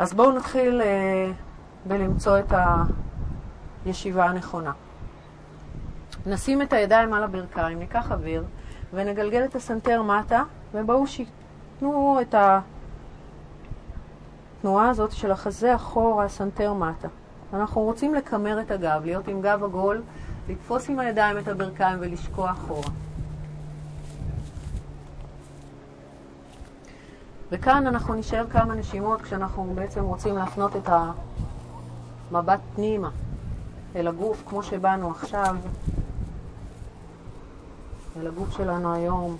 אז 0.00 0.12
בואו 0.14 0.32
נתחיל 0.32 0.80
אה, 0.80 1.32
בלמצוא 1.86 2.38
את 2.38 2.52
הישיבה 3.84 4.24
הנכונה. 4.24 4.72
נשים 6.26 6.62
את 6.62 6.72
הידיים 6.72 7.14
על 7.14 7.24
הברכיים, 7.24 7.78
ניקח 7.78 8.12
אוויר 8.12 8.44
ונגלגל 8.92 9.44
את 9.44 9.54
הסנטר 9.54 10.02
מטה, 10.02 10.42
ובואו 10.74 11.06
שיתנו 11.06 12.18
את 12.20 12.34
התנועה 14.58 14.90
הזאת 14.90 15.12
של 15.12 15.30
החזה 15.30 15.74
אחורה, 15.74 16.24
הסנטר 16.24 16.72
מטה. 16.72 17.08
אנחנו 17.52 17.80
רוצים 17.80 18.14
לקמר 18.14 18.60
את 18.60 18.70
הגב, 18.70 19.00
להיות 19.04 19.28
עם 19.28 19.40
גב 19.40 19.64
עגול, 19.64 20.02
לתפוס 20.48 20.88
עם 20.88 20.98
הידיים 20.98 21.38
את 21.38 21.48
הברכיים 21.48 21.98
ולשקוע 22.00 22.50
אחורה. 22.50 22.90
וכאן 27.52 27.86
אנחנו 27.86 28.14
נשאר 28.14 28.46
כמה 28.50 28.74
נשימות 28.74 29.22
כשאנחנו 29.22 29.72
בעצם 29.74 30.04
רוצים 30.04 30.36
להפנות 30.36 30.76
את 30.76 30.88
המבט 32.30 32.60
פנימה 32.74 33.10
אל 33.96 34.08
הגוף, 34.08 34.42
כמו 34.48 34.62
שבאנו 34.62 35.10
עכשיו, 35.10 35.56
אל 38.16 38.26
הגוף 38.26 38.50
שלנו 38.50 38.94
היום, 38.94 39.36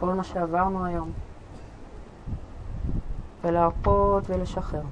כל 0.00 0.06
מה 0.06 0.24
שעברנו 0.24 0.84
היום, 0.84 1.12
ולהרפות 3.42 4.30
ולשחרר. 4.30 4.82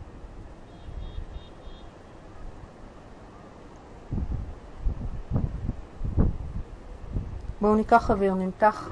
בואו 7.61 7.75
ניקח 7.75 8.11
אוויר, 8.11 8.35
נמתח 8.35 8.89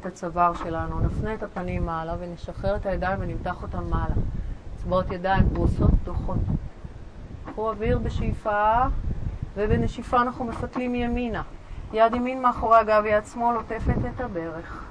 את 0.00 0.06
הצוואר 0.06 0.54
שלנו, 0.54 1.00
נפנה 1.00 1.34
את 1.34 1.42
הפנים 1.42 1.86
מעלה 1.86 2.14
ונשחרר 2.18 2.76
את 2.76 2.86
הידיים 2.86 3.18
ונמתח 3.20 3.62
אותם 3.62 3.90
מעלה. 3.90 4.14
אצבעות 4.76 5.10
ידיים 5.10 5.48
פרוסות 5.54 5.90
פתוחות. 6.02 6.38
קחו 7.46 7.70
אוויר 7.70 7.98
בשאיפה, 7.98 8.82
ובנשיפה 9.56 10.20
אנחנו 10.20 10.44
מפתלים 10.44 10.94
ימינה. 10.94 11.42
יד 11.92 12.14
ימין 12.14 12.42
מאחורי 12.42 12.78
הגב, 12.78 13.02
יד 13.06 13.24
שמאל 13.26 13.56
עוטפת 13.56 13.96
את 14.14 14.20
הברך. 14.20 14.84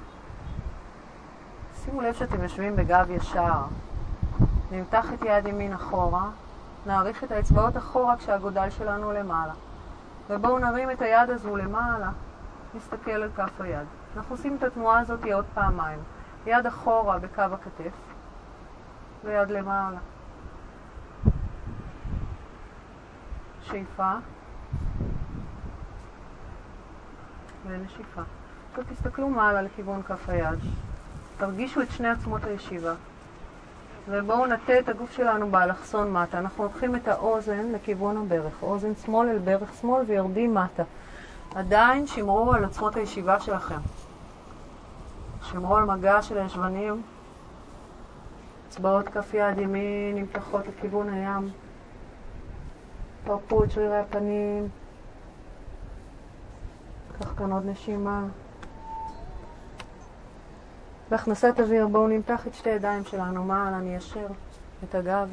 שימו 1.84 2.00
לב 2.00 2.14
שאתם 2.14 2.42
יושבים 2.42 2.76
בגב 2.76 3.10
ישר. 3.10 3.62
נמתח 4.70 5.12
את 5.12 5.22
יד 5.24 5.46
ימין 5.46 5.72
אחורה, 5.72 6.24
נעריך 6.86 7.24
את 7.24 7.30
האצבעות 7.30 7.76
אחורה 7.76 8.16
כשהגודל 8.16 8.70
שלנו 8.70 9.12
למעלה. 9.12 9.52
ובואו 10.30 10.58
נרים 10.58 10.90
את 10.90 11.02
היד 11.02 11.30
הזו 11.30 11.56
למעלה, 11.56 12.10
נסתכל 12.74 13.10
על 13.10 13.30
כף 13.36 13.60
היד. 13.60 13.86
אנחנו 14.18 14.34
עושים 14.34 14.56
את 14.56 14.62
התנועה 14.62 15.00
הזאת 15.00 15.24
עוד 15.32 15.44
פעמיים. 15.54 15.98
יד 16.46 16.66
אחורה 16.66 17.18
בקו 17.18 17.42
הכתף, 17.42 17.94
ויד 19.24 19.50
למעלה. 19.50 19.98
שאיפה 23.62 24.12
ונשיפה. 27.66 28.22
עכשיו 28.70 28.84
תסתכלו 28.90 29.28
מעלה 29.28 29.62
לכיוון 29.62 30.02
כף 30.02 30.28
היד. 30.28 30.58
תרגישו 31.38 31.82
את 31.82 31.90
שני 31.90 32.08
עצמות 32.08 32.44
הישיבה. 32.44 32.94
ובואו 34.08 34.46
נטה 34.46 34.78
את 34.78 34.88
הגוף 34.88 35.12
שלנו 35.12 35.50
באלכסון 35.50 36.12
מטה. 36.12 36.38
אנחנו 36.38 36.64
לוקחים 36.64 36.96
את 36.96 37.08
האוזן 37.08 37.72
לכיוון 37.72 38.16
הברך, 38.16 38.62
אוזן 38.62 38.94
שמאל 38.94 39.28
אל 39.28 39.38
ברך 39.38 39.74
שמאל 39.80 40.04
ויורדים 40.06 40.54
מטה. 40.54 40.82
עדיין 41.54 42.06
שמרו 42.06 42.52
על 42.52 42.64
עצמות 42.64 42.96
הישיבה 42.96 43.40
שלכם. 43.40 43.78
שמרו 45.50 45.76
על 45.76 45.84
מגע 45.84 46.22
של 46.22 46.38
הישבנים. 46.38 47.02
אצבעות 48.68 49.08
כף 49.08 49.34
יד 49.34 49.58
ימין 49.58 50.14
נמתחות 50.14 50.66
לכיוון 50.66 51.08
הים. 51.08 51.50
פרפו 53.24 53.64
את 53.64 53.70
שרירי 53.70 53.98
הפנים. 53.98 54.68
קח 57.18 57.34
כאן 57.38 57.52
עוד 57.52 57.66
נשימה. 57.66 58.24
בהכנסת 61.10 61.60
אוויר 61.60 61.86
בואו 61.86 62.08
נמתח 62.08 62.46
את 62.46 62.54
שתי 62.54 62.70
ידיים 62.70 63.04
שלנו 63.04 63.44
מעלה, 63.44 63.78
ניישר 63.78 64.26
את 64.84 64.94
הגב. 64.94 65.28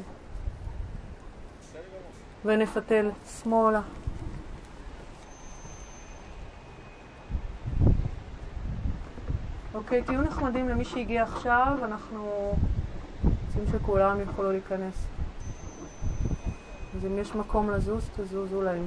ונפתל 2.44 3.10
שמאלה. 3.42 3.80
אוקיי, 9.76 10.02
תהיו 10.02 10.22
נחמדים 10.22 10.68
למי 10.68 10.84
שהגיע 10.84 11.22
עכשיו, 11.22 11.78
אנחנו 11.82 12.52
רוצים 13.24 13.72
שכולם 13.72 14.20
יוכלו 14.20 14.52
להיכנס. 14.52 15.06
אז 16.96 17.06
אם 17.06 17.18
יש 17.18 17.34
מקום 17.34 17.70
לזוז, 17.70 18.10
תזוזו 18.16 18.62
להם. 18.62 18.86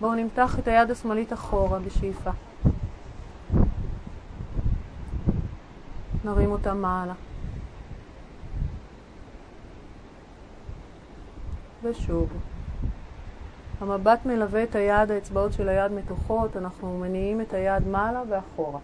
בואו 0.00 0.14
נמתח 0.14 0.58
את 0.58 0.68
היד 0.68 0.90
השמאלית 0.90 1.32
אחורה 1.32 1.78
בשאיפה. 1.78 2.30
נרים 6.24 6.50
אותה 6.50 6.74
מעלה. 6.74 7.14
ושוב. 11.82 12.28
המבט 13.80 14.26
מלווה 14.26 14.62
את 14.62 14.74
היד, 14.74 15.10
האצבעות 15.10 15.52
של 15.52 15.68
היד 15.68 15.92
מתוחות, 15.92 16.56
אנחנו 16.56 16.98
מניעים 16.98 17.40
את 17.40 17.52
היד 17.52 17.88
מעלה 17.88 18.22
ואחורה. 18.28 18.78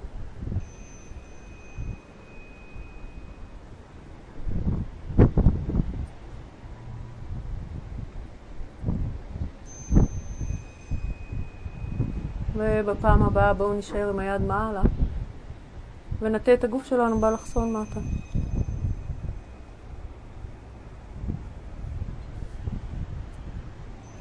ובפעם 12.61 13.23
הבאה 13.23 13.55
בואו 13.55 13.79
נשאר 13.79 14.09
עם 14.09 14.19
היד 14.19 14.43
מעלה 14.43 14.83
ונטה 16.21 16.55
את 16.55 16.65
הגוף 16.65 16.85
שלנו 16.87 17.19
באלכסון 17.19 17.77
מטה. 17.77 18.01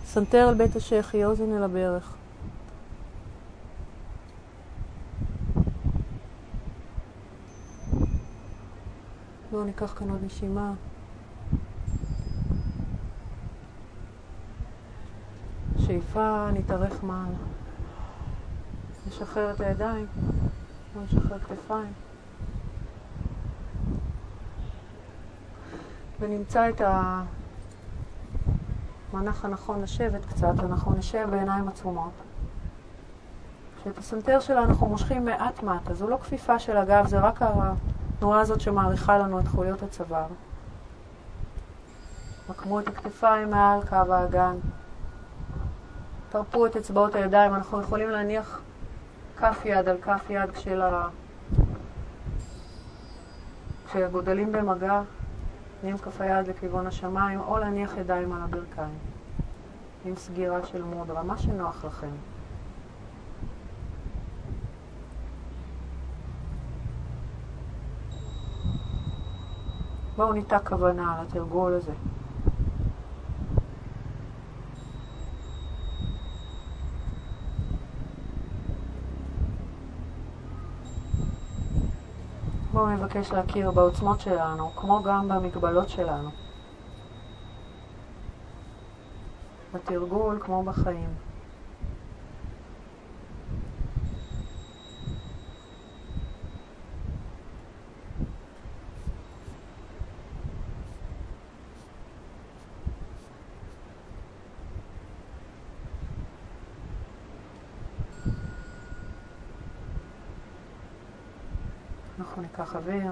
סנטר 0.06 0.48
על 0.48 0.56
בית 0.56 0.76
השחי, 0.76 1.26
אוזן 1.26 1.58
אל 1.58 1.64
הברך. 1.64 2.16
בואו 9.52 9.64
ניקח 9.64 9.94
כאן 10.00 10.10
עוד 10.10 10.24
נשימה. 10.24 10.74
שאיפה, 15.80 16.50
נתארך 16.54 17.04
מעלה. 17.04 17.59
נשחרר 19.10 19.52
את 19.52 19.60
הידיים, 19.60 20.06
נשחרר 21.04 21.40
כתפיים. 21.40 21.94
ונמצא 26.20 26.70
את 26.70 26.82
המנח 29.14 29.46
הנכון 29.46 29.82
לשבת 29.82 30.26
קצת, 30.26 30.54
אנחנו 30.60 30.92
נשב 30.92 31.28
בעיניים 31.32 31.68
עצומות. 31.68 32.12
כשאת 33.82 33.98
הסנטר 33.98 34.40
שלנו 34.40 34.64
אנחנו 34.70 34.88
מושכים 34.88 35.26
מעט 35.26 35.64
מטה, 35.64 35.94
זו 35.94 36.10
לא 36.10 36.18
כפיפה 36.18 36.60
של 36.60 36.78
הגב, 36.78 37.08
זה 37.08 37.20
רק 37.20 37.40
התנועה 37.42 38.40
הזאת 38.40 38.62
שמעריכה 38.62 39.18
לנו 39.18 39.40
את 39.40 39.48
חוליות 39.48 39.84
הצוואר. 39.84 40.28
מקמו 42.50 42.80
את 42.80 42.88
הכתפיים 42.88 43.50
מעל 43.50 43.80
קו 43.88 44.14
האגן. 44.14 44.56
תרפו 46.30 46.66
את 46.66 46.76
אצבעות 46.76 47.16
הידיים, 47.16 47.54
אנחנו 47.54 47.82
יכולים 47.82 48.10
להניח 48.10 48.62
כף 49.40 49.62
יד 49.66 49.90
על 49.90 49.98
כף 50.02 50.30
יד 50.30 50.50
של 50.56 50.82
ה... 50.82 51.08
כשהגודלים 53.86 54.52
במגע, 54.52 55.02
עם 55.84 55.98
כף 55.98 56.22
היד 56.22 56.48
לכיוון 56.48 56.88
השמיים, 56.88 57.40
או 57.40 57.58
להניח 57.58 57.98
ידיים 57.98 58.34
על 58.34 58.42
הברכיים, 58.42 58.98
עם 60.06 60.16
סגירה 60.16 60.66
של 60.66 60.84
מודרה, 60.84 61.24
מה 61.24 61.38
שנוח 61.38 61.86
לכם. 61.86 62.10
בואו 70.18 70.34
ניתע 70.34 70.60
כוונה 70.60 71.14
על 71.14 71.26
התרגול 71.26 71.74
הזה. 71.74 71.94
בואו 82.80 82.92
נבקש 82.92 83.32
להכיר 83.32 83.72
בעוצמות 83.72 84.20
שלנו, 84.20 84.72
כמו 84.76 85.04
גם 85.04 85.28
במגבלות 85.28 85.90
שלנו. 85.90 86.30
בתרגול 89.74 90.40
כמו 90.42 90.64
בחיים. 90.64 91.10
אנחנו 112.20 112.44
ניקח 112.70 112.88
אוויר. 112.88 113.12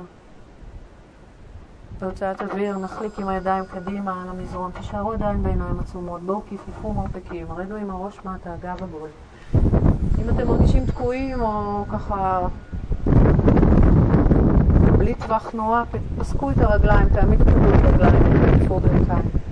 בהוצאת 2.02 2.42
אוויר 2.42 2.78
נחליק 2.78 3.20
עם 3.20 3.28
הידיים 3.28 3.64
קדימה 3.66 4.22
על 4.22 4.30
המזרון. 4.30 4.72
תישארו 4.72 5.12
עדיין 5.12 5.44
בעיניים 5.44 5.80
עצומות. 5.80 6.22
בואו 6.22 6.42
כיפפו 6.50 6.94
מרפקים. 6.94 7.52
רדו 7.52 7.76
עם 7.76 7.92
הראש 7.92 8.20
מטה, 8.26 8.54
הגב 8.54 8.84
עגול. 8.84 9.10
אם 10.22 10.30
אתם 10.30 10.48
מרגישים 10.48 10.86
תקועים 10.86 11.42
או 11.42 11.86
ככה 11.92 12.48
בלי 14.98 15.16
טווח 15.16 15.50
תנועה, 15.50 15.84
פסקו 16.20 16.52
את 16.52 16.58
הרגליים, 16.58 17.10
תעמידו 17.10 17.44
את 17.44 17.48
הרגליים, 17.84 18.24
תעמידו 18.46 18.80
ברכיים. 18.80 19.47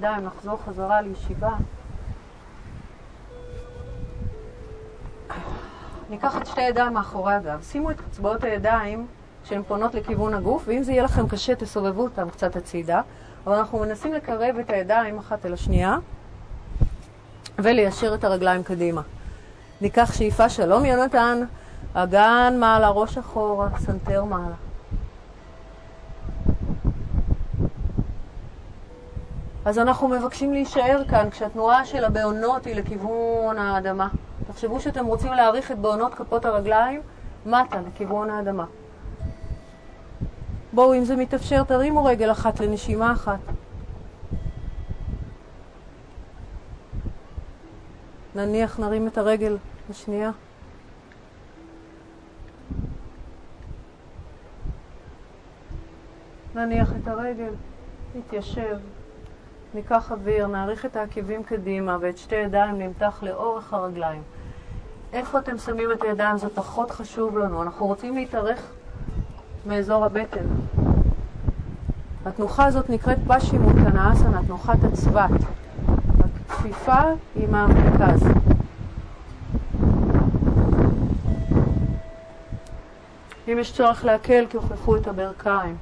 הידיים, 0.00 0.24
נחזור 0.24 0.58
חזרה 0.66 1.00
לישיבה. 1.00 1.50
ניקח 6.10 6.36
את 6.36 6.46
שתי 6.46 6.60
ידיים 6.60 6.94
מאחורי 6.94 7.34
הגב. 7.34 7.62
שימו 7.62 7.90
את 7.90 7.96
אצבעות 8.10 8.44
הידיים 8.44 9.06
שהן 9.44 9.62
פונות 9.68 9.94
לכיוון 9.94 10.34
הגוף, 10.34 10.62
ואם 10.66 10.82
זה 10.82 10.92
יהיה 10.92 11.02
לכם 11.02 11.28
קשה, 11.28 11.54
תסובבו 11.54 12.02
אותם 12.02 12.30
קצת 12.30 12.56
הצידה. 12.56 13.00
אבל 13.46 13.54
אנחנו 13.54 13.78
מנסים 13.78 14.14
לקרב 14.14 14.56
את 14.60 14.70
הידיים 14.70 15.18
אחת 15.18 15.46
אל 15.46 15.52
השנייה 15.52 15.98
וליישר 17.58 18.14
את 18.14 18.24
הרגליים 18.24 18.62
קדימה. 18.62 19.02
ניקח 19.80 20.12
שאיפה 20.12 20.48
שלום 20.48 20.84
יונתן, 20.84 21.42
אגן 21.94 22.56
מעלה, 22.60 22.88
ראש 22.88 23.18
אחורה, 23.18 23.68
סנטר 23.78 24.24
מעלה. 24.24 24.69
אז 29.64 29.78
אנחנו 29.78 30.08
מבקשים 30.08 30.52
להישאר 30.52 31.02
כאן 31.10 31.30
כשהתנועה 31.30 31.84
של 31.84 32.04
הבעונות 32.04 32.64
היא 32.64 32.74
לכיוון 32.74 33.58
האדמה. 33.58 34.08
תחשבו 34.46 34.80
שאתם 34.80 35.06
רוצים 35.06 35.32
להאריך 35.32 35.72
את 35.72 35.78
בעונות 35.78 36.14
כפות 36.14 36.44
הרגליים 36.44 37.00
מטה, 37.46 37.80
לכיוון 37.88 38.30
האדמה. 38.30 38.64
בואו, 40.72 40.94
אם 40.94 41.04
זה 41.04 41.16
מתאפשר, 41.16 41.62
תרימו 41.64 42.04
רגל 42.04 42.30
אחת 42.30 42.60
לנשימה 42.60 43.12
אחת. 43.12 43.38
נניח 48.34 48.80
נרים 48.80 49.06
את 49.08 49.18
הרגל 49.18 49.56
השנייה. 49.90 50.30
נניח 56.54 56.92
את 57.02 57.08
הרגל, 57.08 57.52
נתיישב. 58.14 58.78
ניקח 59.74 60.12
אוויר, 60.12 60.46
נאריך 60.46 60.86
את 60.86 60.96
העקבים 60.96 61.42
קדימה 61.42 61.96
ואת 62.00 62.18
שתי 62.18 62.34
ידיים 62.34 62.78
נמתח 62.78 63.22
לאורך 63.22 63.72
הרגליים. 63.72 64.22
איפה 65.12 65.38
אתם 65.38 65.58
שמים 65.58 65.92
את 65.92 66.02
הידיים 66.02 66.38
זה 66.38 66.48
פחות 66.48 66.90
חשוב 66.90 67.38
לנו. 67.38 67.62
אנחנו 67.62 67.86
רוצים 67.86 68.16
להתארך 68.16 68.72
מאזור 69.66 70.04
הבטן. 70.04 70.46
התנוחה 72.26 72.64
הזאת 72.66 72.90
נקראת 72.90 73.18
פשי 73.26 73.58
מוטנאסנה, 73.58 74.40
תנוחת 74.46 74.78
הצבת. 74.84 75.30
הכפיפה 76.18 77.00
היא 77.34 77.48
מהמרכז. 77.48 78.22
אם 83.48 83.58
יש 83.58 83.72
צורך 83.72 84.04
להקל, 84.04 84.44
כופפו 84.52 84.96
את 84.96 85.06
הברכיים. 85.06 85.76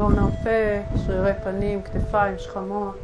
בואו 0.00 0.10
נרפה, 0.10 0.96
שרירי 1.06 1.32
פנים, 1.44 1.82
כתפיים, 1.82 2.38
שכמות. 2.38 2.98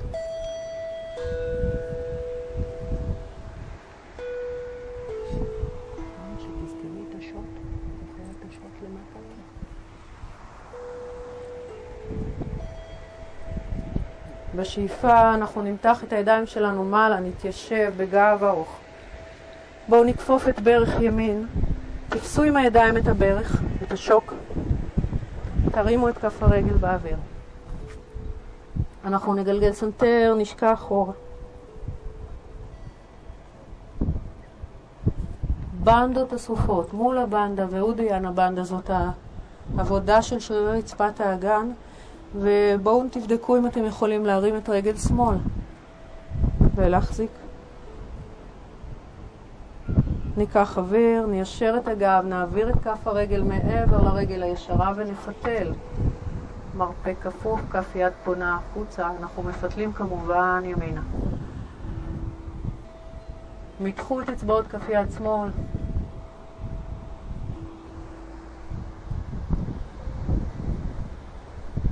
בשאיפה 14.55 15.35
אנחנו 15.35 15.63
נמתח 15.63 16.05
את 16.05 16.13
הידיים 16.13 16.47
שלנו 16.47 16.85
מעלה, 16.85 17.21
נתיישב 17.21 17.93
בגב 17.97 18.45
ארוך. 18.45 18.79
בואו 19.89 20.05
נכפוף 20.05 20.49
את 20.49 20.61
ברך 20.61 21.01
ימין, 21.01 21.47
תפסו 22.09 22.43
עם 22.43 22.57
הידיים 22.57 22.97
את 22.97 23.09
הברך, 23.09 23.63
את 23.83 23.93
השוק, 23.93 24.35
תרימו 25.73 26.09
את 26.09 26.19
כף 26.19 26.43
הרגל 26.43 26.75
באוויר. 26.75 27.17
אנחנו 29.05 29.35
נגלגל 29.35 29.73
סנטר, 29.73 30.35
נשקע 30.39 30.73
אחורה. 30.73 31.13
בנדות 35.85 36.33
אסופות 36.33 36.93
מולה 36.93 37.19
בנדה 37.19 37.67
ואודיאנה 37.71 38.25
בנדה 38.25 38.65
זאת 38.65 38.91
העבודה 39.77 40.23
של 40.23 40.41
שרירי 40.41 40.79
רצפת 40.79 41.21
האגן 41.21 41.71
ובואו 42.35 43.03
תבדקו 43.11 43.57
אם 43.57 43.67
אתם 43.67 43.85
יכולים 43.85 44.27
להרים 44.27 44.57
את 44.57 44.69
רגל 44.69 44.97
שמאל 44.97 45.37
ולהחזיק. 46.75 47.31
ניקח 50.37 50.79
אוויר, 50.79 51.27
ניישר 51.27 51.75
את 51.77 51.89
הגב, 51.89 52.25
נעביר 52.29 52.71
את 52.71 52.75
כף 52.85 53.07
הרגל 53.07 53.43
מעבר 53.43 54.03
לרגל 54.03 54.43
הישרה 54.43 54.93
ונפתל. 54.97 55.73
מרפק 56.75 57.15
כפוף, 57.23 57.61
כף 57.71 57.95
יד 57.95 58.13
פונה 58.25 58.57
החוצה, 58.57 59.11
אנחנו 59.21 59.43
מפתלים 59.43 59.93
כמובן 59.93 60.63
ימינה. 60.65 61.01
מתחו 63.81 64.21
את 64.21 64.29
אצבעות 64.29 64.67
כף 64.67 64.89
יד 64.89 65.11
שמאל. 65.19 65.51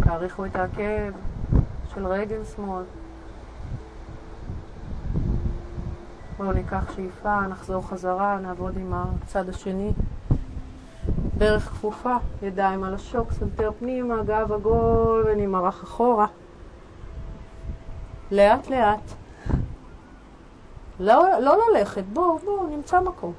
תאריכו 0.05 0.47
את 0.47 0.57
העקב 0.57 1.13
של 1.95 2.07
רגל 2.07 2.45
שמאל. 2.45 2.85
בואו 6.39 6.53
ניקח 6.53 6.93
שאיפה, 6.97 7.41
נחזור 7.41 7.89
חזרה, 7.89 8.39
נעבוד 8.43 8.77
עם 8.77 8.93
הצד 8.95 9.49
השני. 9.49 9.93
ברך 11.39 11.63
כפופה, 11.63 12.17
ידיים 12.43 12.85
על 12.85 12.95
השוק, 12.95 13.33
סנטר 13.33 13.71
פנימה, 13.79 14.23
גב 14.23 14.53
עגול 14.53 15.25
ונמרח 15.27 15.85
אחורה. 15.85 16.27
לאט 18.31 18.69
לאט. 18.69 19.11
לא, 21.01 21.25
לא 21.41 21.57
ללכת, 21.73 22.05
בואו, 22.13 22.39
בואו, 22.39 22.67
נמצא 22.67 23.01
מקום. 23.01 23.33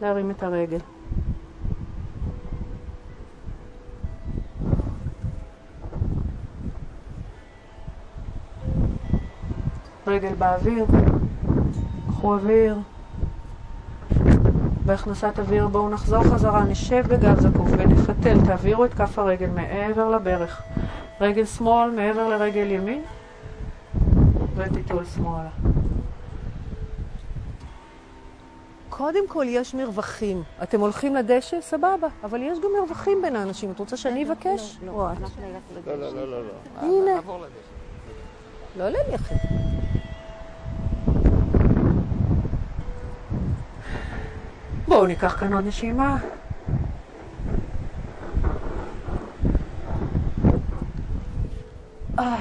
להרים 0.00 0.30
את 0.30 0.42
הרגל. 0.42 0.78
רגל 10.06 10.34
באוויר. 10.34 10.84
קחו 12.22 12.34
אוויר. 12.34 12.76
בהכנסת 14.86 15.38
אוויר 15.38 15.68
בואו 15.68 15.88
נחזור 15.88 16.24
חזרה, 16.24 16.64
נשב 16.64 17.04
בגב 17.08 17.40
זקוף 17.40 17.68
ונפתל, 17.70 18.38
תעבירו 18.46 18.84
את 18.84 18.94
כף 18.94 19.18
הרגל 19.18 19.46
מעבר 19.46 20.10
לברך. 20.10 20.62
רגל 21.20 21.44
שמאל 21.44 21.90
מעבר 21.90 22.28
לרגל 22.28 22.70
ימין 22.70 23.02
ותיטול 24.56 25.04
שמאלה. 25.04 25.48
קודם 28.88 29.28
כל 29.28 29.44
יש 29.48 29.74
מרווחים. 29.74 30.42
אתם 30.62 30.80
הולכים 30.80 31.14
לדשא? 31.14 31.60
סבבה, 31.60 32.08
אבל 32.24 32.42
יש 32.42 32.58
גם 32.58 32.70
מרווחים 32.80 33.22
בין 33.22 33.36
האנשים. 33.36 33.70
את 33.70 33.78
רוצה 33.78 33.96
שאני 33.96 34.24
אבקש? 34.24 34.78
לא, 34.86 35.08
לא, 35.86 35.96
לא, 35.96 36.30
לא, 36.30 36.44
לא. 36.44 36.52
הנה. 36.80 37.20
לא 38.76 38.88
ללכת. 38.88 39.36
בואו 44.88 45.06
ניקח 45.06 45.36
כאן 45.40 45.52
עוד 45.52 45.66
נשימה. 45.66 46.18
אה, 52.18 52.36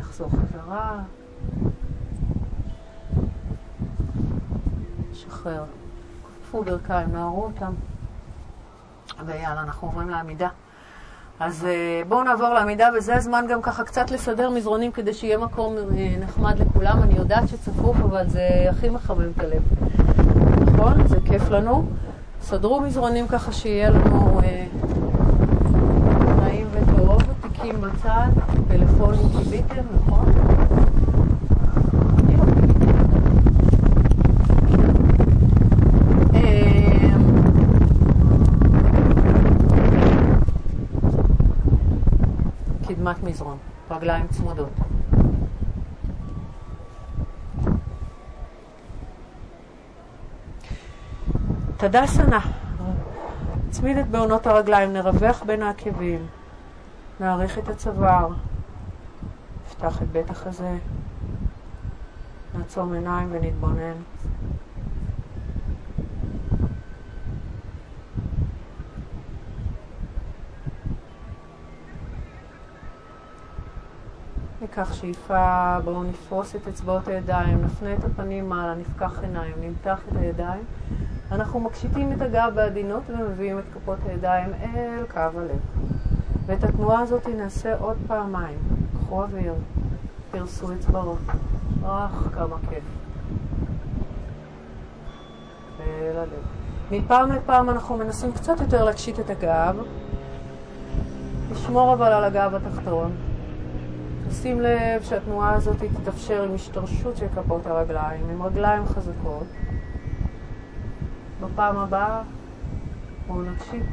נחזור 0.00 0.30
חזרה. 0.30 0.98
שחרר. 5.14 5.64
תעטפו 6.50 6.64
ברכיים, 6.64 7.08
נערו 7.12 7.44
אותם. 7.44 7.72
ויאללה, 9.26 9.60
אנחנו 9.60 9.88
עוברים 9.88 10.10
לעמידה. 10.10 10.48
אז 11.40 11.64
אה, 11.64 12.02
בואו 12.08 12.22
נעבור 12.22 12.48
לעמידה, 12.48 12.88
וזה 12.96 13.16
הזמן 13.16 13.44
גם 13.50 13.62
ככה 13.62 13.84
קצת 13.84 14.10
לסדר 14.10 14.50
מזרונים 14.50 14.92
כדי 14.92 15.14
שיהיה 15.14 15.38
מקום 15.38 15.76
אה, 15.76 16.16
נחמד 16.20 16.58
לכולם. 16.58 17.02
אני 17.02 17.14
יודעת 17.14 17.48
שצפוף, 17.48 17.96
אבל 17.96 18.28
זה 18.28 18.66
הכי 18.70 18.88
מחמם 18.88 19.30
את 19.36 19.40
הלב. 19.44 19.62
נכון? 20.72 21.08
זה 21.08 21.19
כיף 21.30 21.50
לנו. 21.50 21.86
סדרו 22.42 22.80
מזרונים 22.80 23.28
ככה 23.28 23.52
שיהיה 23.52 23.90
לנו 23.90 24.40
אה, 24.44 24.66
נעים 26.42 26.66
וטוב, 26.72 27.22
תיקים 27.40 27.80
בצד, 27.80 28.28
פלאפונים 28.68 29.20
קיביתם, 29.38 29.82
נכון? 29.94 30.32
קדמת 42.88 43.22
מזרון, 43.22 43.56
רגליים 43.90 44.26
צמודות. 44.26 44.89
תדסנה, 51.80 52.40
נצמיד 53.68 53.96
את 53.96 54.08
בעונות 54.08 54.46
הרגליים, 54.46 54.92
נרווח 54.92 55.42
בין 55.42 55.62
העקבים, 55.62 56.26
נעריך 57.20 57.58
את 57.58 57.68
הצוואר, 57.68 58.28
נפתח 59.66 60.02
את 60.02 60.08
בית 60.12 60.30
החזה, 60.30 60.76
נעצום 62.58 62.92
עיניים 62.92 63.28
ונתבונן. 63.32 63.94
ניקח 74.70 74.92
שאיפה, 74.92 75.76
בואו 75.84 76.02
נפרוס 76.02 76.56
את 76.56 76.68
אצבעות 76.68 77.08
הידיים, 77.08 77.62
נפנה 77.64 77.94
את 77.94 78.04
הפנים 78.04 78.48
מעלה, 78.48 78.74
נפקח 78.74 79.18
עיניים, 79.22 79.54
נמתח 79.60 79.98
את 80.08 80.16
הידיים. 80.16 80.64
אנחנו 81.32 81.60
מקשיטים 81.60 82.12
את 82.12 82.22
הגב 82.22 82.52
בעדינות 82.54 83.02
ומביאים 83.08 83.58
את 83.58 83.64
כפות 83.74 83.98
הידיים 84.06 84.50
אל 84.54 85.04
קו 85.12 85.20
הלב. 85.20 85.60
ואת 86.46 86.64
התנועה 86.64 87.00
הזאת 87.00 87.26
נעשה 87.26 87.76
עוד 87.78 87.96
פעמיים. 88.06 88.58
קחו 88.98 89.22
אוויר, 89.22 89.54
פרסו 90.30 90.72
אצבעות. 90.72 91.18
אך, 91.86 92.28
כמה 92.34 92.56
כיף. 92.68 92.84
אל 95.80 96.16
הלב. 96.16 96.42
מפעם 96.90 97.32
לפעם 97.32 97.70
אנחנו 97.70 97.96
מנסים 97.96 98.32
קצת 98.32 98.60
יותר 98.60 98.84
להקשיט 98.84 99.20
את 99.20 99.30
הגב. 99.30 99.76
לשמור 101.52 101.92
אבל 101.92 102.12
על 102.12 102.24
הגב 102.24 102.54
התחתון. 102.54 103.29
שים 104.32 104.60
לב 104.60 105.02
שהתנועה 105.02 105.54
הזאת 105.54 105.76
תתאפשר 106.02 106.42
עם 106.42 106.54
השתרשות 106.54 107.16
של 107.16 107.26
כפות 107.34 107.66
הרגליים, 107.66 108.30
עם 108.30 108.42
רגליים 108.42 108.86
חזקות. 108.86 109.46
בפעם 111.40 111.78
הבאה 111.78 112.22
בואו 113.26 113.42
נקשיב, 113.42 113.86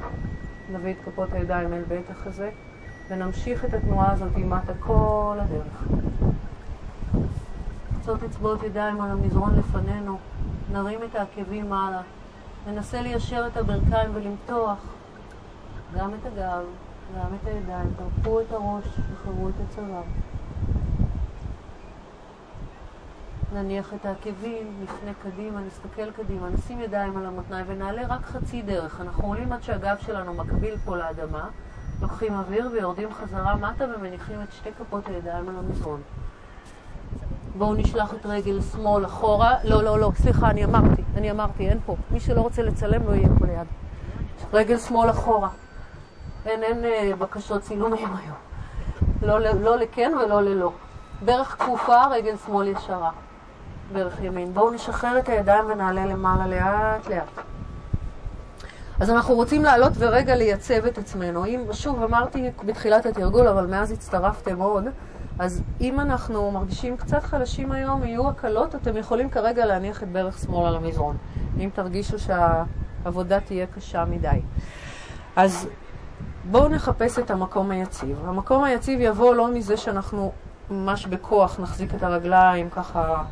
נביא 0.71 0.93
את 0.93 0.97
כפות 1.05 1.29
הידיים 1.33 1.73
אל 1.73 1.83
בית 1.87 2.09
החזה 2.09 2.49
ונמשיך 3.09 3.65
את 3.65 3.73
התנועה 3.73 4.11
הזאת 4.11 4.35
מטה 4.35 4.73
כל 4.79 5.37
הדרך. 5.39 5.87
קצות 8.01 8.23
אצבעות 8.23 8.63
ידיים 8.63 9.01
על 9.01 9.11
המזרון 9.11 9.59
לפנינו, 9.59 10.17
נרים 10.71 10.99
את 11.03 11.15
העקבים 11.15 11.69
מעלה, 11.69 12.01
ננסה 12.67 13.01
ליישר 13.01 13.47
את 13.47 13.57
הברכיים 13.57 14.11
ולמתוח 14.13 14.79
גם 15.95 16.11
את 16.13 16.25
הגב, 16.25 16.63
גם 17.15 17.35
את 17.41 17.47
הידיים, 17.47 17.93
תרפו 17.97 18.41
את 18.41 18.51
הראש, 18.51 18.85
שחררו 18.85 19.49
את 19.49 19.53
הצוואר. 19.69 20.01
נניח 23.53 23.93
את 23.93 24.05
העקבים, 24.05 24.83
נפנה 24.83 25.11
קדימה, 25.23 25.61
נסתכל 25.61 26.11
קדימה, 26.11 26.49
נשים 26.49 26.81
ידיים 26.81 27.17
על 27.17 27.25
המותניים 27.25 27.65
ונעלה 27.69 28.01
רק 28.07 28.25
חצי 28.25 28.61
דרך. 28.61 29.01
אנחנו 29.01 29.27
עולים 29.27 29.53
עד 29.53 29.63
שהגב 29.63 29.95
שלנו 29.99 30.33
מקביל 30.33 30.77
פה 30.85 30.97
לאדמה, 30.97 31.49
לוקחים 32.01 32.33
אוויר 32.33 32.69
ויורדים 32.71 33.13
חזרה 33.13 33.55
מטה 33.55 33.85
ומניחים 33.95 34.41
את 34.41 34.51
שתי 34.51 34.69
כפות 34.79 35.07
הידיים 35.07 35.49
על 35.49 35.55
המזרון. 35.57 36.01
בואו 37.57 37.73
נשלח 37.73 38.13
את 38.13 38.25
רגל 38.25 38.61
שמאל 38.61 39.05
אחורה. 39.05 39.55
לא, 39.63 39.83
לא, 39.83 39.99
לא, 39.99 40.11
סליחה, 40.15 40.49
אני 40.49 40.65
אמרתי, 40.65 41.01
אני 41.15 41.31
אמרתי, 41.31 41.69
אין 41.69 41.79
פה. 41.85 41.95
מי 42.11 42.19
שלא 42.19 42.41
רוצה 42.41 42.61
לצלם 42.61 43.07
לא 43.07 43.11
יהיה 43.11 43.29
פה 43.39 43.45
ליד. 43.45 43.67
רגל 44.53 44.77
שמאל 44.77 45.09
אחורה. 45.09 45.49
אין, 46.45 46.63
אין 46.63 46.85
אה, 46.85 47.11
בקשות 47.19 47.61
צילומים 47.61 48.07
היום. 48.07 48.37
לא, 49.21 49.39
לא 49.39 49.77
לכן 49.77 50.11
ולא 50.21 50.41
ללא. 50.41 50.71
ברך 51.25 51.55
כפופה, 51.59 52.05
רגל 52.11 52.35
שמאל 52.45 52.67
ישרה. 52.67 53.11
ברך 53.93 54.21
ימין. 54.21 54.53
בואו 54.53 54.71
נשחרר 54.71 55.19
את 55.19 55.29
הידיים 55.29 55.65
ונעלה 55.67 56.05
למעלה 56.05 56.47
לאט 56.47 57.07
לאט. 57.07 57.45
אז 58.99 59.09
אנחנו 59.09 59.35
רוצים 59.35 59.63
לעלות 59.63 59.93
ורגע 59.97 60.35
לייצב 60.35 60.85
את 60.85 60.97
עצמנו. 60.97 61.45
אם, 61.45 61.63
שוב, 61.71 62.03
אמרתי 62.03 62.51
בתחילת 62.65 63.05
התרגול, 63.05 63.47
אבל 63.47 63.65
מאז 63.65 63.91
הצטרפתם 63.91 64.59
עוד, 64.59 64.83
אז 65.39 65.63
אם 65.81 65.99
אנחנו 65.99 66.51
מרגישים 66.51 66.97
קצת 66.97 67.23
חלשים 67.23 67.71
היום, 67.71 68.03
יהיו 68.03 68.29
הקלות, 68.29 68.75
אתם 68.75 68.97
יכולים 68.97 69.29
כרגע 69.29 69.65
להניח 69.65 70.03
את 70.03 70.11
ברך 70.11 70.39
שמאל 70.39 70.67
על 70.67 70.75
המזרון, 70.75 71.17
אם 71.59 71.69
תרגישו 71.73 72.17
שהעבודה 72.19 73.39
תהיה 73.39 73.65
קשה 73.67 74.05
מדי. 74.05 74.41
אז 75.35 75.67
בואו 76.51 76.69
נחפש 76.69 77.19
את 77.19 77.31
המקום 77.31 77.71
היציב. 77.71 78.17
המקום 78.25 78.63
היציב 78.63 78.99
יבוא 79.01 79.35
לא 79.35 79.53
מזה 79.53 79.77
שאנחנו 79.77 80.31
ממש 80.71 81.05
בכוח 81.05 81.59
נחזיק 81.59 81.95
את 81.95 82.03
הרגליים 82.03 82.69
ככה 82.69 83.23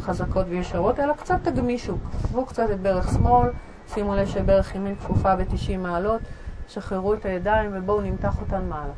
חזקות 0.00 0.46
וישרות, 0.48 1.00
אלא 1.00 1.12
קצת 1.12 1.38
תגמישו. 1.42 1.96
קחו 2.22 2.46
קצת 2.46 2.70
את 2.70 2.80
ברך 2.80 3.12
שמאל, 3.12 3.48
שימו 3.88 4.14
לב 4.14 4.26
שברך 4.26 4.74
ימין 4.74 4.94
כפופה 4.96 5.36
ב-90 5.36 5.78
מעלות, 5.78 6.20
שחררו 6.68 7.14
את 7.14 7.24
הידיים 7.24 7.70
ובואו 7.74 8.00
נמתח 8.00 8.40
אותן 8.40 8.68
מעלה. 8.68 8.92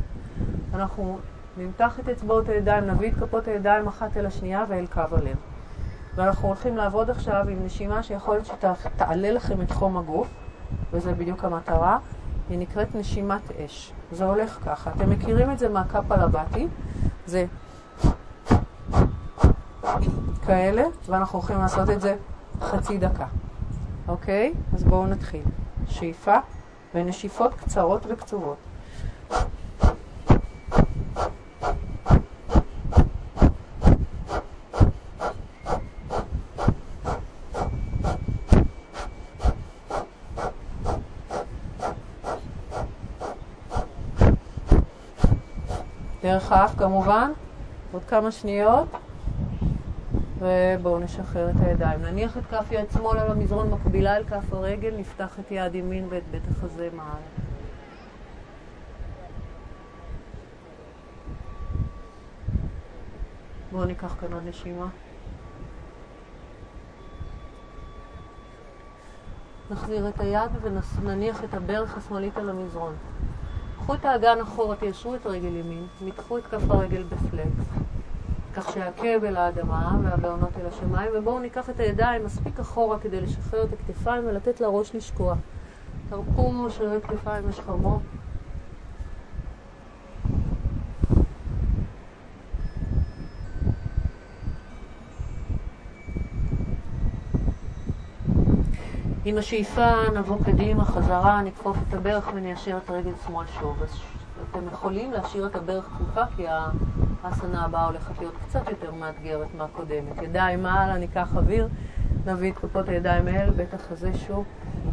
אנחנו 0.75 1.19
נמתח 1.57 2.01
את 2.01 2.09
אצבעות 2.09 2.49
הידיים, 2.49 2.87
נביא 2.87 3.11
את 3.11 3.15
כפות 3.15 3.49
הידיים 3.49 3.87
אחת 3.87 4.17
אל 4.17 4.27
השנייה 4.27 4.65
ואל 4.69 4.87
קו 4.87 5.01
הלב. 5.13 5.37
ואנחנו 6.15 6.49
הולכים 6.49 6.77
לעבוד 6.77 7.11
עכשיו 7.11 7.45
עם 7.49 7.65
נשימה 7.65 8.03
שיכול 8.03 8.35
להיות 8.35 8.47
שתעלה 8.47 9.31
לכם 9.31 9.63
את 9.63 9.71
חום 9.71 9.97
הגוף, 9.97 10.29
וזה 10.93 11.13
בדיוק 11.13 11.45
המטרה. 11.45 11.99
היא 12.53 12.59
נקראת 12.59 12.95
נשימת 12.95 13.51
אש. 13.51 13.93
זה 14.13 14.25
הולך 14.25 14.59
ככה. 14.65 14.91
אתם 14.97 15.11
מכירים 15.11 15.51
את 15.51 15.59
זה 15.59 15.69
מהקאפה 15.69 16.17
לבתי. 16.17 16.67
זה 17.27 17.45
כאלה, 20.47 20.83
ואנחנו 21.09 21.39
הולכים 21.39 21.59
לעשות 21.59 21.91
את 21.91 22.01
זה 22.01 22.17
חצי 22.61 22.99
דקה. 22.99 23.27
אוקיי? 24.09 24.55
אז 24.75 24.85
בואו 24.85 25.07
נתחיל. 25.07 25.43
שאיפה 25.89 26.37
ונשיפות 26.95 27.55
קצרות 27.55 28.07
וקצובות. 28.09 28.57
האף 46.63 46.75
כמובן, 46.79 47.33
עוד 47.93 48.05
כמה 48.05 48.31
שניות. 48.31 48.89
ובואו 50.39 50.99
נשחרר 50.99 51.51
את 51.51 51.55
הידיים. 51.61 52.03
נניח 52.03 52.39
את 52.39 52.43
כף 52.51 52.67
יד 52.71 52.91
שמאל 52.91 53.19
על 53.19 53.31
המזרון 53.31 53.71
מקבילה 53.71 54.17
אל 54.17 54.25
כף 54.25 54.53
הרגל, 54.53 54.95
נפתח 54.97 55.39
את 55.41 55.51
יד 55.51 55.75
ימין 55.75 56.07
ואת 56.11 56.23
בית 56.31 56.43
החזה 56.51 56.89
מעל. 56.93 57.23
בואו 63.73 63.85
ניקח 63.85 64.15
כאן 64.21 64.33
עוד 64.33 64.43
נשימה. 64.47 64.87
נחזיר 69.71 70.09
את 70.09 70.21
היד 70.21 70.51
ונניח 71.03 71.45
את 71.45 71.55
הברך 71.55 71.97
השמאלית 71.97 72.37
על 72.37 72.51
המזרון. 72.51 72.95
קחו 73.83 73.95
את 73.95 74.05
האגן 74.05 74.41
אחורה, 74.41 74.77
תיישרו 74.77 75.15
את 75.15 75.27
רגל 75.27 75.57
ימין, 75.57 75.87
מתחו 76.05 76.39
את 76.39 76.47
כף 76.47 76.71
הרגל 76.71 77.03
בפלקס. 77.03 77.67
כך 78.55 78.73
שהעקב 78.73 79.25
אל 79.25 79.37
האדמה 79.37 79.99
והבעונות 80.03 80.51
אל 80.61 80.67
השמיים, 80.67 81.11
ובואו 81.15 81.39
ניקח 81.39 81.71
את 81.71 81.81
הידיים 81.81 82.25
מספיק 82.25 82.61
אחורה 82.61 82.99
כדי 82.99 83.21
לשחרר 83.21 83.65
את 83.65 83.69
הכתפיים 83.73 84.27
ולתת 84.27 84.61
לראש 84.61 84.95
לשקוע. 84.95 85.35
תרפו 86.11 86.71
שרירי 86.71 87.01
כתפיים 87.01 87.49
השכמות. 87.49 88.03
עם 99.33 99.39
השאיפה 99.39 99.91
נבוא 100.15 100.37
קדימה, 100.45 100.85
חזרה, 100.85 101.43
נתקוף 101.43 101.77
את 101.89 101.95
הברך 101.95 102.31
וניישר 102.35 102.79
את 102.85 102.91
רגל 102.91 103.11
שמאל 103.27 103.47
שוב. 103.61 103.83
אז 103.83 103.89
אתם 104.51 104.61
יכולים 104.73 105.13
להשאיר 105.13 105.47
את 105.47 105.57
הברך 105.57 105.85
כפופה 105.85 106.21
כי 106.37 106.47
האסנה 107.23 107.65
הבאה 107.65 107.87
הולכת 107.87 108.19
להיות 108.19 108.35
קצת 108.49 108.69
יותר 108.69 108.93
מאתגרת 108.95 109.47
מהקודמת. 109.59 110.23
ידיים 110.23 110.63
מעלה, 110.63 110.99
ניקח 110.99 111.37
אוויר, 111.37 111.69
נביא 112.27 112.53
את 112.53 112.59
כפות 112.59 112.89
הידיים 112.89 113.29
אל 113.29 113.51
בית 113.51 113.75
החזה 113.75 114.11
שוב, 114.27 114.45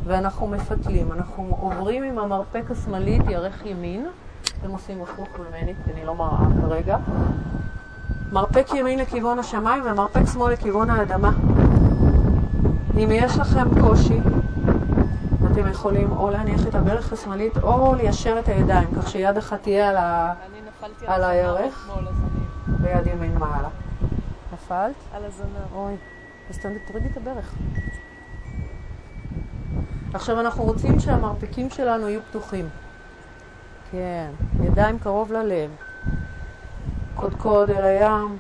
ואנחנו 0.04 0.48
מפתלים. 0.48 1.12
אנחנו 1.12 1.58
עוברים 1.62 2.04
עם 2.04 2.20
המרפק 2.20 2.64
השמאלית, 2.72 3.22
ירך 3.30 3.66
ימין. 3.66 4.08
אתם 4.62 4.72
עושים 4.72 5.02
הפוך 5.02 5.30
ממני, 5.40 5.74
כי 5.86 5.92
אני 5.94 6.06
לא 6.06 6.16
מראה 6.16 6.46
כרגע. 6.62 6.98
מרפק 8.32 8.68
ימין 8.74 9.00
לכיוון 9.00 9.40
השמיים 9.40 9.84
ומרפק 9.86 10.22
שמאל 10.34 10.54
לכיוון 10.54 10.90
האדמה. 10.90 11.32
אם 13.00 13.10
יש 13.12 13.38
לכם 13.38 13.82
קושי, 13.82 14.20
אתם 15.52 15.68
יכולים 15.68 16.12
או 16.12 16.30
להניח 16.30 16.68
את 16.68 16.76
הברך 16.76 17.14
השמאלית 17.14 17.58
או 17.58 17.96
ליישר 17.96 18.40
את 18.40 18.48
הידיים, 18.48 18.88
כך 18.96 19.10
שיד 19.10 19.38
אחת 19.38 19.64
תהיה 19.64 19.90
על, 19.90 19.98
ה... 19.98 20.34
על 21.08 21.24
הירך 21.24 21.90
ויד 22.82 23.08
ימין 23.08 23.38
מעלה. 23.38 23.70
נפלת? 24.54 24.96
על 25.14 25.26
הזנב. 25.26 25.74
אוי, 25.76 25.94
אז 26.50 26.60
תורידי 26.88 27.08
את 27.12 27.18
הברך. 27.18 27.54
עכשיו 30.14 30.40
אנחנו 30.40 30.64
רוצים 30.64 31.00
שהמרפקים 31.00 31.70
שלנו 31.70 32.10
יהיו 32.10 32.22
פתוחים. 32.30 32.70
כן, 33.92 34.30
ידיים 34.64 35.00
קרוב 35.00 35.32
ללב. 35.32 35.72
קודקוד 37.16 37.70
אל 37.70 37.84
הים. 37.84 38.38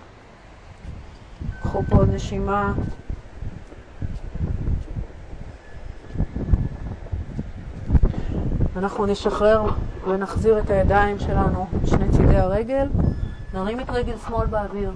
קחו 1.61 1.83
פה 1.89 1.95
עוד 1.95 2.09
נשימה. 2.13 2.73
אנחנו 8.79 9.05
נשחרר 9.05 9.63
ונחזיר 10.07 10.59
את 10.59 10.69
הידיים 10.69 11.19
שלנו 11.19 11.67
משני 11.83 12.09
צידי 12.09 12.37
הרגל, 12.37 12.87
נרים 13.53 13.79
את 13.79 13.89
רגל 13.89 14.17
שמאל 14.27 14.47
באוויר. 14.47 14.91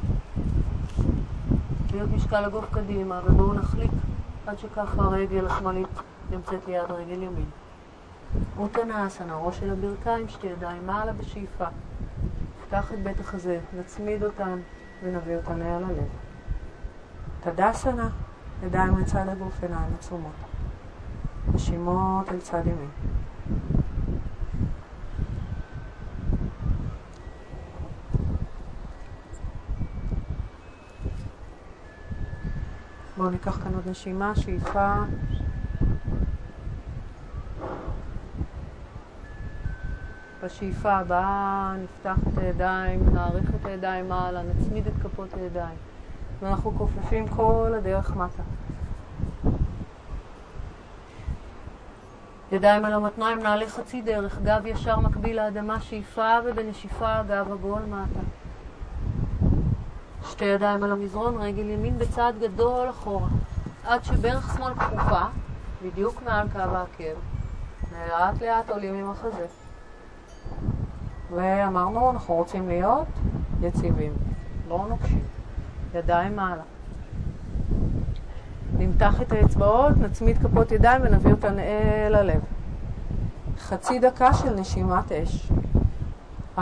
להיות 1.92 2.10
משקל 2.16 2.46
הגוף 2.46 2.66
קדימה, 2.74 3.20
ובואו 3.26 3.54
נחליק 3.54 3.92
עד 4.48 4.60
שככה 4.60 5.02
הרגל 5.02 5.48
השמאלית 5.48 5.88
נמצאת 6.32 6.68
ליד 6.68 6.92
רגל 6.92 7.24
ימין. 7.24 7.46
אוטנאסנה, 8.58 9.36
ראש 9.38 9.60
של 9.60 9.72
הברכיים, 9.72 10.28
שתי 10.28 10.48
ידיים 10.48 10.88
מעלה 10.88 11.14
בשאיפה. 11.14 11.66
נפתח 12.62 12.94
את 12.94 13.04
בית 13.04 13.20
החזה, 13.20 13.60
נצמיד 13.80 14.24
אותן 14.24 14.60
ונביא 15.04 15.36
אותן 15.36 15.62
אל 15.62 15.84
הלב. 15.84 16.08
תדסנה, 17.42 18.10
ידיים 18.66 18.98
לצד 18.98 19.26
הגוף, 19.30 19.64
עיניים 19.64 19.94
עצומות. 20.00 20.32
נשימות 21.54 22.30
אל 22.30 22.40
צד 22.40 22.62
ימין. 22.68 22.90
בואו 33.24 33.32
ניקח 33.32 33.64
כאן 33.64 33.74
עוד 33.74 33.88
נשימה, 33.90 34.36
שאיפה. 34.36 34.96
בשאיפה 40.44 40.92
הבאה 40.92 41.74
נפתח 41.84 42.16
את 42.28 42.38
הידיים, 42.38 43.00
נאריך 43.14 43.50
את 43.56 43.66
הידיים 43.66 44.10
מעלה, 44.10 44.42
נצמיד 44.44 44.88
את 44.88 44.94
כפות 45.04 45.34
הידיים. 45.34 45.76
ואנחנו 46.40 46.72
כופפים 46.78 47.28
כל 47.28 47.74
הדרך 47.78 48.16
מטה. 48.16 48.44
ידיים 52.52 52.86
על 52.86 52.94
המתניים, 52.94 53.40
נעלה 53.40 53.68
חצי 53.68 54.02
דרך, 54.02 54.40
גב 54.44 54.66
ישר 54.66 55.00
מקביל 55.00 55.36
לאדמה, 55.36 55.80
שאיפה 55.80 56.38
ובנשיפה 56.46 57.24
גב 57.24 57.52
עגול 57.52 57.82
מטה. 57.82 58.43
שתי 60.34 60.46
ידיים 60.46 60.84
על 60.84 60.92
המזרון, 60.92 61.42
רגל 61.42 61.70
ימין 61.70 61.98
בצעד 61.98 62.36
גדול 62.40 62.90
אחורה, 62.90 63.28
עד 63.86 64.04
שברך 64.04 64.56
שמאל 64.56 64.74
כפופה, 64.74 65.22
בדיוק 65.84 66.22
מעל 66.26 66.48
קו 66.50 66.60
העקב. 66.60 67.20
לאט 67.92 68.42
לאט 68.42 68.70
עולים 68.70 68.94
עם 68.94 69.10
החזה. 69.10 69.46
ואמרנו, 71.32 72.12
אנחנו 72.12 72.34
רוצים 72.34 72.68
להיות 72.68 73.08
יציבים, 73.62 74.14
לא 74.70 74.86
נוקשים. 74.90 75.24
ידיים 75.94 76.36
מעלה. 76.36 76.64
נמתח 78.78 79.22
את 79.22 79.32
האצבעות, 79.32 79.98
נצמיד 79.98 80.38
כפות 80.38 80.72
ידיים 80.72 81.02
ונביא 81.06 81.32
אותן 81.32 81.60
אל 81.60 82.16
הלב. 82.16 82.42
חצי 83.60 84.00
דקה 84.00 84.34
של 84.34 84.54
נשימת 84.54 85.12
אש. 85.12 85.52
Uh, 86.58 86.62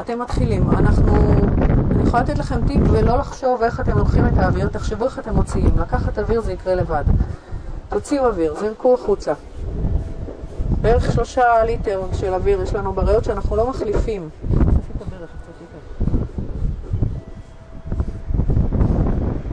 אתם 0.00 0.18
מתחילים. 0.18 0.70
אנחנו... 0.70 1.41
יכולה 2.12 2.24
לתת 2.24 2.38
לכם 2.38 2.66
טיפ 2.66 2.80
ולא 2.90 3.18
לחשוב 3.18 3.62
איך 3.62 3.80
אתם 3.80 3.98
לוקחים 3.98 4.26
את 4.26 4.32
האוויר, 4.36 4.68
תחשבו 4.68 5.04
איך 5.04 5.18
אתם 5.18 5.34
מוציאים. 5.34 5.78
לקחת 5.78 6.18
אוויר 6.18 6.40
זה 6.40 6.52
יקרה 6.52 6.74
לבד. 6.74 7.04
תוציאו 7.88 8.26
אוויר, 8.26 8.54
זרקו 8.60 8.94
החוצה. 8.94 9.32
בערך 10.80 11.12
שלושה 11.12 11.64
ליטר 11.64 12.02
של 12.12 12.34
אוויר 12.34 12.62
יש 12.62 12.74
לנו 12.74 12.92
בריאות 12.92 13.24
שאנחנו 13.24 13.56
לא 13.56 13.70
מחליפים. 13.70 14.28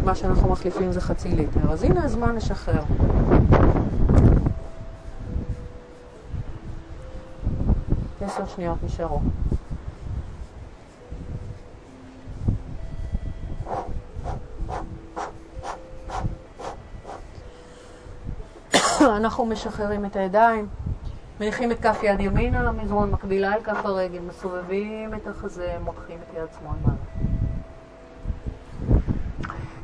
מה 0.03 0.15
שאנחנו 0.15 0.49
מחליפים 0.49 0.91
זה 0.91 1.01
חצי 1.01 1.29
ליטר. 1.29 1.71
אז 1.71 1.83
הנה 1.83 2.03
הזמן 2.03 2.35
לשחרר. 2.35 2.83
עשר 8.21 8.45
שניות 8.55 8.77
נשארו. 8.83 9.19
אנחנו 19.19 19.45
משחררים 19.45 20.05
את 20.05 20.15
הידיים, 20.15 20.67
מניחים 21.39 21.71
את 21.71 21.79
כף 21.79 21.99
יד 22.03 22.19
ימין 22.19 22.55
על 22.55 22.67
המזרון, 22.67 23.11
מקבילה 23.11 23.53
אל 23.53 23.63
כף 23.63 23.85
הרגל, 23.85 24.19
מסובבים 24.27 25.13
את 25.13 25.27
החזה, 25.27 25.75
מותחים 25.83 26.17
את 26.29 26.33
יד 26.37 26.47
שמאל 26.59 26.75
מעלה. 26.85 26.97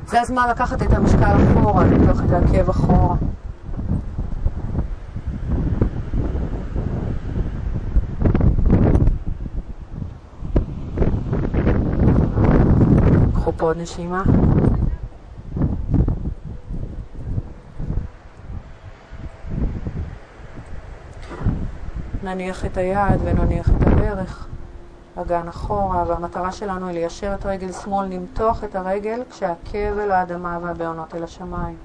זה 0.06 0.20
הזמן 0.20 0.48
לקחת 0.50 0.82
את 0.82 0.92
המשקל 0.92 1.36
אחורה, 1.52 1.84
לפתוח 1.84 2.20
את 2.24 2.30
העקב 2.30 2.70
אחורה. 2.70 3.16
קחו 13.34 13.52
פה 13.56 13.66
עוד 13.66 13.76
נשימה. 13.76 14.22
נניח 22.26 22.64
את 22.64 22.76
היד 22.76 23.20
ונניח 23.24 23.68
את 23.68 23.86
הברך. 23.86 24.46
אגן 25.16 25.48
אחורה, 25.48 26.04
והמטרה 26.06 26.52
שלנו 26.52 26.86
היא 26.86 26.94
ליישר 26.94 27.34
את 27.34 27.46
רגל 27.46 27.72
שמאל, 27.72 28.06
למתוח 28.06 28.64
את 28.64 28.74
הרגל 28.74 29.22
כשהעקב 29.30 29.98
אל 29.98 30.10
האדמה 30.10 30.58
והבעונות 30.62 31.14
אל 31.14 31.24
השמיים. 31.24 31.76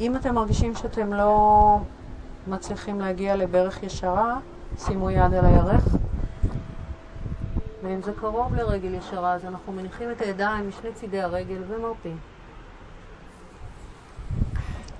אם 0.00 0.16
אתם 0.16 0.34
מרגישים 0.34 0.74
שאתם 0.74 1.12
לא 1.12 1.78
מצליחים 2.46 3.00
להגיע 3.00 3.36
לברך 3.36 3.82
ישרה, 3.82 4.38
שימו 4.78 5.10
יד 5.10 5.34
על 5.34 5.44
הירך. 5.44 5.84
ואם 7.82 8.02
זה 8.02 8.12
קרוב 8.20 8.54
לרגל 8.54 8.94
ישרה, 8.94 9.34
אז 9.34 9.44
אנחנו 9.44 9.72
מניחים 9.72 10.10
את 10.10 10.20
הידיים 10.20 10.68
משני 10.68 10.92
צידי 10.94 11.22
הרגל 11.22 11.62
ומרפים. 11.68 12.16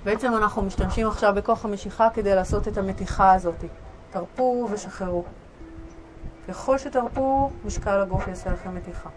בעצם 0.03 0.33
אנחנו 0.35 0.61
משתמשים 0.61 1.07
עכשיו 1.07 1.33
בכוח 1.35 1.65
המשיכה 1.65 2.09
כדי 2.13 2.35
לעשות 2.35 2.67
את 2.67 2.77
המתיחה 2.77 3.33
הזאת. 3.33 3.63
תרפו 4.15 4.67
ושחררו. 4.71 5.23
ככל 6.47 6.77
שתרפו, 6.77 7.49
משקל 7.65 8.01
הגוף 8.01 8.27
יעשה 8.27 8.51
לכם 8.51 8.75
מתיחה. 8.75 9.09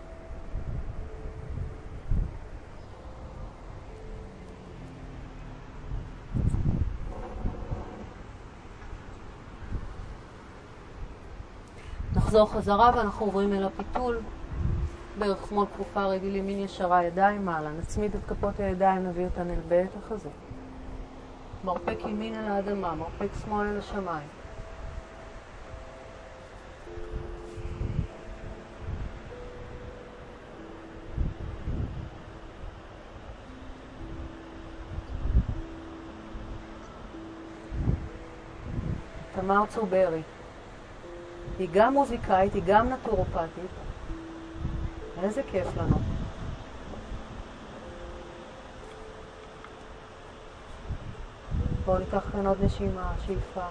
נחזור 12.16 12.52
חזרה 12.52 12.90
ואנחנו 12.96 13.26
עוברים 13.26 13.52
אל 13.52 13.64
הפיתול. 13.64 14.20
בערך 15.18 15.46
שמאל 15.48 15.66
כפופה, 15.66 16.06
רגל 16.06 16.36
ימין 16.36 16.58
ישרה, 16.58 17.04
ידיים 17.04 17.44
מעלה. 17.44 17.70
נצמיד 17.70 18.14
את 18.14 18.20
כפות 18.28 18.60
הידיים, 18.60 19.06
נביא 19.06 19.24
אותן 19.24 19.50
אל 19.50 19.60
בית 19.68 19.90
החזה. 19.96 20.30
מרפק 21.64 21.98
ימין 22.04 22.34
על 22.34 22.44
האדמה, 22.44 22.94
מרפק 22.94 23.28
שמאל 23.44 23.66
אל 23.66 23.78
השמיים. 23.78 24.37
תמר 39.48 39.66
צוברי. 39.66 40.22
היא 41.58 41.68
גם 41.72 41.92
מוזיקאית, 41.92 42.54
היא 42.54 42.62
גם 42.66 42.88
נטורופטית. 42.88 43.70
איזה 45.22 45.42
כיף 45.50 45.66
לנו. 45.76 45.96
בואו 51.84 51.98
ניקח 51.98 52.24
כאן 52.32 52.46
עוד 52.46 52.56
נשימה, 52.64 53.12
שאיפה. 53.26 53.66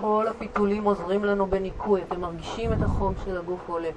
כל 0.00 0.26
הפיתולים 0.30 0.84
עוזרים 0.84 1.24
לנו 1.24 1.46
בניקוי, 1.46 2.02
אתם 2.02 2.20
מרגישים 2.20 2.72
את 2.72 2.82
החום 2.82 3.14
של 3.24 3.38
הגוף 3.38 3.68
עולה. 3.68 3.90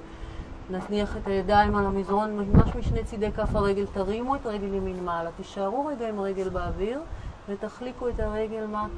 נניח 0.70 1.16
את 1.16 1.26
הידיים 1.26 1.76
על 1.76 1.86
המזרון, 1.86 2.36
ממש 2.36 2.74
משני 2.76 3.04
צידי 3.04 3.32
כף 3.32 3.56
הרגל, 3.56 3.86
תרימו 3.86 4.36
את 4.36 4.46
רגל 4.46 4.74
ימין 4.74 5.04
מעלה, 5.04 5.30
תישארו 5.36 5.86
רגע 5.86 6.08
עם 6.08 6.20
רגל 6.20 6.48
באוויר 6.48 7.00
ותחליקו 7.48 8.08
את 8.08 8.20
הרגל 8.20 8.66
מטה. 8.66 8.88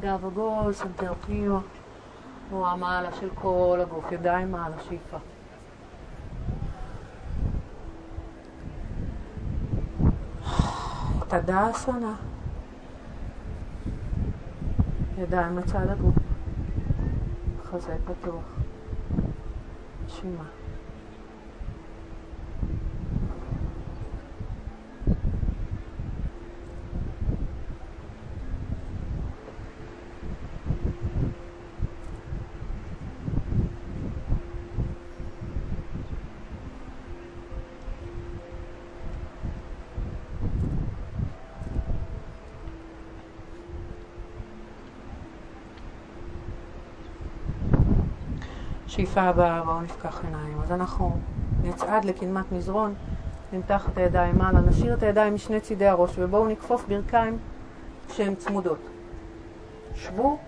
גב 0.00 0.26
עגול, 0.26 0.72
סנטר 0.72 1.12
פנימה, 1.26 1.60
תנועה 2.48 2.76
מעלה 2.76 3.12
של 3.12 3.28
כל 3.34 3.78
הגוף, 3.82 4.12
ידיים 4.12 4.52
מעלה, 4.52 4.76
שאיפה. 4.88 5.16
תדאסנה. 11.28 12.14
ידיים 15.18 15.58
לצד 15.58 15.88
הגוף. 15.88 16.14
חזה 17.64 17.96
פתוח. 18.04 18.44
נשימה. 20.06 20.55
שאיפה 48.96 49.20
הבאה, 49.20 49.62
בואו 49.64 49.80
נפקח 49.80 50.20
עיניים. 50.24 50.60
אז 50.62 50.72
אנחנו 50.72 51.16
נצעד 51.64 52.04
לקדמת 52.04 52.52
מזרון, 52.52 52.94
נמתח 53.52 53.88
את 53.92 53.98
הידיים 53.98 54.38
מעלה, 54.38 54.60
נשאיר 54.60 54.94
את 54.94 55.02
הידיים 55.02 55.34
משני 55.34 55.60
צידי 55.60 55.86
הראש 55.86 56.10
ובואו 56.18 56.48
נכפוף 56.48 56.84
ברכיים 56.88 57.38
שהן 58.12 58.34
צמודות. 58.34 58.78
שבו, 59.94 60.38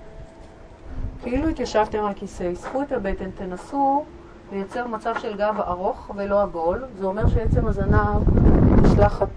כאילו 1.22 1.48
התיישבתם 1.48 2.04
על 2.04 2.14
כיסא, 2.14 2.52
אספו 2.52 2.82
את 2.82 2.92
הבטן, 2.92 3.30
תנסו 3.30 4.04
לייצר 4.52 4.87
מצב 4.87 5.14
של 5.18 5.37
גב 5.37 5.61
ארוך 5.61 6.11
ולא 6.14 6.42
עגול, 6.42 6.84
זה 6.98 7.06
אומר 7.06 7.28
שעצם 7.28 7.66
הזנב 7.66 8.22
נשלחת 8.82 9.28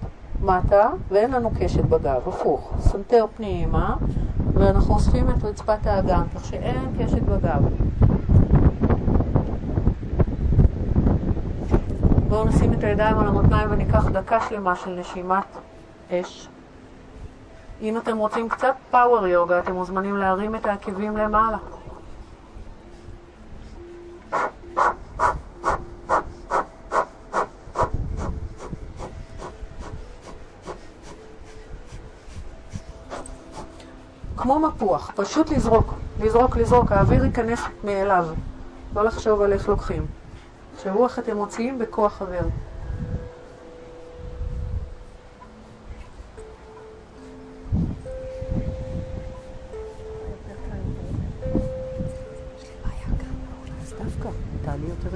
מטה 0.42 0.90
ואין 1.10 1.32
לנו 1.32 1.52
קשת 1.60 1.84
בגב, 1.84 2.28
הפוך, 2.28 2.74
סנטר 2.80 3.26
פנימה 3.38 3.96
ואנחנו 4.54 4.94
אוספים 4.94 5.30
את 5.30 5.44
רצפת 5.44 5.88
האגן, 5.88 6.24
כך 6.36 6.46
שאין 6.46 6.96
קשת 7.00 7.22
בגב. 7.22 7.64
בואו 12.32 12.44
נשים 12.44 12.74
את 12.74 12.84
הידיים 12.84 13.20
על 13.20 13.28
המותניים 13.28 13.72
וניקח 13.72 14.08
דקה 14.08 14.40
שלמה 14.50 14.76
של 14.76 14.90
נשימת 14.90 15.44
אש. 16.12 16.48
אם 17.82 17.98
אתם 17.98 18.18
רוצים 18.18 18.50
קצת 18.50 18.76
פאוור 18.92 19.28
יוגה, 19.28 19.60
אתם 19.60 19.74
מוזמנים 19.74 20.18
להרים 20.18 20.56
את 20.56 20.66
העקבים 20.66 21.18
למעלה. 21.18 21.58
כמו 34.38 34.60
מפוח, 34.60 35.12
פשוט 35.16 35.50
לזרוק, 35.50 35.94
לזרוק, 36.20 36.58
לזרוק, 36.58 36.92
האוויר 36.92 37.26
ייכנס 37.26 37.62
מאליו, 37.84 38.26
לא 38.96 39.04
לחשוב 39.04 39.42
על 39.42 39.54
איך 39.54 39.70
לוקחים. 39.70 40.21
איך 41.06 41.20
אתם 41.20 41.38
מוציאים 41.38 41.80
בכוח 41.80 42.22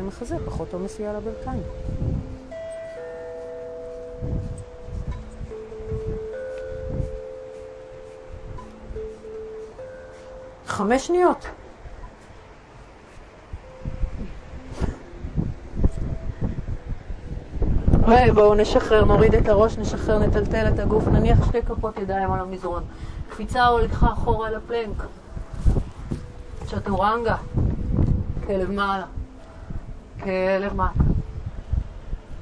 עם 0.06 0.08
החזה, 0.08 0.36
פחות 0.46 0.74
עומס 0.74 1.00
יהיה 1.00 1.10
על 1.10 1.16
הברכיים. 1.16 1.64
חמש 10.66 11.08
שניות. 11.08 11.46
בואו 18.34 18.56
נשחרר, 18.56 19.06
נוריד 19.06 19.36
את 19.36 19.50
הראש, 19.50 19.78
נשחרר, 19.78 20.20
נטלטל 20.20 20.68
את 20.74 20.80
הגוף, 20.80 21.08
נניח 21.08 21.48
שתי 21.48 21.62
כפות 21.62 21.98
ידיים 21.98 22.32
על 22.32 22.40
המזרון. 22.40 22.84
קפיצה 23.30 23.66
הולכה 23.66 24.14
אחורה 24.14 24.50
לפלנק. 24.52 25.04
צ'טורנגה. 26.66 27.36
כלב 28.48 28.72
מעלה. 28.72 29.06
כלב 30.24 30.74
מטה. 30.74 31.04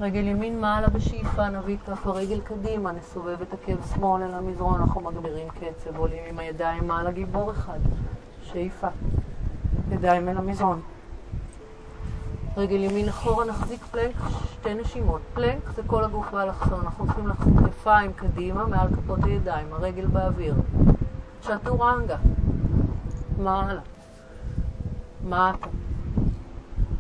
רגל 0.02 0.28
ימין 0.28 0.62
מעלה 0.62 0.88
בשאיפה, 0.88 1.50
נביא 1.50 1.76
את 1.76 1.90
כף 1.90 2.08
הרגל 2.08 2.40
קדימה, 2.40 2.92
נסובב 2.92 3.42
את 3.42 3.54
עקב 3.54 3.76
שמאל 3.94 4.24
אל 4.24 4.34
המזרון, 4.34 4.82
אנחנו 4.82 5.02
מגבירים 5.02 5.48
קצב, 5.50 5.98
עולים 5.98 6.24
עם 6.30 6.40
הידיים 6.40 6.88
מעלה, 6.88 7.12
גיבור 7.12 7.52
אחד. 7.52 7.80
שאיפה. 8.44 8.88
ידיים 9.92 10.30
אל 10.30 10.38
המזרון. 10.38 10.82
רגל 12.58 12.84
ימין 12.84 13.10
אחורה, 13.10 13.46
נחזיק 13.46 13.86
פלנק, 13.92 14.16
שתי 14.52 14.74
נשימות. 14.74 15.22
פלנק 15.34 15.70
זה 15.76 15.82
כל 15.88 16.04
הגוף 16.04 16.32
באלכסון, 16.32 16.80
אנחנו 16.80 17.06
צריכים 17.06 17.28
להחזיק 17.28 17.54
כתפיים 17.66 18.14
קדימה 18.14 18.66
מעל 18.66 18.88
כפות 18.88 19.20
הידיים, 19.24 19.68
הרגל 19.74 20.06
באוויר. 20.06 20.56
צ'טורנגה, 21.42 22.18
מעלה, 23.38 23.82
מטה, 25.24 25.68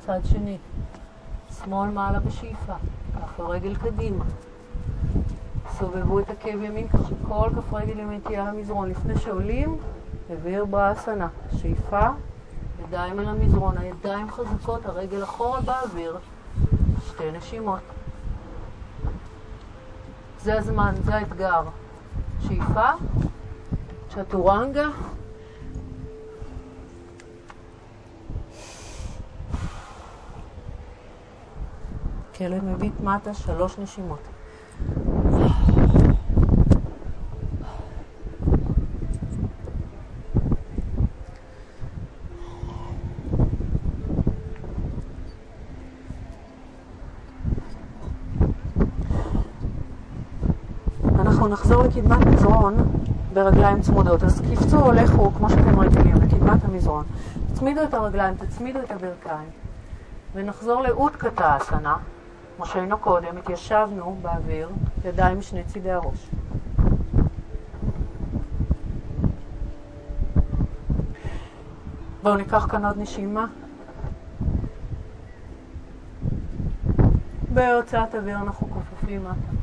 צד 0.05 0.19
שני, 0.23 0.57
שמאל 1.63 1.89
מעלה 1.89 2.19
בשאיפה, 2.19 2.73
כף 3.13 3.39
הרגל 3.39 3.75
קדימה. 3.75 4.25
סובבו 5.77 6.19
את 6.19 6.29
עקב 6.29 6.63
ימין 6.63 6.87
כך 6.87 6.99
שכל 7.09 7.49
כף 7.55 7.73
רגל 7.73 7.99
ימין 7.99 8.19
תהיה 8.19 8.41
על 8.41 8.47
המזרון. 8.47 8.89
לפני 8.89 9.17
שעולים, 9.17 9.77
העביר 10.29 10.65
באסנה, 10.65 11.27
שאיפה 11.57 12.07
ידיים 12.93 13.19
על 13.19 13.27
המזרון, 13.27 13.77
הידיים 13.77 14.31
חזקות, 14.31 14.85
הרגל 14.85 15.23
אחורה 15.23 15.61
באוויר, 15.61 16.17
שתי 17.07 17.31
נשימות. 17.31 17.79
זה 20.39 20.57
הזמן, 20.57 20.95
זה 21.03 21.15
האתגר. 21.15 21.61
שאיפה, 22.39 22.89
צ'טורנגה. 24.09 24.87
כלב 32.37 32.63
מביט 32.63 32.99
מטה, 32.99 33.33
שלוש 33.33 33.79
נשימות. 33.79 34.21
אנחנו 51.43 51.55
נחזור 51.55 51.83
לקדמת 51.83 52.27
מזרון 52.27 52.75
ברגליים 53.33 53.81
צמודות. 53.81 54.23
אז 54.23 54.41
קפצו 54.51 54.79
או 54.79 54.91
לכו, 54.91 55.31
כמו 55.31 55.49
שאתם 55.49 55.79
רגילים, 55.79 56.15
לקדמת 56.15 56.63
המזרון. 56.63 57.03
תצמידו 57.53 57.83
את 57.83 57.93
הרגליים, 57.93 58.35
תצמידו 58.35 58.79
את 58.79 58.91
הברכיים, 58.91 59.49
ונחזור 60.33 60.81
לאותקתא 60.81 61.57
אסנה, 61.57 61.97
כמו 62.55 62.65
שהיינו 62.65 62.97
קודם, 62.97 63.37
התיישבנו 63.37 64.17
באוויר, 64.21 64.69
ידיים 65.05 65.39
משני 65.39 65.63
צידי 65.63 65.91
הראש. 65.91 66.29
בואו 72.23 72.35
ניקח 72.35 72.67
כאן 72.71 72.85
עוד 72.85 72.97
נשימה. 72.97 73.45
בהוצאת 77.53 78.15
אוויר 78.15 78.37
אנחנו 78.37 78.67
כופפים 78.69 79.23
מטה. 79.23 79.62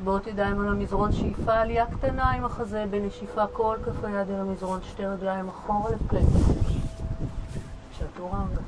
אצבעות 0.00 0.26
ידיים 0.26 0.60
על 0.60 0.68
המזרון, 0.68 1.12
שאיפה 1.12 1.54
עלייה 1.54 1.86
קטנה 1.86 2.30
עם 2.30 2.44
החזה, 2.44 2.84
בנשיפה 2.90 3.46
כל 3.46 3.76
כף 3.84 4.04
היד 4.04 4.30
אל 4.30 4.40
המזרון, 4.40 4.80
שתי 4.82 5.06
רגליים 5.06 5.48
אחורה 5.48 5.90
לפלנק. 5.90 6.24
צ'טורנגה. 7.98 8.60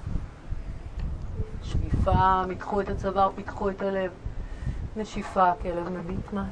שאיפה, 1.62 2.46
מתחו 2.48 2.80
את 2.80 2.88
הצוואר, 2.88 3.30
פיתחו 3.34 3.70
את 3.70 3.82
הלב. 3.82 4.10
נשיפה, 4.96 5.50
כלב 5.62 5.88
מביט 5.88 6.32
מטה. 6.32 6.42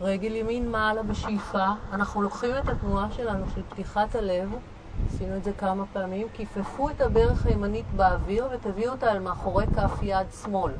רגל 0.00 0.34
ימין 0.34 0.70
מעלה 0.70 1.02
בשאיפה, 1.02 1.66
אנחנו 1.92 2.22
לוקחים 2.22 2.50
את 2.64 2.68
התנועה 2.68 3.10
שלנו 3.10 3.44
של 3.54 3.62
פתיחת 3.68 4.14
הלב, 4.14 4.50
עשינו 5.08 5.36
את 5.36 5.44
זה 5.44 5.52
כמה 5.52 5.84
פעמים, 5.92 6.26
כיפפו 6.32 6.90
את 6.90 7.00
הברך 7.00 7.46
הימנית 7.46 7.86
באוויר 7.96 8.48
ותביאו 8.52 8.92
אותה 8.92 9.12
אל 9.12 9.18
מאחורי 9.18 9.66
כף 9.66 9.98
יד 10.02 10.26
שמאל. 10.42 10.72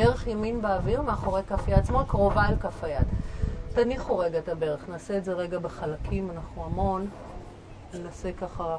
ברך 0.00 0.26
ימין 0.26 0.62
באוויר, 0.62 1.02
מאחורי 1.02 1.42
כף 1.48 1.68
יד 1.68 1.86
שמאל, 1.86 2.04
קרובה 2.06 2.48
אל 2.48 2.56
כף 2.56 2.84
היד. 2.84 3.06
תניחו 3.74 4.18
רגע 4.18 4.38
את 4.38 4.48
הברך, 4.48 4.88
נעשה 4.88 5.16
את 5.16 5.24
זה 5.24 5.32
רגע 5.32 5.58
בחלקים, 5.58 6.30
אנחנו 6.30 6.64
המון. 6.64 7.06
ננסה 7.94 8.30
ככה 8.40 8.76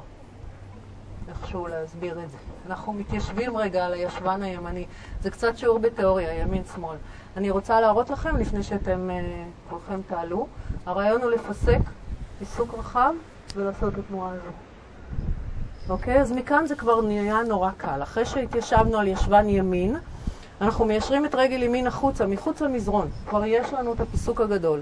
איכשהו 1.28 1.66
להסביר 1.66 2.24
את 2.24 2.30
זה. 2.30 2.36
אנחנו 2.66 2.92
מתיישבים 2.92 3.56
רגע 3.56 3.86
על 3.86 3.92
הישבן 3.92 4.42
הימני. 4.42 4.86
זה 5.20 5.30
קצת 5.30 5.58
שיעור 5.58 5.78
בתיאוריה, 5.78 6.40
ימין-שמאל. 6.40 6.96
אני 7.36 7.50
רוצה 7.50 7.80
להראות 7.80 8.10
לכם, 8.10 8.36
לפני 8.36 8.62
שאתם 8.62 9.10
uh, 9.10 9.70
כולכם 9.70 10.00
תעלו, 10.08 10.46
הרעיון 10.86 11.22
הוא 11.22 11.30
לפסק 11.30 11.80
עיסוק 12.40 12.74
רחב 12.78 13.12
ולעשות 13.56 13.94
את 13.94 13.98
התנועה 13.98 14.30
הזו. 14.30 14.50
אוקיי? 15.88 16.20
אז 16.20 16.32
מכאן 16.32 16.66
זה 16.66 16.76
כבר 16.76 17.00
נהיה 17.00 17.42
נורא 17.48 17.70
קל. 17.76 18.02
אחרי 18.02 18.24
שהתיישבנו 18.24 18.98
על 18.98 19.08
ישבן 19.08 19.48
ימין, 19.48 19.96
אנחנו 20.62 20.84
מיישרים 20.84 21.26
את 21.26 21.34
רגל 21.34 21.62
ימין 21.62 21.86
החוצה, 21.86 22.26
מחוץ 22.26 22.60
למזרון. 22.60 23.08
כבר 23.28 23.44
יש 23.44 23.72
לנו 23.72 23.92
את 23.92 24.00
הפיסוק 24.00 24.40
הגדול. 24.40 24.80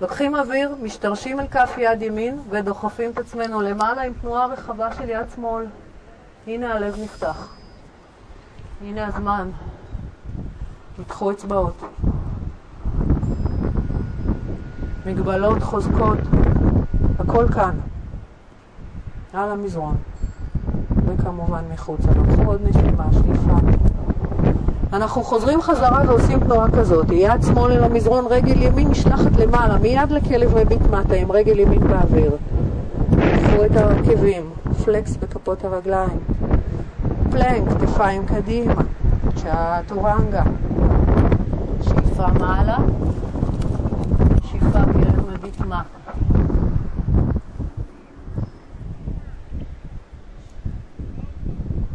לוקחים 0.00 0.36
אוויר, 0.36 0.74
משתרשים 0.82 1.40
אל 1.40 1.46
כף 1.46 1.74
יד 1.78 2.02
ימין 2.02 2.38
ודוחפים 2.50 3.10
את 3.10 3.18
עצמנו 3.18 3.60
למעלה 3.60 4.02
עם 4.02 4.12
תנועה 4.20 4.46
רחבה 4.46 4.94
של 4.94 5.08
יד 5.08 5.26
שמאל. 5.34 5.66
הנה 6.46 6.74
הלב 6.74 6.96
נפתח. 7.02 7.54
הנה 8.82 9.06
הזמן. 9.06 9.50
מתחו 10.98 11.30
אצבעות. 11.30 11.82
מגבלות 15.06 15.62
חוזקות, 15.62 16.18
הכל 17.18 17.48
כאן. 17.54 17.78
על 19.32 19.50
המזרון. 19.50 19.96
וכמובן 21.06 21.64
מחוצה. 21.72 22.08
לקחו 22.10 22.42
עוד 22.42 22.60
נשימה, 22.64 23.06
שליפה. 23.12 23.95
אנחנו 24.92 25.24
חוזרים 25.24 25.62
חזרה 25.62 26.02
ועושים 26.06 26.40
תנועה 26.40 26.70
כזאת, 26.70 27.06
יד 27.10 27.42
שמאל 27.42 27.72
אל 27.72 27.84
המזרון, 27.84 28.24
רגל 28.30 28.62
ימין 28.62 28.88
נשלחת 28.88 29.36
למעלה, 29.38 29.78
מיד 29.78 30.10
לכלב 30.10 30.58
מביט 30.58 30.82
מטה 30.90 31.14
עם 31.14 31.32
רגל 31.32 31.58
ימין 31.58 31.80
באוויר. 31.80 32.36
קחו 33.10 33.64
את 33.64 33.76
העקבים, 33.76 34.50
פלקס 34.84 35.16
בכפות 35.16 35.64
הרגליים, 35.64 36.18
פלנק, 37.30 37.68
כתפיים 37.80 38.26
קדימה, 38.26 38.74
צ'אטורנגה, 39.34 40.42
שאיפה 41.82 42.26
מעלה, 42.38 42.78
שאיפה 44.42 44.78
כלב 44.92 45.30
מביט 45.32 45.60
מטה. 45.60 45.82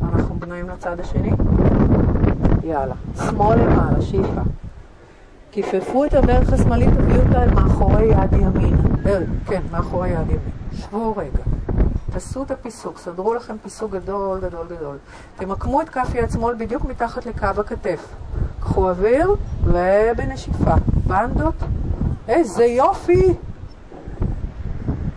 אנחנו 0.01 0.36
בנויים 0.39 0.69
לצד 0.69 0.99
השני. 0.99 1.32
יאללה. 2.63 2.95
שמאל 3.15 3.60
למעלה, 3.60 4.02
שאיפה. 4.02 4.41
כיפפו 5.52 6.06
את 6.06 6.13
הברך 6.13 6.54
השמאלית, 6.54 6.89
תביאו 6.89 7.21
אותה 7.21 7.43
אל 7.43 7.54
מאחורי 7.54 8.04
יד 8.04 8.34
ימין. 8.34 8.78
אל, 9.06 9.24
כן, 9.45 9.62
מאחורי 9.71 10.10
יד 10.10 10.30
ימין. 10.30 10.39
שבו 10.74 11.13
רגע. 11.17 11.43
תעשו 12.12 12.43
את 12.43 12.52
הפיסוק, 12.52 12.97
סדרו 12.97 13.34
לכם 13.34 13.56
פיסוק 13.63 13.91
גדול, 13.91 14.39
גדול, 14.39 14.67
גדול. 14.69 14.97
תמקמו 15.38 15.82
את 15.82 15.89
כף 15.89 16.15
יד 16.15 16.32
שמאל 16.32 16.56
בדיוק 16.56 16.86
מתחת 16.86 17.26
לקו 17.26 17.45
הכתף. 17.45 18.08
קחו 18.60 18.89
אוויר 18.89 19.36
ובנשיפה. 19.63 20.74
בנדות. 21.08 21.56
איזה 22.28 22.65
יופי! 22.65 23.34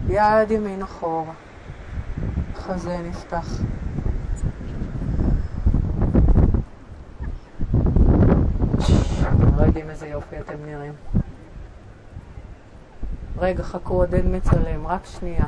יד 0.09 0.51
ימין 0.51 0.83
אחורה. 0.83 1.33
חזה 2.57 2.99
נפתח. 3.09 3.61
לא 9.57 9.63
יודעים 9.63 9.91
איזה 9.91 10.07
יופי 10.07 10.37
אתם 10.39 10.55
נראים. 10.67 10.93
רגע, 13.39 13.63
חכו, 13.63 13.95
עודד 13.95 14.27
מצלם, 14.27 14.87
רק 14.87 15.07
שנייה. 15.07 15.45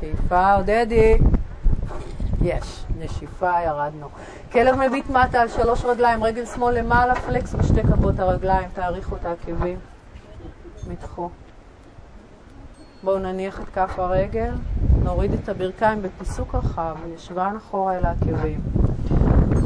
שאיפה, 0.00 0.54
עודדי. 0.54 1.18
יש, 2.42 2.84
נשיפה, 2.98 3.62
ירדנו. 3.66 4.08
כלב 4.52 4.76
מביט 4.76 5.10
מטה 5.10 5.40
על 5.40 5.48
שלוש 5.48 5.84
רגליים, 5.84 6.24
רגל 6.24 6.46
שמאל 6.46 6.78
למעלה, 6.78 7.14
פלקס 7.14 7.54
בשתי 7.54 7.82
כפות 7.82 8.18
הרגליים, 8.18 8.68
תאריכו 8.74 9.16
את 9.16 9.24
העקבים. 9.24 9.78
מתחו. 10.88 11.30
בואו 13.02 13.18
נניח 13.18 13.60
את 13.60 13.68
כף 13.74 13.98
הרגל, 13.98 14.54
נוריד 15.02 15.32
את 15.32 15.48
הברכיים 15.48 16.02
בפיסוק 16.02 16.54
רחב, 16.54 16.96
ישבן 17.14 17.54
אחורה 17.56 17.98
אל 17.98 18.04
העקבים. 18.04 18.60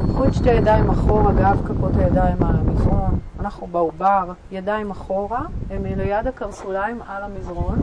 קחו 0.09 0.25
את 0.25 0.35
שתי 0.35 0.51
ידיים 0.51 0.91
אחורה, 0.91 1.33
גב 1.33 1.63
כפות 1.67 1.93
הידיים 1.97 2.43
על 2.43 2.57
המזרון. 2.57 3.19
אנחנו 3.43 3.67
בעובר, 3.67 4.33
ידיים 4.51 4.91
אחורה, 4.91 5.43
הם 5.71 5.85
ליד 5.85 6.27
הקרסוליים 6.27 7.03
על 7.03 7.23
המזרון. 7.23 7.79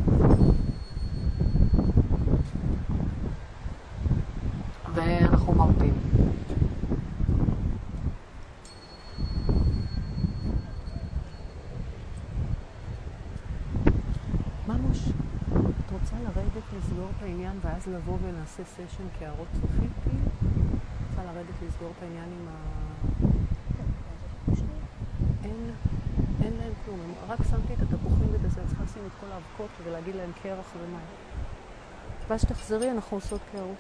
ואנחנו 4.94 5.54
מרפים. 5.54 5.94
ממוש, 14.68 15.10
את 15.50 15.92
רוצה 15.92 16.16
לרדת 16.24 16.64
לסגור 16.78 17.08
את 17.18 17.24
העניין 17.24 17.60
ואז 17.62 17.88
לבוא 17.88 18.18
ונעשה 18.24 18.64
סשן 18.64 19.04
כהערות 19.20 19.48
סופית? 19.54 19.92
רוצה 21.10 21.24
לרדת 21.24 21.56
לסגור 21.68 21.92
את 21.98 22.04
העניין 22.04 22.30
עם 22.40 22.48
ה... 22.48 22.79
אין, 25.50 25.72
אין 26.44 26.54
להם 26.60 26.74
כלום, 26.86 27.14
רק 27.30 27.40
שמתי 27.50 27.74
את 27.74 27.82
התפוחים 27.82 28.30
זה, 28.50 28.62
צריכה 28.68 28.84
לשים 28.84 29.04
את 29.08 29.12
כל 29.20 29.28
האבקות 29.32 29.70
ולהגיד 29.84 30.16
להם 30.16 30.32
קרח 30.44 30.66
ומים. 30.78 31.00
ואז 32.28 32.42
שתחזרי 32.42 32.92
אנחנו 32.92 33.18
עושות 33.18 33.42
קערות. 33.52 33.76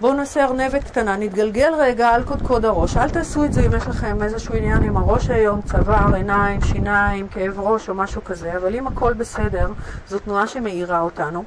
בואו 0.00 0.12
נעשה 0.12 0.44
ארנבת 0.44 0.84
קטנה, 0.84 1.16
נתגלגל 1.16 1.72
רגע 1.78 2.08
על 2.08 2.24
קודקוד 2.24 2.64
הראש. 2.64 2.96
אל 2.96 3.10
תעשו 3.10 3.44
את 3.44 3.52
זה 3.52 3.66
אם 3.66 3.70
יש 3.76 3.86
לכם 3.86 4.22
איזשהו 4.22 4.54
עניין 4.54 4.82
עם 4.82 4.96
הראש 4.96 5.30
היום, 5.30 5.62
צוואר, 5.62 6.14
עיניים, 6.14 6.60
שיניים, 6.60 7.28
כאב 7.28 7.60
ראש 7.60 7.88
או 7.88 7.94
משהו 7.94 8.24
כזה, 8.24 8.56
אבל 8.56 8.74
אם 8.74 8.86
הכל 8.86 9.12
בסדר, 9.12 9.72
זו 10.08 10.18
תנועה 10.18 10.46
שמאירה 10.46 11.00
אותנו. 11.00 11.44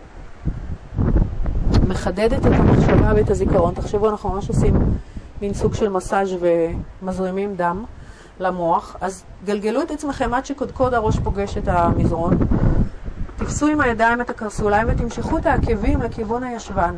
מחדדת 2.02 2.46
את 2.46 2.52
המחשבה 2.54 3.12
ואת 3.16 3.30
הזיכרון. 3.30 3.74
תחשבו, 3.74 4.10
אנחנו 4.10 4.30
ממש 4.30 4.50
עושים 4.50 4.74
מין 5.42 5.54
סוג 5.54 5.74
של 5.74 5.90
מסאז' 5.90 6.30
ומזרימים 6.40 7.56
דם 7.56 7.84
למוח. 8.40 8.96
אז 9.02 9.24
גלגלו 9.46 9.82
את 9.82 9.92
עצמכם 9.92 10.34
עד 10.34 10.46
שקודקוד 10.46 10.94
הראש 10.94 11.20
פוגש 11.20 11.58
את 11.58 11.68
המזרון. 11.68 12.38
תפסו 13.38 13.68
עם 13.68 13.82
הידיים 13.82 14.22
את 14.22 14.30
הקרסוליים 14.30 14.88
ותמשכו 14.90 15.38
את 15.38 15.46
העקבים 15.46 16.02
לכיוון 16.02 16.44
הישבן. 16.44 16.96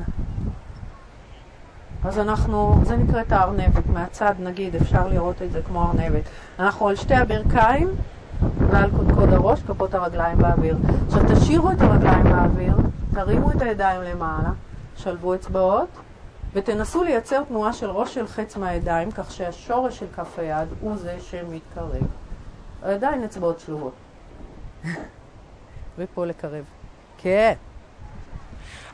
אז 2.03 2.19
אנחנו, 2.19 2.75
זה 2.83 2.97
נקראת 2.97 3.31
הארנבת, 3.31 3.87
מהצד 3.93 4.33
נגיד, 4.39 4.75
אפשר 4.75 5.07
לראות 5.07 5.41
את 5.41 5.51
זה 5.51 5.61
כמו 5.67 5.83
ארנבת. 5.83 6.23
אנחנו 6.59 6.87
על 6.87 6.95
שתי 6.95 7.15
הברכיים 7.15 7.87
ועל 8.69 8.91
קודקוד 8.97 9.33
הראש, 9.33 9.61
כפות 9.67 9.93
הרגליים 9.93 10.37
באוויר. 10.37 10.77
עכשיו 11.07 11.21
תשאירו 11.27 11.71
את 11.71 11.81
הרגליים 11.81 12.23
באוויר, 12.23 12.73
תרימו 13.13 13.51
את 13.51 13.61
הידיים 13.61 14.01
למעלה, 14.01 14.49
שלבו 14.97 15.35
אצבעות, 15.35 15.89
ותנסו 16.53 17.03
לייצר 17.03 17.43
תנועה 17.43 17.73
של 17.73 17.89
ראש 17.89 18.13
של 18.13 18.27
חץ 18.27 18.57
מהידיים, 18.57 19.11
כך 19.11 19.31
שהשורש 19.31 19.99
של 19.99 20.05
כף 20.15 20.39
היד 20.39 20.67
הוא 20.81 20.97
זה 20.97 21.17
שמתקרב. 21.21 22.07
עדיין 22.81 23.23
אצבעות 23.23 23.59
שלובות. 23.59 23.93
ופה 25.97 26.25
לקרב. 26.25 26.63
כן. 27.17 27.53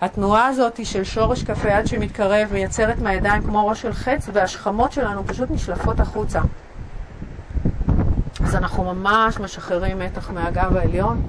התנועה 0.01 0.47
הזאת 0.47 0.85
של 0.85 1.03
שורש 1.03 1.43
כף 1.43 1.65
היד 1.65 1.87
שמתקרב 1.87 2.49
מייצרת 2.51 2.99
מהידיים 2.99 3.43
כמו 3.43 3.67
ראש 3.67 3.81
של 3.81 3.93
חץ, 3.93 4.29
והשכמות 4.33 4.91
שלנו 4.91 5.23
פשוט 5.27 5.51
נשלפות 5.51 5.99
החוצה. 5.99 6.41
אז 8.43 8.55
אנחנו 8.55 8.93
ממש 8.93 9.39
משחררים 9.39 9.99
מתח 9.99 10.31
מהגב 10.31 10.75
העליון, 10.75 11.27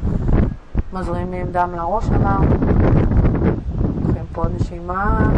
מזרימים 0.92 1.46
דם 1.52 1.74
לראש 1.76 2.04
אמרנו. 2.04 2.56
פה 4.33 4.45
הנשימה. 4.45 5.31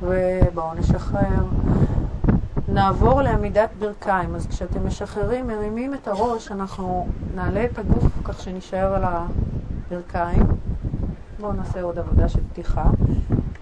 ובואו 0.00 0.74
נשחרר. 0.74 1.44
נעבור 2.68 3.22
לעמידת 3.22 3.70
ברכיים. 3.78 4.34
אז 4.34 4.46
כשאתם 4.46 4.86
משחררים, 4.86 5.46
מרימים 5.46 5.94
את 5.94 6.08
הראש, 6.08 6.52
אנחנו 6.52 7.08
נעלה 7.34 7.64
את 7.64 7.78
הגוף 7.78 8.04
כך 8.24 8.40
שנשאר 8.40 8.94
על 8.94 9.02
הברכיים. 9.04 10.46
בואו 11.40 11.52
נעשה 11.52 11.82
עוד 11.82 11.98
עבודה 11.98 12.28
של 12.28 12.40
פתיחה. 12.52 12.84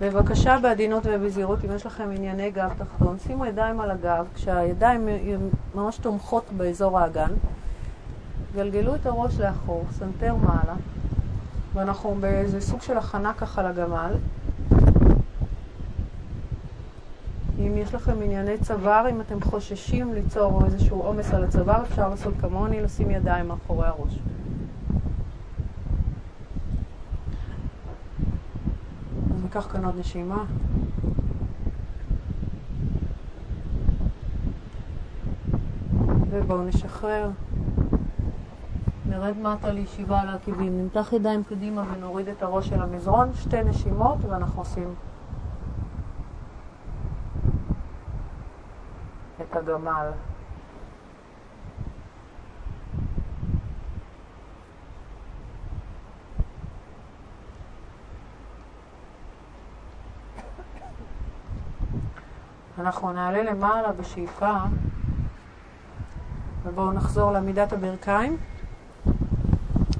בבקשה 0.01 0.59
בעדינות 0.63 1.03
ובזהירות, 1.07 1.65
אם 1.65 1.73
יש 1.77 1.87
לכם 1.87 2.11
ענייני 2.17 2.51
גב 2.51 2.73
תחתון, 2.79 3.17
שימו 3.19 3.47
ידיים 3.47 3.81
על 3.81 3.91
הגב, 3.91 4.27
כשהידיים 4.35 5.09
ממש 5.75 5.97
תומכות 5.99 6.45
באזור 6.57 6.99
האגן. 6.99 7.31
גלגלו 8.55 8.95
את 8.95 9.07
הראש 9.07 9.41
לאחור, 9.41 9.85
סנטר 9.93 10.35
מעלה, 10.35 10.75
ואנחנו 11.75 12.17
באיזה 12.21 12.61
סוג 12.61 12.83
של 12.83 12.99
הכנה 12.99 13.33
ככה 13.33 13.63
לגמל. 13.63 14.15
אם 17.59 17.77
יש 17.77 17.95
לכם 17.95 18.23
ענייני 18.23 18.59
צוואר, 18.59 19.07
אם 19.11 19.21
אתם 19.21 19.41
חוששים 19.41 20.15
ליצור 20.15 20.65
איזשהו 20.65 21.03
עומס 21.03 21.35
על 21.35 21.45
הצוואר, 21.45 21.83
אפשר 21.83 22.09
לעשות 22.09 22.35
כמוני, 22.41 22.83
לשים 22.83 23.11
ידיים 23.11 23.49
מאחורי 23.49 23.87
הראש. 23.87 24.19
ניקח 29.55 29.73
כאן 29.73 29.85
עוד 29.85 29.99
נשימה. 29.99 30.45
ובואו 36.31 36.62
נשחרר. 36.62 37.31
נרד 39.09 39.38
מטה 39.38 39.73
לישיבה 39.73 40.21
על 40.21 40.29
העקבים, 40.29 40.79
נמתח 40.81 41.12
ידיים 41.12 41.45
קדימה 41.45 41.85
ונוריד 41.93 42.29
את 42.29 42.43
הראש 42.43 42.69
של 42.69 42.83
המזרון, 42.83 43.35
שתי 43.35 43.62
נשימות 43.62 44.19
ואנחנו 44.25 44.61
עושים 44.61 44.95
את 49.40 49.57
הגמל. 49.57 50.11
אנחנו 62.85 63.12
נעלה 63.12 63.42
למעלה 63.42 63.92
בשאיפה 63.92 64.57
ובואו 66.62 66.92
נחזור 66.92 67.33
לעמידת 67.33 67.73
הברכיים. 67.73 68.37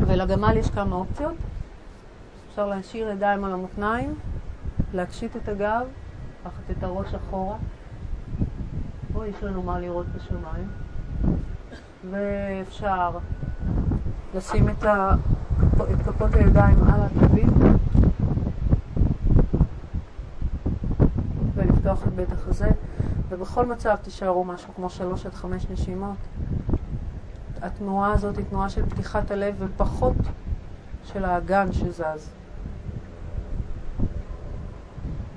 ולגמל 0.01 0.57
יש 0.57 0.71
כמה 0.71 0.97
אופציות. 0.97 1.35
אפשר 2.49 2.67
להשאיר 2.67 3.11
ידיים 3.11 3.45
על 3.45 3.53
המותניים 3.53 4.15
להקשיט 4.95 5.37
את 5.37 5.49
הגב, 5.49 5.87
לקחת 6.41 6.71
את 6.71 6.83
הראש 6.83 7.15
אחורה. 7.15 7.57
פה 9.13 9.27
יש 9.27 9.43
לנו 9.43 9.63
מה 9.63 9.81
לראות 9.81 10.07
בשמיים. 10.07 10.69
ואפשר 12.11 13.11
לשים 14.35 14.69
את, 14.69 14.85
ה... 14.85 15.15
את 15.75 16.03
כפות 16.07 16.35
הידיים 16.35 16.77
על 16.85 17.01
העקבים 17.01 17.49
ולפתוח 21.85 22.07
את 22.07 22.13
בית 22.13 22.33
החזה, 22.33 22.69
ובכל 23.29 23.67
מצב 23.67 23.97
תישארו 24.03 24.45
משהו 24.45 24.75
כמו 24.77 24.91
שלוש 24.91 25.27
עד 25.27 25.35
חמש 25.35 25.67
נשימות. 25.71 26.17
התנועה 27.63 28.13
הזאת 28.13 28.37
היא 28.37 28.45
תנועה 28.51 28.69
של 28.69 28.87
פתיחת 28.87 29.31
הלב 29.31 29.55
ופחות 29.59 30.17
של 31.05 31.25
האגן 31.25 31.73
שזז. 31.73 32.31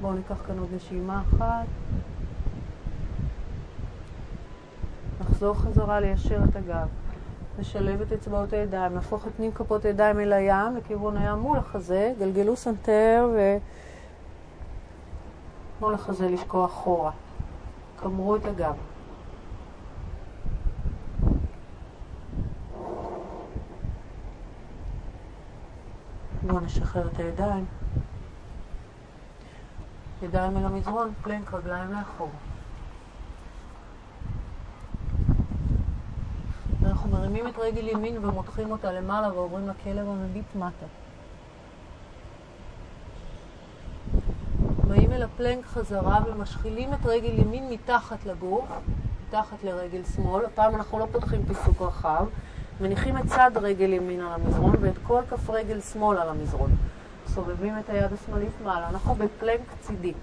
בואו 0.01 0.13
ניקח 0.13 0.41
כאן 0.47 0.59
עוד 0.59 0.69
נשימה 0.75 1.21
אחת. 1.29 1.65
נחזור 5.21 5.55
חזרה 5.55 5.99
ליישר 5.99 6.39
את 6.49 6.55
הגב. 6.55 6.87
נשלב 7.59 8.01
את 8.01 8.11
אצבעות 8.11 8.53
הידיים, 8.53 8.93
נהפוך 8.93 9.27
את 9.27 9.31
פנים 9.37 9.51
כפות 9.51 9.85
הידיים 9.85 10.19
אל 10.19 10.33
הים, 10.33 10.77
לכיוון 10.77 11.17
הים 11.17 11.39
מול 11.39 11.57
החזה, 11.57 12.13
גלגלו 12.19 12.55
סנטר 12.55 13.29
ו... 13.35 13.57
מול 15.81 15.93
החזה 15.93 16.29
לשקוע 16.29 16.65
אחורה. 16.65 17.11
כמרו 17.97 18.35
את 18.35 18.45
הגב. 18.45 18.75
בואו 26.47 26.59
נשחרר 26.59 27.07
את 27.07 27.19
הידיים. 27.19 27.65
ידיים 30.21 30.57
אל 30.57 30.65
המזרון, 30.65 31.13
פלנק, 31.21 31.53
רגליים 31.53 31.91
לאחור. 31.91 32.29
אנחנו 36.85 37.09
מרימים 37.09 37.47
את 37.47 37.53
רגל 37.57 37.87
ימין 37.87 38.25
ומותחים 38.25 38.71
אותה 38.71 38.91
למעלה 38.91 39.33
ועוברים 39.33 39.67
לכלב 39.67 40.07
המביט 40.07 40.55
מטה. 40.55 40.85
אל 45.17 45.23
הפלנק 45.23 45.65
חזרה 45.65 46.19
ומשחילים 46.27 46.93
את 46.93 47.05
רגל 47.05 47.39
ימין 47.39 47.69
מתחת 47.69 48.25
לגוף, 48.25 48.65
מתחת 49.27 49.63
לרגל 49.63 50.01
שמאל. 50.15 50.45
הפעם 50.45 50.75
אנחנו 50.75 50.99
לא 50.99 51.07
פותחים 51.11 51.45
פיסוק 51.45 51.81
רחב, 51.81 52.25
מניחים 52.81 53.17
את 53.17 53.23
צד 53.27 53.51
רגל 53.55 53.93
ימין 53.93 54.19
על 54.21 54.33
המזרון 54.33 54.75
ואת 54.81 54.97
כל 55.07 55.21
כף 55.29 55.49
רגל 55.49 55.81
שמאל 55.81 56.17
על 56.17 56.29
המזרון. 56.29 56.75
סובבים 57.27 57.79
את 57.79 57.89
היד 57.89 58.13
השמאלית 58.13 58.51
מעלה. 58.63 58.89
אנחנו 58.89 59.15
בפלנק 59.15 59.61
צידי. 59.81 60.13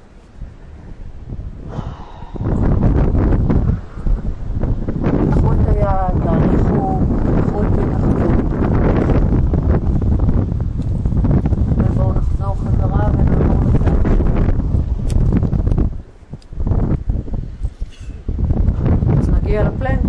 תאריכו, 6.25 7.01
קחו 7.47 7.61
את 7.61 7.67
התאחדות. 7.73 8.31
ובואו 11.79 12.13
נחזור 12.13 12.57
חזרה 12.57 13.09
ונעבור 13.13 13.61
לצד. 13.65 13.91
אז 19.19 19.29
נגיע 19.29 19.63
לפלנק. 19.63 20.05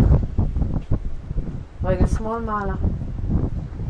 רגל 2.46 2.54
שמאל 2.54 2.54
מעלה. 2.54 2.74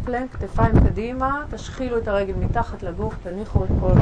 פלנק, 0.05 0.31
כתפיים 0.33 0.73
קדימה, 0.89 1.43
תשחילו 1.51 1.99
את 1.99 2.09
הרגל 2.09 2.35
מתחת 2.41 2.83
לגוף, 2.83 3.15
תניחו 3.23 3.65
את 3.65 3.69
כל 3.81 3.93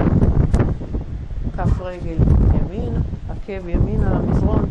כף 1.57 1.81
רגל 1.81 2.17
ימין, 2.55 2.95
עקב 3.31 3.69
ימין 3.69 4.03
על 4.03 4.13
המזרון. 4.13 4.65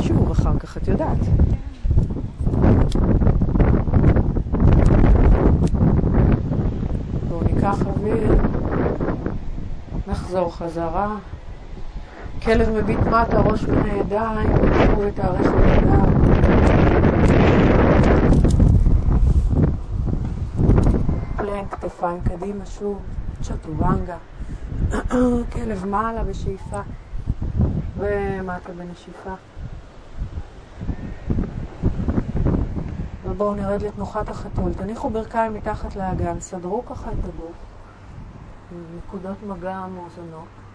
שיעור 0.00 0.32
אחר 0.32 0.58
כך, 0.58 0.76
את 0.76 0.88
יודעת. 0.88 1.18
בואו 7.28 7.42
ניקח 7.42 7.86
אוויר, 7.86 8.32
נחזור 10.08 10.56
חזרה. 10.56 11.16
כלב 12.42 12.70
מביט 12.70 12.98
מטה, 12.98 13.40
ראש 13.40 13.64
בין 13.64 13.90
הידיים, 13.90 14.48
קחו 14.56 15.08
את 15.08 15.18
הארך 15.18 15.46
הידיים. 15.46 16.26
פלנק, 21.36 21.74
כתפיים 21.74 22.20
קדימה 22.20 22.66
שוב, 22.66 23.02
צ'טובנגה. 23.42 24.16
כלב 25.52 25.86
מעלה 25.86 26.24
בשאיפה 26.24 26.80
ומטה 27.96 28.72
בנשיפה. 28.72 29.34
ובואו 33.24 33.54
נרד 33.54 33.82
לתנוחת 33.82 34.28
החתול. 34.28 34.72
תניחו 34.72 35.10
ברכיים 35.10 35.54
מתחת 35.54 35.96
לאגן, 35.96 36.40
סדרו 36.40 36.84
ככה 36.86 37.10
את 37.10 37.24
הגוף, 37.24 37.56
נקודות 38.96 39.36
מגע 39.42 39.86
מאוזנות. 39.94 40.65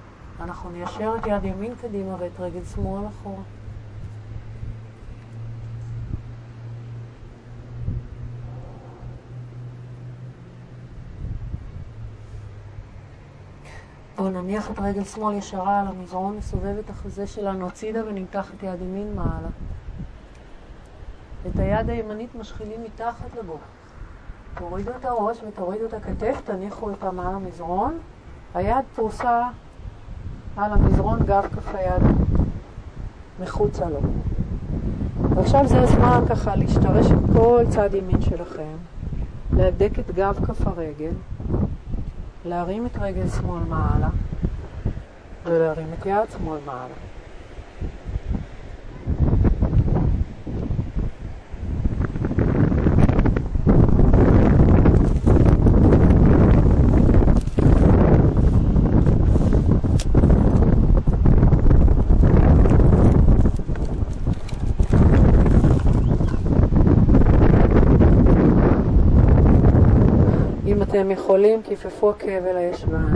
אנחנו 0.41 0.69
ניישר 0.69 1.15
את 1.19 1.27
יד 1.27 1.43
ימין 1.43 1.75
קדימה 1.75 2.15
ואת 2.19 2.39
רגל 2.39 2.63
שמאל 2.63 3.07
אחורה. 3.07 3.43
בואו 14.15 14.29
נניח 14.29 14.71
את 14.71 14.79
רגל 14.79 15.03
שמאל 15.03 15.35
ישרה 15.35 15.79
על 15.79 15.87
המזרון, 15.87 16.37
נסובב 16.37 16.77
את 16.79 16.89
החזה 16.89 17.27
שלנו 17.27 17.67
הצידה 17.67 18.05
ונמתח 18.05 18.51
את 18.53 18.63
יד 18.63 18.81
ימין 18.81 19.15
מעלה. 19.15 19.49
את 21.47 21.59
היד 21.59 21.89
הימנית 21.89 22.35
משחילים 22.35 22.83
מתחת 22.83 23.35
לגוף. 23.39 23.61
תורידו 24.55 24.91
את 24.99 25.05
הראש 25.05 25.37
ותורידו 25.47 25.85
את 25.85 25.93
הכתף, 25.93 26.41
תניחו 26.45 26.89
אותה 26.89 27.11
מעל 27.11 27.35
המזרון. 27.35 27.99
היד 28.53 28.85
פרוסה 28.95 29.49
על 30.57 30.71
המזרון, 30.71 31.19
גב 31.25 31.47
כף 31.55 31.75
היד 31.75 32.03
מחוצה 33.39 33.85
לו. 33.89 33.99
ועכשיו 35.35 35.67
זה 35.67 35.81
הזמן 35.81 36.23
ככה 36.29 36.55
להשתרש 36.55 37.05
את 37.11 37.33
כל 37.33 37.63
צד 37.69 37.93
ימין 37.93 38.21
שלכם, 38.21 38.77
להדק 39.53 39.99
את 39.99 40.11
גב 40.15 40.39
כף 40.47 40.67
הרגל, 40.67 41.11
להרים 42.45 42.85
את 42.85 42.97
רגל 43.01 43.29
שמאל 43.29 43.63
מעלה 43.69 44.09
ולהרים 45.45 45.87
את 45.99 46.05
יד 46.05 46.31
שמאל 46.37 46.59
מעלה. 46.65 47.10
אתם 70.91 71.11
יכולים, 71.11 71.61
כיפפו 71.63 72.09
עקב 72.09 72.27
אל 72.27 72.57
הישבן. 72.57 73.15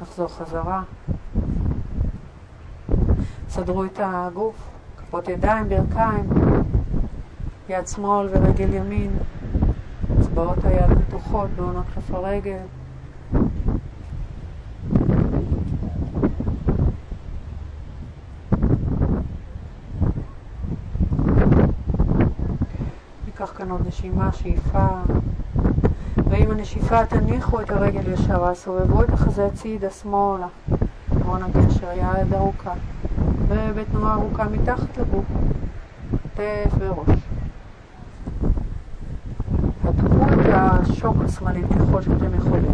נחזור 0.00 0.28
חזרה. 0.28 0.82
סדרו 3.48 3.84
את 3.84 4.00
הגוף, 4.02 4.54
כפות 4.96 5.28
ידיים, 5.28 5.68
ברכיים, 5.68 6.28
יד 7.68 7.86
שמאל 7.86 8.28
ורגל 8.30 8.74
ימין. 8.74 9.18
אצבעות 10.36 10.64
היד 10.64 10.98
פתוחות 11.08 11.50
בעונות 11.56 11.84
כף 11.94 12.14
הרגל. 12.14 12.56
ניקח 23.26 23.52
כאן 23.56 23.70
עוד 23.70 23.86
נשימה, 23.86 24.32
שאיפה. 24.32 24.86
ועם 26.16 26.50
הנשיפה 26.50 27.06
תניחו 27.06 27.60
את 27.60 27.70
הרגל 27.70 28.12
ישרה, 28.12 28.54
סובבו 28.54 29.02
את 29.02 29.12
החזה 29.12 29.46
הצידה 29.46 29.90
שמאלה, 29.90 30.46
עקרון 31.10 31.42
הגשר, 31.42 31.88
יד 31.92 32.34
ארוכה, 32.34 32.72
ובתנועה 33.48 34.14
ארוכה 34.14 34.44
מתחת 34.44 34.98
לגוף, 34.98 35.24
כתף 36.10 36.74
וראש. 36.78 37.18
הטפו 39.84 40.24
את 40.24 40.38
השוק 41.06 41.22
השמאלי 41.24 41.62
ככל 41.62 42.02
שאתם 42.02 42.34
יכולים. 42.34 42.72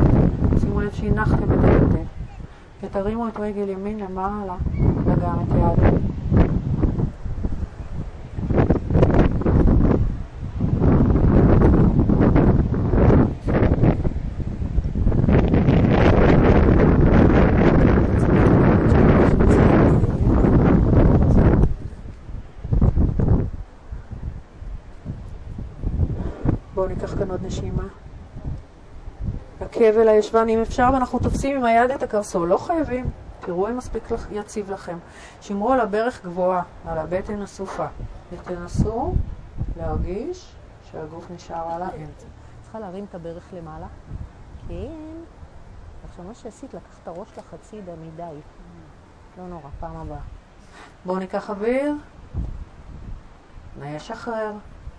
שימו 0.60 0.80
לב 0.80 0.92
שהנחתם 0.92 1.52
את 1.52 1.58
הכתף, 1.64 2.06
ותרימו 2.82 3.28
את 3.28 3.36
רגל 3.36 3.68
ימין 3.68 4.00
למעלה, 4.00 4.54
וגם 5.04 5.36
את 5.42 5.54
יד. 5.54 5.92
בואו 26.74 26.88
ניקח 26.88 27.18
כאן 27.18 27.30
עוד 27.30 27.40
נשימה. 27.46 27.91
אל 29.84 30.08
הישבן 30.08 30.48
אם 30.48 30.58
אפשר, 30.62 30.90
ואנחנו 30.92 31.18
תופסים 31.18 31.56
עם 31.56 31.64
היד 31.64 31.90
את 31.90 32.02
הקרסול, 32.02 32.48
לא 32.48 32.56
חייבים. 32.56 33.10
תראו 33.40 33.68
אם 33.68 33.76
מספיק 33.76 34.02
יציב 34.30 34.70
לכם. 34.70 34.98
שמרו 35.40 35.72
על 35.72 35.80
הברך 35.80 36.24
גבוהה, 36.24 36.62
על 36.86 36.98
הבטן 36.98 37.42
אסופה. 37.42 37.86
ותנסו 38.32 39.14
להרגיש 39.76 40.54
שהגוף 40.90 41.30
נשאר 41.30 41.72
על 41.72 41.82
האמצע. 41.82 42.26
צריכה 42.62 42.80
להרים 42.80 43.06
את 43.10 43.14
הברך 43.14 43.44
למעלה. 43.52 43.86
כן. 44.68 44.74
עכשיו 46.10 46.24
מה 46.24 46.34
שעשית, 46.34 46.74
לקחת 46.74 47.02
את 47.02 47.08
הראש 47.08 47.28
שלך 47.34 47.54
הצידה 47.54 47.92
מדי. 47.92 48.40
לא 49.38 49.46
נורא, 49.46 49.68
פעם 49.80 49.96
הבאה. 49.96 50.18
בואו 51.04 51.18
ניקח 51.18 51.50
אוויר, 51.50 51.94
נשחרר. 53.80 54.52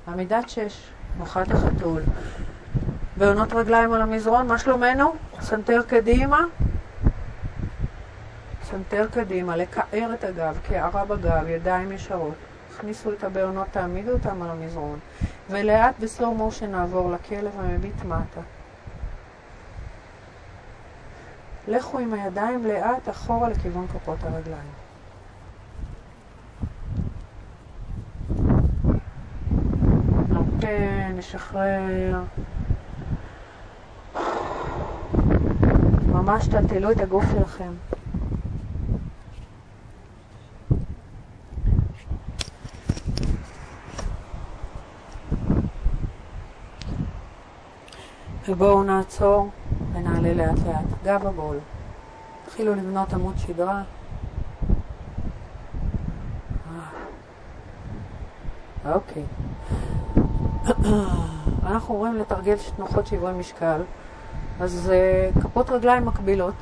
עמידת 0.07 0.49
שש, 0.49 0.89
תנוחת 1.17 1.51
החתול. 1.51 2.01
בהונות 3.17 3.53
רגליים 3.53 3.93
על 3.93 4.01
המזרון, 4.01 4.47
מה 4.47 4.57
שלומנו? 4.57 5.15
סנטר 5.41 5.81
קדימה. 5.87 6.41
סנטר 8.63 9.07
קדימה, 9.11 9.55
לקער 9.55 10.13
את 10.13 10.23
הגב, 10.23 10.59
קערה 10.67 11.05
בגב, 11.05 11.47
ידיים 11.47 11.91
ישרות. 11.91 12.33
הכניסו 12.75 13.11
את 13.11 13.23
הבהונות, 13.23 13.67
תעמידו 13.71 14.11
אותם 14.11 14.41
על 14.41 14.49
המזרון. 14.49 14.99
ולאט 15.49 15.95
ב 15.99 16.07
slow 16.07 16.35
motion 16.35 16.71
נעבור 16.71 17.11
לכלב 17.11 17.51
המביט 17.59 18.03
מטה. 18.05 18.41
לכו 21.67 21.99
עם 21.99 22.13
הידיים 22.13 22.65
לאט 22.65 23.09
אחורה 23.09 23.49
לכיוון 23.49 23.87
כפות 23.87 24.17
הרגליים. 24.23 24.73
נוטה, 30.29 30.67
נשחרר. 31.15 32.21
ממש 36.25 36.47
טלטלו 36.47 36.91
את 36.91 36.99
הגוף 36.99 37.23
שלכם. 37.31 37.71
ובואו 48.47 48.83
נעצור 48.83 49.49
ונעלה 49.93 50.33
לאט 50.33 50.59
לאט. 50.67 50.85
גב 51.03 51.27
הבול. 51.27 51.57
התחילו 52.47 52.75
לבנות 52.75 53.13
עמוד 53.13 53.37
שדרה. 53.37 53.81
אוקיי. 58.85 59.23
אנחנו 61.67 61.95
רואים 61.95 62.15
לתרגל 62.15 62.55
תנוחות 62.75 63.07
שיווי 63.07 63.33
משקל. 63.33 63.81
אז 64.63 64.91
uh, 64.91 65.41
כפות 65.41 65.69
רגליים 65.69 66.05
מקבילות. 66.05 66.53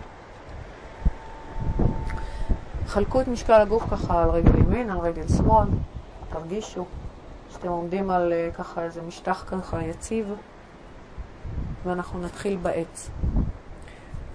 חלקו 2.87 3.21
את 3.21 3.27
משקל 3.27 3.61
הגוף 3.61 3.83
ככה 3.91 4.23
על 4.23 4.29
רגל 4.29 4.55
ימין, 4.59 4.89
על 4.89 4.97
רגל 4.97 5.27
שמאל. 5.27 5.67
תרגישו 6.29 6.85
שאתם 7.49 7.67
עומדים 7.67 8.09
על 8.09 8.33
uh, 8.33 8.55
ככה 8.55 8.83
איזה 8.83 9.01
משטח 9.01 9.43
ככה 9.47 9.83
יציב. 9.83 10.33
ואנחנו 11.85 12.19
נתחיל 12.19 12.57
בעץ. 12.57 13.09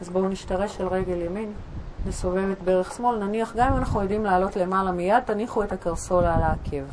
אז 0.01 0.09
בואו 0.09 0.29
נשתרש 0.29 0.81
על 0.81 0.87
רגל 0.87 1.23
ימין, 1.23 1.53
נסובב 2.07 2.51
את 2.53 2.63
ברך 2.63 2.93
שמאל, 2.93 3.25
נניח 3.25 3.57
גם 3.57 3.73
אם 3.73 3.79
אנחנו 3.79 4.03
יודעים 4.03 4.25
לעלות 4.25 4.57
למעלה 4.57 4.93
מיד, 4.93 5.23
תניחו 5.25 5.63
את 5.63 5.73
הקרסול 5.73 6.25
על 6.25 6.43
העקב. 6.43 6.85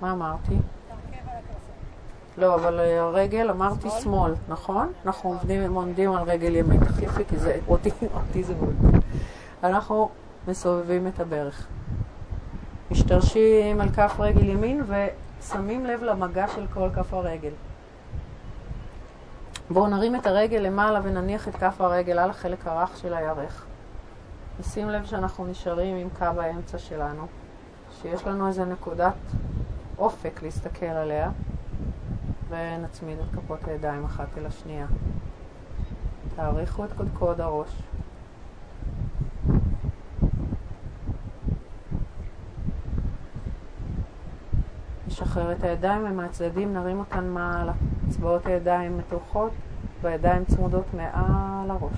מה 0.00 0.12
אמרתי? 0.12 0.54
לא, 2.38 2.54
אבל 2.54 2.80
הרגל, 2.80 3.50
אמרתי 3.50 3.90
שמאל, 3.90 4.34
נכון? 4.48 4.92
אנחנו 5.06 5.30
עומדים, 5.30 5.74
עומדים 5.74 6.12
על 6.12 6.22
רגל 6.22 6.54
ימין. 6.54 6.84
תחליפי, 6.84 7.24
כי 7.24 7.36
זה, 7.36 7.58
אותי, 7.68 7.90
אותי 8.16 8.42
זה 8.42 8.54
מאוד. 8.54 9.02
אנחנו 9.64 10.08
מסובבים 10.48 11.06
את 11.06 11.20
הברך. 11.20 11.66
משתרשים 12.90 13.80
על 13.80 13.88
כף 13.88 14.14
רגל 14.18 14.48
ימין 14.48 14.82
ושמים 14.86 15.86
לב 15.86 16.02
למגע 16.02 16.48
של 16.48 16.66
כל 16.74 16.88
כף 16.94 17.14
הרגל. 17.14 17.52
בואו 19.70 19.86
נרים 19.86 20.16
את 20.16 20.26
הרגל 20.26 20.58
למעלה 20.58 21.00
ונניח 21.02 21.48
את 21.48 21.56
כף 21.56 21.80
הרגל 21.80 22.18
על 22.18 22.30
החלק 22.30 22.66
הרך 22.66 22.96
של 22.96 23.14
הירך. 23.14 23.64
נשים 24.60 24.88
לב 24.88 25.04
שאנחנו 25.04 25.46
נשארים 25.46 25.96
עם 25.96 26.08
קו 26.18 26.40
האמצע 26.40 26.78
שלנו, 26.78 27.26
שיש 28.02 28.26
לנו 28.26 28.48
איזה 28.48 28.64
נקודת 28.64 29.14
אופק 29.98 30.42
להסתכל 30.42 30.86
עליה, 30.86 31.30
ונצמיד 32.52 33.18
את 33.18 33.36
כפות 33.36 33.68
הידיים 33.68 34.04
אחת 34.04 34.38
אל 34.38 34.46
השנייה. 34.46 34.86
תאריכו 36.36 36.84
את 36.84 36.92
קודקוד 36.92 37.40
הראש. 37.40 37.82
נשחרר 45.06 45.52
את 45.52 45.64
הידיים 45.64 46.04
ומהצדדים 46.04 46.72
נרים 46.72 46.98
אותן 46.98 47.28
מעלה. 47.28 47.72
אצבעות 48.08 48.46
הידיים 48.46 48.98
מתוחות 48.98 49.52
והידיים 50.02 50.44
צמודות 50.44 50.94
מעל 50.94 51.70
הראש. 51.70 51.96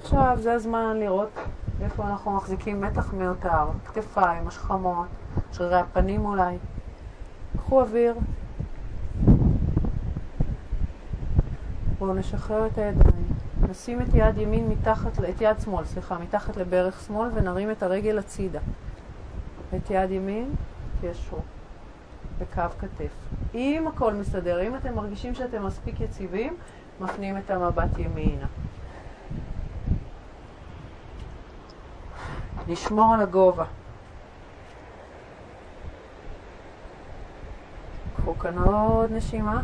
עכשיו 0.00 0.36
זה 0.40 0.52
הזמן 0.52 0.96
לראות 0.96 1.30
איפה 1.82 2.06
אנחנו 2.06 2.30
מחזיקים 2.30 2.80
מתח 2.80 3.12
מיותר, 3.12 3.66
כתפיים, 3.84 4.48
השכמות, 4.48 5.06
שרירי 5.52 5.78
הפנים 5.78 6.24
אולי. 6.24 6.56
קחו 7.56 7.80
אוויר. 7.80 8.14
בואו 11.98 12.14
נשחרר 12.14 12.66
את 12.66 12.78
הידיים. 12.78 13.26
נשים 13.70 14.00
את 14.02 14.14
יד 14.14 14.38
ימין 14.38 14.68
מתחת, 14.68 15.20
את 15.20 15.40
יד 15.40 15.60
שמאל, 15.64 15.84
סליחה, 15.84 16.18
מתחת 16.18 16.56
לברך 16.56 17.00
שמאל 17.06 17.28
ונרים 17.34 17.70
את 17.70 17.82
הרגל 17.82 18.18
הצידה. 18.18 18.60
את 19.76 19.90
יד 19.90 20.10
ימין, 20.10 20.54
תיישרו. 21.00 21.38
בקו 22.38 22.62
כתף. 22.78 23.12
אם 23.54 23.86
הכל 23.88 24.14
מסתדר, 24.14 24.62
אם 24.62 24.76
אתם 24.76 24.94
מרגישים 24.94 25.34
שאתם 25.34 25.66
מספיק 25.66 26.00
יציבים, 26.00 26.56
מפנים 27.00 27.36
את 27.38 27.50
המבט 27.50 27.98
ימינה. 27.98 28.46
לשמור 32.70 33.14
על 33.14 33.20
הגובה. 33.20 33.64
קחו 38.16 38.38
כאן 38.38 38.58
עוד 38.58 39.12
נשימה. 39.12 39.62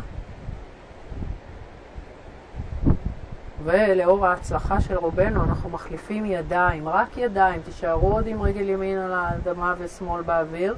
ולאור 3.63 4.27
ההצלחה 4.27 4.81
של 4.81 4.97
רובנו 4.97 5.43
אנחנו 5.43 5.69
מחליפים 5.69 6.25
ידיים, 6.25 6.89
רק 6.89 7.17
ידיים, 7.17 7.61
תישארו 7.61 8.11
עוד 8.11 8.27
עם 8.27 8.41
רגל 8.41 8.69
ימין 8.69 8.97
על 8.97 9.13
האדמה 9.13 9.73
ושמאל 9.77 10.21
באוויר, 10.21 10.75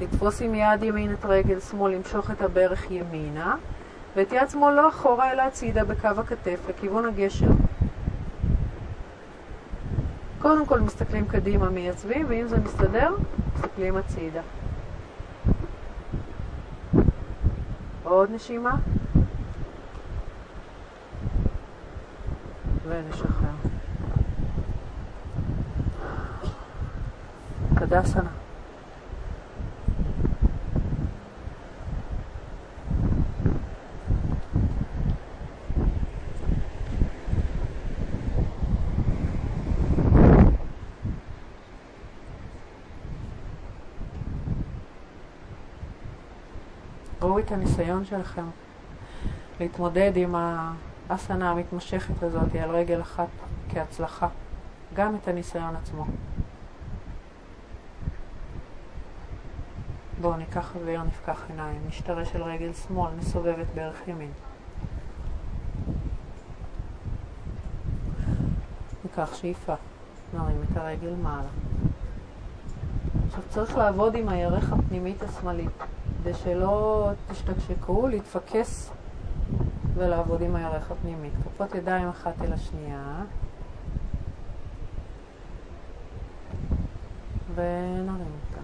לתפוס 0.00 0.42
עם 0.42 0.54
יד 0.54 0.82
ימין 0.82 1.12
את 1.12 1.24
רגל 1.24 1.60
שמאל, 1.60 1.92
למשוך 1.92 2.30
את 2.30 2.42
הברך 2.42 2.90
ימינה, 2.90 3.56
ואת 4.16 4.32
יד 4.32 4.48
שמאל 4.50 4.74
לא 4.74 4.88
אחורה 4.88 5.32
אלא 5.32 5.42
הצידה 5.42 5.84
בקו 5.84 6.08
הכתף 6.08 6.60
לכיוון 6.68 7.04
הגשר. 7.04 7.46
קודם 10.50 10.66
כל 10.66 10.80
מסתכלים 10.80 11.26
קדימה, 11.28 11.70
מייצבים, 11.70 12.26
ואם 12.28 12.48
זה 12.48 12.56
מסתדר, 12.60 13.14
מסתכלים 13.54 13.96
הצידה. 13.96 14.40
עוד 18.02 18.30
נשימה. 18.30 18.76
ונשחרר. 22.88 23.50
תדסנה. 27.74 28.39
את 47.40 47.52
הניסיון 47.52 48.04
שלכם 48.04 48.44
להתמודד 49.60 50.12
עם 50.14 50.34
האסנה 51.08 51.50
המתמשכת 51.50 52.22
הזאת 52.22 52.54
על 52.54 52.70
רגל 52.70 53.00
אחת 53.00 53.28
כהצלחה, 53.68 54.28
גם 54.94 55.14
את 55.14 55.28
הניסיון 55.28 55.76
עצמו. 55.76 56.04
בואו 60.20 60.36
ניקח 60.36 60.76
אוויר, 60.76 61.02
נפקח 61.02 61.42
עיניים, 61.48 61.80
נשתרש 61.88 62.36
על 62.36 62.42
רגל 62.42 62.72
שמאל, 62.72 63.10
נסובב 63.18 63.58
את 63.60 63.66
ברך 63.74 64.08
ימין. 64.08 64.32
ניקח 69.04 69.34
שאיפה, 69.34 69.74
נרים 70.34 70.62
את 70.62 70.76
הרגל 70.76 71.14
מעלה. 71.22 71.48
עכשיו 73.26 73.42
צריך 73.48 73.76
לעבוד 73.76 74.14
עם 74.14 74.28
הירך 74.28 74.72
הפנימית 74.72 75.22
השמאלית. 75.22 75.82
כדי 76.20 76.34
שלא 76.34 77.10
תשתקשקו, 77.30 78.08
להתפקס 78.08 78.90
ולעבוד 79.94 80.42
עם 80.42 80.56
הירך 80.56 80.90
הפנימית. 80.90 81.32
כפות 81.44 81.74
ידיים 81.74 82.08
אחת 82.08 82.42
אל 82.42 82.52
השנייה. 82.52 83.24
ונרים 87.54 88.32
אותה. 88.50 88.60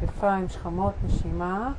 כתפיים, 0.00 0.48
שכמות, 0.48 0.94
נשימה. 1.06 1.72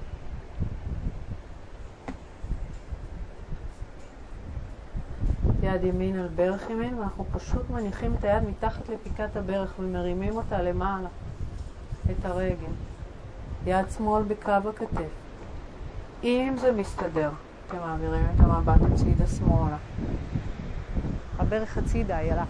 יד 5.80 5.86
ימין 5.86 6.20
על 6.20 6.28
ברך 6.36 6.70
ימין, 6.70 7.00
ואנחנו 7.00 7.26
פשוט 7.32 7.70
מניחים 7.70 8.16
את 8.20 8.24
היד 8.24 8.44
מתחת 8.44 8.90
לפיקת 8.90 9.36
הברך 9.36 9.74
ומרימים 9.80 10.36
אותה 10.36 10.62
למעלה, 10.62 11.08
את 12.12 12.26
הרגל. 12.26 12.72
יד 13.66 13.86
שמאל 13.98 14.24
בקו 14.24 14.52
הכתף. 14.52 15.10
אם 16.24 16.56
זה 16.58 16.72
מסתדר, 16.72 17.30
אתם 17.68 17.78
מעבירים 17.78 18.26
את 18.36 18.40
המבט 18.40 18.82
הצידה 18.94 19.28
שמאלה. 19.28 19.78
הברך 21.40 21.78
הצידה, 21.78 22.22
יאללה. 22.22 22.46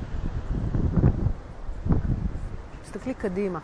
תסתכלי 2.84 3.14
קדימה. 3.14 3.60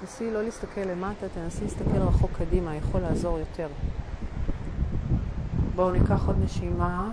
תנסי 0.00 0.30
לא 0.30 0.42
להסתכל 0.42 0.80
למטה, 0.80 1.26
תנסי 1.34 1.64
להסתכל 1.64 1.98
רחוק 1.98 2.30
קדימה, 2.38 2.74
יכול 2.74 3.00
לעזור 3.00 3.38
יותר. 3.38 3.68
בואו 5.74 5.90
ניקח 5.90 6.26
עוד 6.26 6.36
נשימה. 6.44 7.10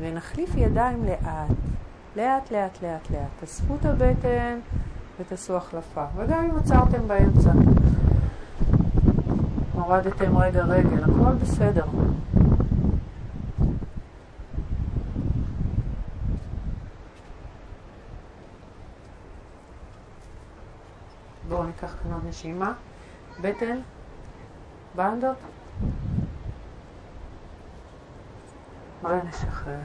ונחליף 0.00 0.50
ידיים 0.56 1.04
לאט. 1.04 1.50
לאט, 2.16 2.50
לאט, 2.50 2.82
לאט, 2.82 3.10
לאט. 3.10 3.28
תאספו 3.40 3.74
את 3.80 3.84
הבטן 3.84 4.58
ותעשו 5.20 5.56
החלפה. 5.56 6.04
וגם 6.16 6.44
אם 6.44 6.56
עצרתם 6.58 7.08
באמצע, 7.08 7.50
הורדתם 9.72 10.38
רגע 10.38 10.64
רגל, 10.64 11.04
הכל 11.04 11.34
בסדר. 11.42 11.84
בואו 21.48 21.62
ניקח 21.62 21.94
כאן 22.02 22.12
עוד 22.12 22.22
נשימה. 22.28 22.72
בטן, 23.40 23.78
בנדות. 24.94 25.36
ונשחרר. 29.02 29.80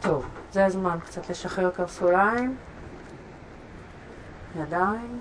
טוב, 0.00 0.26
זה 0.52 0.66
הזמן 0.66 0.98
קצת 1.04 1.30
לשחרר 1.30 1.70
קרסוליים, 1.70 2.56
ידיים. 4.56 5.20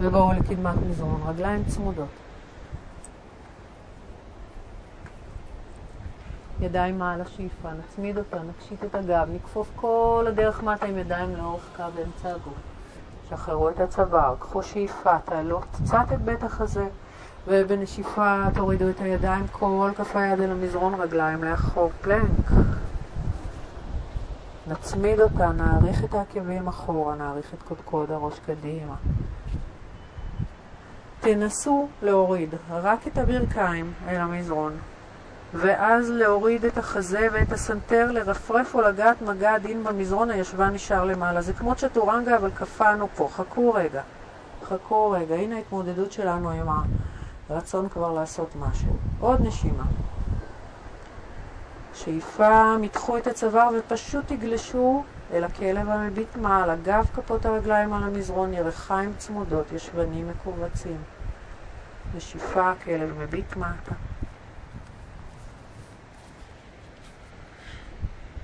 ובואו 0.00 0.32
לקדמת 0.32 0.74
מזרון, 0.88 1.22
רגליים 1.26 1.64
צמודות. 1.64 2.08
ידיים 6.60 6.98
מעל 6.98 7.20
השאיפה, 7.20 7.68
נצמיד 7.72 8.18
אותה, 8.18 8.38
נקשיט 8.42 8.84
את 8.84 8.94
הגב, 8.94 9.28
נכפוף 9.34 9.70
כל 9.76 10.24
הדרך 10.28 10.62
מטה 10.62 10.86
עם 10.86 10.98
ידיים 10.98 11.36
לאורך 11.36 11.68
קו 11.76 11.84
באמצע 11.94 12.30
הגוף. 12.30 12.73
שחררו 13.30 13.68
את 13.68 13.80
הצוואר, 13.80 14.34
קחו 14.38 14.62
שאיפה, 14.62 15.18
תעלו 15.24 15.60
קצת 15.60 16.06
את 16.14 16.20
בית 16.22 16.42
החזה, 16.42 16.86
ובנשיפה 17.46 18.42
תורידו 18.54 18.88
את 18.90 19.00
הידיים, 19.00 19.46
כל 19.52 19.90
כף 19.96 20.16
היד 20.16 20.40
אל 20.40 20.50
המזרון 20.50 20.94
רגליים 20.94 21.44
לאחור, 21.44 21.90
פלנק. 22.00 22.50
נצמיד 24.66 25.20
אותה, 25.20 25.52
נעריך 25.52 26.04
את 26.04 26.14
העקבים 26.14 26.68
אחורה, 26.68 27.14
נעריך 27.14 27.54
את 27.54 27.62
קודקוד 27.62 28.10
הראש 28.10 28.38
קדימה. 28.46 28.94
תנסו 31.20 31.88
להוריד 32.02 32.54
רק 32.70 33.06
את 33.06 33.18
הברכיים 33.18 33.92
אל 34.08 34.16
המזרון. 34.16 34.72
ואז 35.56 36.10
להוריד 36.10 36.64
את 36.64 36.78
החזה 36.78 37.28
ואת 37.32 37.52
הסנטר, 37.52 38.12
לרפרף 38.12 38.74
או 38.74 38.80
לגעת 38.80 39.22
מגע 39.22 39.54
עדין 39.54 39.84
במזרון, 39.84 40.30
הישבן 40.30 40.70
נשאר 40.74 41.04
למעלה. 41.04 41.40
זה 41.42 41.52
כמו 41.52 41.74
צ'טורנגה, 41.74 42.36
אבל 42.36 42.50
קפאנו 42.54 43.08
פה. 43.16 43.28
חכו 43.32 43.74
רגע. 43.74 44.02
חכו 44.64 45.10
רגע. 45.10 45.34
הנה 45.34 45.56
ההתמודדות 45.56 46.12
שלנו 46.12 46.50
עם 46.50 46.66
הרצון 47.48 47.88
כבר 47.88 48.12
לעשות 48.12 48.56
משהו. 48.56 48.96
עוד 49.20 49.40
נשימה. 49.46 49.84
שאיפה, 51.94 52.76
מתחו 52.76 53.18
את 53.18 53.26
הצוואר 53.26 53.68
ופשוט 53.78 54.24
תגלשו 54.26 55.02
אל 55.32 55.44
הכלב 55.44 55.88
המביט 55.88 56.36
מעלה. 56.36 56.74
גב 56.82 57.06
כפות 57.14 57.46
הרגליים 57.46 57.92
על 57.92 58.02
המזרון, 58.02 58.54
ירחיים 58.54 59.12
צמודות, 59.18 59.72
ישבנים 59.72 60.28
מכווצים. 60.28 60.98
נשיפה, 62.14 62.72
כלב 62.84 63.14
מביט 63.18 63.56
מטה. 63.56 63.94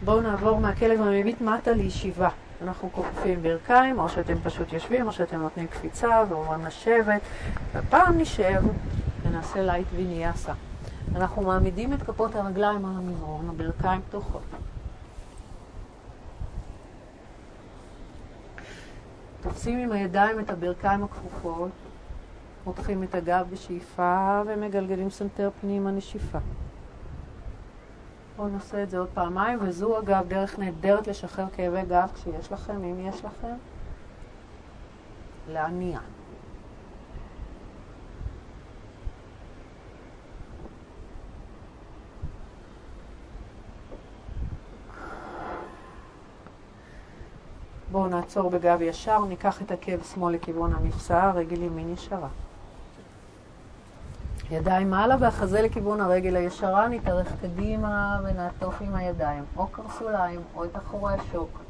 בואו 0.05 0.21
נעבור 0.21 0.61
מהכלב 0.61 1.01
המביט 1.01 1.41
מטה 1.41 1.73
לישיבה. 1.73 2.29
אנחנו 2.63 2.93
כופפים 2.93 3.43
ברכיים, 3.43 3.99
או 3.99 4.09
שאתם 4.09 4.35
פשוט 4.43 4.73
יושבים, 4.73 5.07
או 5.07 5.13
שאתם 5.13 5.41
נותנים 5.41 5.67
קפיצה 5.67 6.25
ועוברים 6.29 6.67
לשבת, 6.67 7.21
ופעם 7.73 8.19
נשב 8.19 8.63
ונעשה 9.23 9.63
light 9.63 9.87
ויניאסה. 9.97 10.53
אנחנו 11.17 11.43
מעמידים 11.43 11.93
את 11.93 12.03
כפות 12.03 12.35
הרגליים 12.35 12.85
על 12.85 12.93
המזרון, 12.97 13.49
הברכיים 13.49 14.01
פתוחות. 14.09 14.43
תופסים 19.43 19.79
עם 19.79 19.93
הידיים 19.93 20.41
את 20.41 20.51
הברכיים 20.51 21.05
הכפופות, 21.05 21.71
מותחים 22.67 23.03
את 23.03 23.15
הגב 23.15 23.47
בשאיפה 23.51 24.43
ומגלגלים 24.47 25.11
סנטר 25.11 25.51
פנימה 25.61 25.91
נשיפה. 25.91 26.39
בואו 28.41 28.53
נעשה 28.53 28.83
את 28.83 28.91
זה 28.91 28.99
עוד 28.99 29.09
פעמיים, 29.15 29.59
וזו 29.63 29.99
אגב 29.99 30.29
דרך 30.29 30.59
נהדרת 30.59 31.07
לשחרר 31.07 31.47
כאבי 31.53 31.83
גב 31.83 32.09
כשיש 32.15 32.53
לכם, 32.53 32.85
אם 32.85 33.09
יש 33.09 33.25
לכם, 33.25 33.55
להניע. 35.49 36.01
בואו 47.91 48.09
נעצור 48.09 48.51
בגב 48.51 48.83
ישר, 48.83 49.25
ניקח 49.25 49.63
את 49.63 49.71
עקב 49.71 50.03
שמאל 50.15 50.35
לכיוון 50.35 50.73
המפסע, 50.75 51.31
רגל 51.31 51.63
ימין 51.63 51.93
ישרה. 51.93 52.29
ידיים 54.51 54.91
מעלה 54.91 55.17
והחזה 55.21 55.63
לכיוון 55.63 56.01
הרגל 56.01 56.37
הישרה, 56.37 56.89
נתארך 56.89 57.33
קדימה 57.41 58.21
ונעטוף 58.25 58.83
עם 58.83 58.95
הידיים, 58.95 59.45
או 59.57 59.67
קרסוליים 59.67 60.41
או 60.55 60.65
את 60.65 60.77
אחורי 60.77 61.15
השוק. 61.15 61.61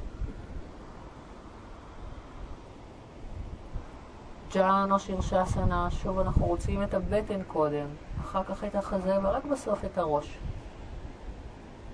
ג'אן 4.55 4.89
או 4.93 4.99
שרשסנה, 4.99 5.91
שוב 5.91 6.19
אנחנו 6.19 6.47
רוצים 6.47 6.83
את 6.83 6.95
הבטן 6.95 7.43
קודם, 7.47 7.87
אחר 8.21 8.45
כך 8.45 8.65
את 8.65 8.75
החזה 8.75 9.19
ורק 9.23 9.45
בסוף 9.45 9.85
את 9.85 9.99
הראש. 9.99 10.39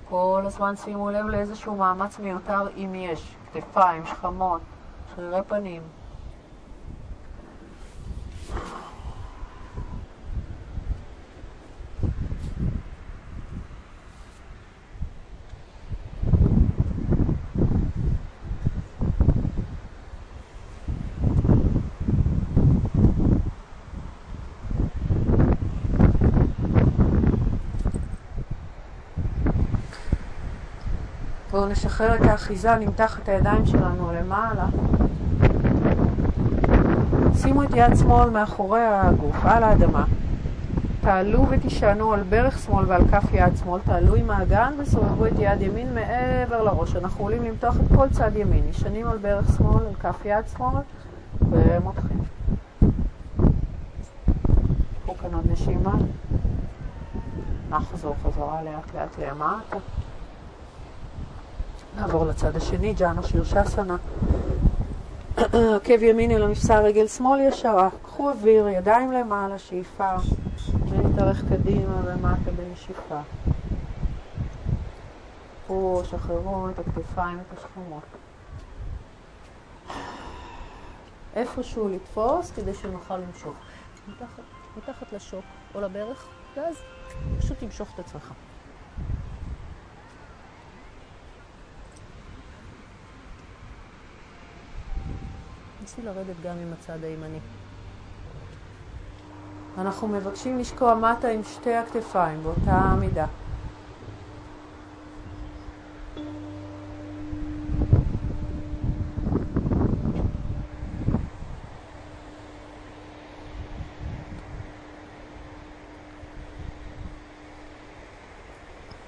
כל 0.09 0.43
הזמן 0.47 0.77
שימו 0.77 1.11
לב 1.11 1.27
לאיזשהו 1.27 1.77
מאמץ 1.77 2.19
מיותר 2.19 2.69
אם 2.77 2.95
יש, 2.95 3.37
כתפיים, 3.53 4.07
שכמות, 4.07 4.61
שרירי 5.15 5.43
פנים. 5.47 5.83
נשחרר 31.69 32.15
את 32.15 32.21
האחיזה, 32.21 32.77
נמתח 32.77 33.19
את 33.23 33.29
הידיים 33.29 33.67
שלנו 33.67 34.13
למעלה. 34.13 34.67
שימו 37.37 37.63
את 37.63 37.69
יד 37.75 37.97
שמאל 37.97 38.31
מאחורי 38.31 38.81
הגוף, 38.85 39.37
על 39.45 39.63
האדמה. 39.63 40.05
תעלו 41.01 41.47
ותישענו 41.51 42.13
על 42.13 42.23
ברך 42.23 42.59
שמאל 42.59 42.85
ועל 42.89 43.03
כף 43.09 43.33
יד 43.33 43.57
שמאל, 43.57 43.81
תעלו 43.85 44.15
עם 44.15 44.31
האגן 44.31 44.73
וסובבו 44.79 45.27
את 45.27 45.33
יד 45.39 45.63
ימין 45.63 45.95
מעבר 45.95 46.63
לראש. 46.63 46.97
אנחנו 46.97 47.25
עולים 47.25 47.45
למתוח 47.45 47.77
את 47.77 47.97
כל 47.97 48.09
צד 48.09 48.37
ימין, 48.37 48.63
נשענים 48.71 49.07
על 49.07 49.19
ברך 49.19 49.57
שמאל, 49.57 49.87
על 49.87 49.95
כף 50.01 50.25
יד 50.25 50.45
שמאל 50.57 50.81
ומותחים. 51.41 52.19
קחו 55.03 55.15
כאן 55.15 55.35
עוד 55.35 55.45
נשימה. 55.53 55.95
נחזור 57.71 58.15
חזרה 58.23 58.63
לאט 58.63 58.95
לאט 58.95 59.19
למטה. 59.19 59.77
נעבור 61.97 62.27
לצד 62.27 62.57
השני, 62.57 62.95
ג'אנה 62.95 63.23
שירשסנה. 63.23 63.97
עקב 65.37 66.03
ימין 66.03 66.31
אל 66.31 66.43
המפסע, 66.43 66.81
רגל 66.81 67.07
שמאל 67.07 67.41
ישרה. 67.41 67.89
קחו 68.03 68.31
אוויר, 68.31 68.69
ידיים 68.69 69.13
למעלה, 69.13 69.59
שאיפה, 69.59 70.15
ונתארך 70.89 71.45
קדימה 71.49 72.01
ומטה 72.05 72.51
בנשיפה. 72.51 73.21
קחו, 75.65 76.03
שחררו 76.05 76.69
את 76.69 76.79
הכתפיים, 76.79 77.39
את 77.39 77.59
השכמות. 77.59 78.03
איפשהו 81.37 81.89
לתפוס 81.89 82.51
כדי 82.51 82.75
שנוכל 82.75 83.17
למשוך. 83.17 83.55
מתחת, 84.09 84.43
מתחת 84.77 85.13
לשוק 85.13 85.45
או 85.75 85.81
לברך, 85.81 86.27
ואז 86.57 86.75
פשוט 87.39 87.59
תמשוך 87.59 87.89
את 87.95 87.99
עצמך. 87.99 88.33
נסי 95.87 96.03
לרדת 96.03 96.41
גם 96.43 96.57
עם 96.63 96.73
הצד 96.73 97.05
הימני. 97.05 97.39
אנחנו 99.79 100.09
מבקשים 100.09 100.59
לשקוע 100.59 100.95
מטה 100.95 101.29
עם 101.29 101.43
שתי 101.45 101.75
הכתפיים 101.75 102.43
באותה 102.43 102.77
עמידה. 102.77 103.27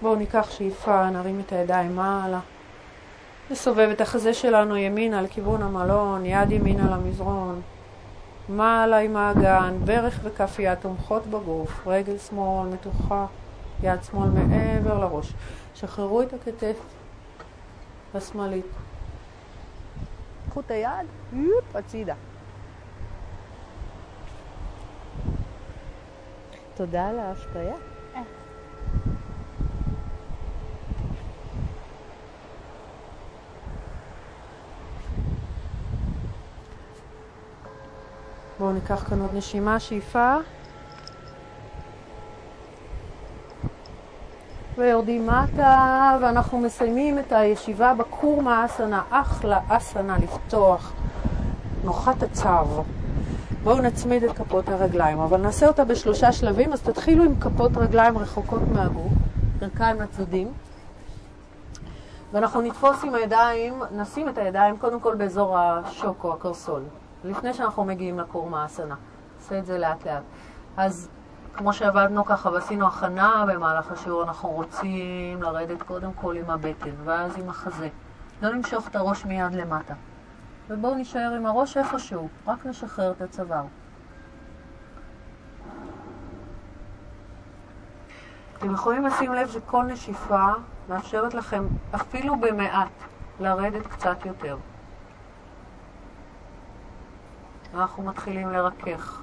בואו 0.03 0.15
ניקח 0.15 0.51
שאיפה, 0.51 1.11
נרים 1.11 1.41
את 1.41 1.53
הידיים 1.53 1.97
מעלה. 1.97 2.41
נסובב 3.51 3.89
את 3.93 4.01
החזה 4.01 4.35
שלנו 4.35 4.77
ימינה 4.77 5.23
לכיוון 5.23 5.63
המלון, 5.63 6.27
יד 6.27 6.51
ימין 6.51 6.81
על 6.81 6.93
המזרון. 6.93 7.61
מעלה 8.49 8.99
עם 8.99 9.17
האגן, 9.17 9.75
ברך 9.85 10.21
וכף 10.23 10.59
יד 10.59 10.75
תומכות 10.75 11.27
בגוף, 11.27 11.87
רגל 11.87 12.19
שמאל 12.19 12.69
מתוחה, 12.69 13.27
יד 13.83 14.03
שמאל 14.03 14.29
מעבר 14.29 14.99
לראש. 14.99 15.33
שחררו 15.75 16.23
את 16.23 16.33
הכתף 16.33 16.77
השמאלית. 18.15 18.67
קחו 20.51 20.61
את 20.61 20.71
היד, 20.71 21.07
יופ, 21.33 21.77
הצידה. 21.77 22.15
תודה 26.75 27.09
על 27.09 27.19
ההשקיה. 27.19 27.75
בואו 38.59 38.73
ניקח 38.73 39.05
כאן 39.09 39.21
עוד 39.21 39.31
נשימה, 39.35 39.81
שאיפה. 39.81 40.37
ויורדים 44.79 45.27
מטה, 45.27 46.17
ואנחנו 46.21 46.59
מסיימים 46.59 47.19
את 47.19 47.33
הישיבה 47.33 47.95
בקורמה 47.95 48.65
אסנה, 48.65 49.03
אחלה 49.11 49.61
אסנה 49.69 50.19
לפתוח, 50.19 50.93
נוחת 51.85 52.23
הצו. 52.23 52.83
בואו 53.63 53.81
נצמיד 53.83 54.25
את 54.25 54.37
כפות 54.37 54.69
הרגליים, 54.69 55.19
אבל 55.19 55.41
נעשה 55.41 55.69
אותה 55.69 55.85
בשלושה 55.85 56.33
שלבים, 56.33 56.73
אז 56.73 56.83
תתחילו 56.83 57.25
עם 57.25 57.41
כפות 57.41 57.77
רגליים 57.77 58.19
רחוקות 58.19 58.63
מהגוף, 58.73 59.13
ברכיים 59.59 60.01
לצדדים, 60.01 60.53
ואנחנו 62.33 62.61
נתפוס 62.61 63.05
עם 63.05 63.15
הידיים, 63.15 63.83
נשים 63.97 64.29
את 64.29 64.39
הידיים 64.39 64.77
קודם 64.77 65.01
כל 65.01 65.15
באזור 65.15 65.59
השוק 65.59 66.25
או 66.25 66.33
הקרסול. 66.33 66.83
לפני 67.25 67.55
שאנחנו 67.55 67.85
מגיעים 67.85 68.19
לקורמה 68.19 68.65
אסנה. 68.65 68.95
נעשה 69.37 69.59
את 69.59 69.67
זה 69.67 69.79
לאט 69.79 70.07
לאט. 70.07 70.23
אז 70.77 71.09
כמו 71.55 71.73
שעבדנו 71.73 72.25
ככה 72.25 72.51
ועשינו 72.51 72.87
הכנה 72.87 73.45
במהלך 73.49 73.93
השיעור, 73.93 74.23
אנחנו 74.23 74.49
רוצים 74.49 75.43
לרדת 75.43 75.83
קודם 75.83 76.13
כל 76.13 76.37
עם 76.37 76.51
הבטן, 76.51 76.91
ואז 77.05 77.39
עם 77.39 77.49
החזה. 77.49 77.89
לא 78.43 78.49
למשוך 78.49 78.89
את 78.89 78.97
הראש 78.97 79.25
מיד 79.25 79.53
למטה. 79.53 79.95
ובואו 80.69 80.95
נשאר 80.95 81.35
עם 81.37 81.47
הראש 81.47 81.77
איפשהו, 81.77 82.29
רק 82.47 82.67
נשחרר 82.67 83.11
את 83.11 83.21
הצוואר. 83.21 83.65
אתם 88.59 88.75
יכולים 88.75 89.07
לשים 89.07 89.33
לב 89.33 89.49
שכל 89.49 89.85
נשיפה 89.85 90.47
מאפשרת 90.89 91.35
לכם 91.35 91.67
אפילו 91.95 92.37
במעט 92.37 92.89
לרדת 93.41 93.87
קצת 93.87 94.27
יותר. 94.27 94.57
אנחנו 97.75 98.03
מתחילים 98.03 98.51
לרכך. 98.51 99.23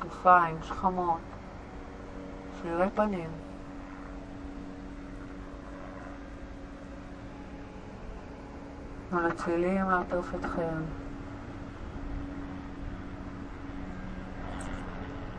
כתפיים, 0.00 0.56
שכמות, 0.62 1.18
שרירי 2.62 2.90
פנים. 2.94 3.30
מנצלים 9.12 9.90
לעטוף 9.90 10.34
אתכם. 10.34 10.82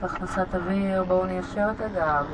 בהכנסת 0.01 0.55
אוויר, 0.55 1.03
בואו 1.03 1.25
ניישר 1.25 1.67
את 1.75 1.81
הגב. 1.81 2.25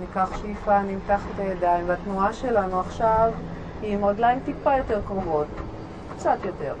ניקח 0.00 0.36
שאיפה, 0.36 0.82
נמתח 0.82 1.20
את 1.34 1.38
הידיים, 1.38 1.88
והתנועה 1.88 2.32
שלנו 2.32 2.80
עכשיו 2.80 3.32
היא 3.82 3.94
עם 3.94 4.02
עוד 4.02 4.18
ליים 4.18 4.40
טיפה 4.44 4.76
יותר 4.76 5.00
קרובות. 5.06 5.48
קצת 6.18 6.38
יותר. 6.44 6.74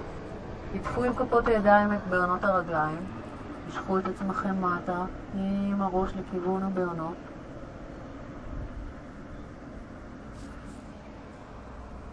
עטפו 0.74 1.04
עם 1.04 1.14
כפות 1.14 1.48
הידיים 1.48 1.92
את 1.92 2.06
בעונות 2.10 2.44
הרגליים, 2.44 2.98
משכו 3.68 3.98
את 3.98 4.08
עצמכם 4.08 4.64
מטה 4.64 5.04
עם 5.34 5.82
הראש 5.82 6.10
לכיוון 6.16 6.62
הבעונות. 6.62 7.16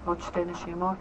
עוד 0.06 0.22
שתי 0.22 0.46
נשימות. 0.46 0.98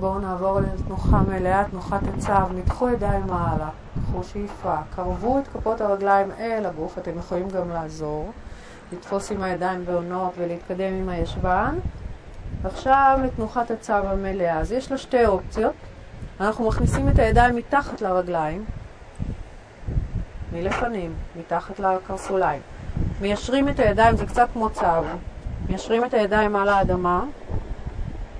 ובואו 0.00 0.18
נעבור 0.18 0.60
לתנוחה 0.60 1.20
מלאה, 1.28 1.64
תנוחת 1.70 2.00
הצו, 2.14 2.52
נדחו 2.54 2.88
ידיים 2.88 3.26
מעלה, 3.26 3.68
קחו 4.04 4.24
שאיפה, 4.24 4.76
קרבו 4.96 5.38
את 5.38 5.48
כפות 5.48 5.80
הרגליים 5.80 6.30
אל 6.38 6.66
הגוף, 6.66 6.98
אתם 6.98 7.18
יכולים 7.18 7.48
גם 7.48 7.70
לעזור, 7.70 8.30
לתפוס 8.92 9.32
עם 9.32 9.42
הידיים 9.42 9.84
בעונות 9.84 10.32
ולהתקדם 10.38 10.94
עם 10.94 11.08
הישבן. 11.08 11.78
עכשיו 12.64 13.18
לתנוחת 13.24 13.70
הצו 13.70 13.92
המלאה, 13.92 14.58
אז 14.58 14.72
יש 14.72 14.92
לה 14.92 14.98
שתי 14.98 15.26
אופציות, 15.26 15.74
אנחנו 16.40 16.68
מכניסים 16.68 17.08
את 17.08 17.18
הידיים 17.18 17.56
מתחת 17.56 18.00
לרגליים, 18.00 18.64
מלפנים, 20.52 21.12
מתחת 21.36 21.80
לקרסוליים, 21.80 22.60
מיישרים 23.20 23.68
את 23.68 23.78
הידיים, 23.78 24.16
זה 24.16 24.26
קצת 24.26 24.48
כמו 24.52 24.70
צו, 24.70 24.86
מיישרים 25.68 26.04
את 26.04 26.14
הידיים 26.14 26.56
על 26.56 26.68
האדמה, 26.68 27.24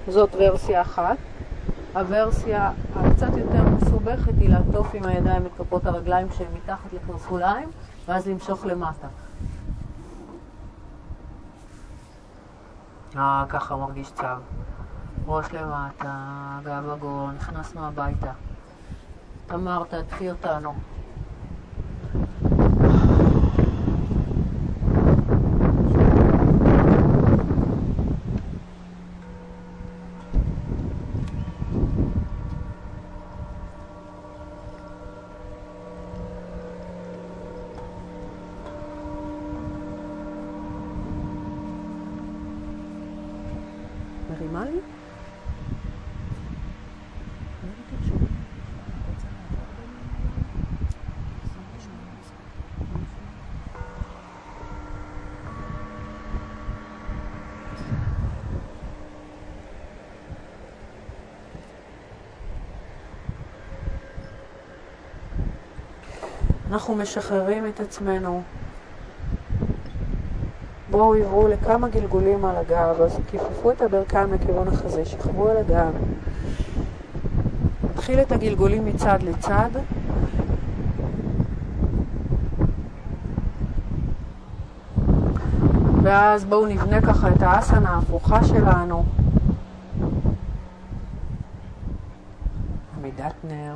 זאת 0.08 0.30
ורסיה 0.38 0.80
אחת. 0.80 1.16
הוורסיה 1.94 2.72
הקצת 2.96 3.36
יותר 3.36 3.68
מסובכת 3.68 4.32
היא 4.38 4.48
לעטוף 4.48 4.94
עם 4.94 5.04
הידיים 5.04 5.46
את 5.46 5.50
כפות 5.58 5.86
הרגליים 5.86 6.26
שהן 6.32 6.46
מתחת 6.54 6.92
לקרסוליים 6.92 7.68
ואז 8.06 8.28
למשוך 8.28 8.66
למטה. 8.66 9.08
אה, 13.16 13.44
ככה 13.48 13.76
מרגיש 13.76 14.12
צו. 14.12 14.24
ראש 15.26 15.52
למטה, 15.52 16.58
גב 16.64 16.88
עגול, 16.90 17.30
נכנסנו 17.36 17.86
הביתה. 17.86 18.32
תמר, 19.46 19.84
תעטפי 19.84 20.30
אותנו. 20.30 20.74
מרימה 44.30 44.64
לי? 44.64 44.80
אנחנו 66.70 66.94
משחררים 66.94 67.66
את 67.66 67.80
עצמנו. 67.80 68.42
בואו 70.90 71.14
עברו 71.14 71.48
לכמה 71.48 71.88
גלגולים 71.88 72.44
על 72.44 72.56
הגב, 72.56 73.00
אז 73.00 73.18
כיפפו 73.30 73.70
את 73.70 73.80
הברכיים 73.80 74.32
לכיוון 74.32 74.68
החזה, 74.68 75.04
שכבו 75.04 75.48
על 75.48 75.56
הגב. 75.56 75.92
נתחיל 77.84 78.20
את 78.20 78.32
הגלגולים 78.32 78.84
מצד 78.84 79.18
לצד. 79.22 79.70
ואז 86.02 86.44
בואו 86.44 86.66
נבנה 86.66 87.00
ככה 87.00 87.28
את 87.28 87.42
האסנה 87.42 87.90
ההפוכה 87.90 88.44
שלנו. 88.44 89.04
עמידת 92.98 93.34
נר. 93.44 93.74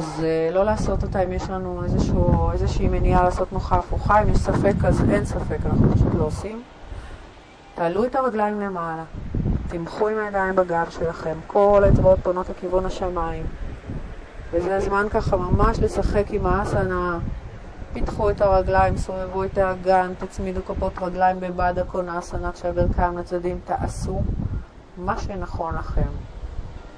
אז 0.00 0.24
uh, 0.24 0.54
לא 0.54 0.64
לעשות 0.64 1.02
אותה 1.02 1.24
אם 1.24 1.32
יש 1.32 1.50
לנו 1.50 1.84
איזשהו, 1.84 2.50
איזושהי 2.52 2.88
מניעה 2.88 3.24
לעשות 3.24 3.48
תנוחה 3.48 3.76
הפוכה, 3.76 4.22
אם 4.22 4.28
יש 4.28 4.38
ספק 4.38 4.74
אז 4.84 5.04
אין 5.10 5.24
ספק, 5.24 5.58
אנחנו 5.66 5.94
פשוט 5.94 6.14
לא 6.18 6.24
עושים. 6.24 6.62
תעלו 7.74 8.04
את 8.04 8.16
הרגליים 8.16 8.60
למעלה, 8.60 9.02
תמכו 9.68 10.08
עם 10.08 10.18
הידיים 10.18 10.56
בגב 10.56 10.90
שלכם, 10.90 11.34
כל 11.46 11.82
האצבעות 11.84 12.18
פונות 12.22 12.50
לכיוון 12.50 12.86
השמיים. 12.86 13.46
וזה 14.52 14.76
הזמן 14.76 15.06
ככה 15.10 15.36
ממש 15.36 15.78
לשחק 15.78 16.24
עם 16.30 16.46
האסנה, 16.46 17.18
פיתחו 17.92 18.30
את 18.30 18.40
הרגליים, 18.40 18.96
סובבו 18.96 19.44
את 19.44 19.58
האגן, 19.58 20.12
תצמידו 20.18 20.60
כפות 20.66 20.92
רגליים 21.02 21.40
בבד 21.40 21.74
הקונאסנה 21.78 22.52
כשהברכיים 22.52 23.18
לצדדים, 23.18 23.60
תעשו 23.64 24.22
מה 24.96 25.18
שנכון 25.18 25.74
לכם. 25.74 26.10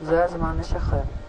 זה 0.02 0.24
הזמן 0.24 0.56
לשחרר. 0.60 1.21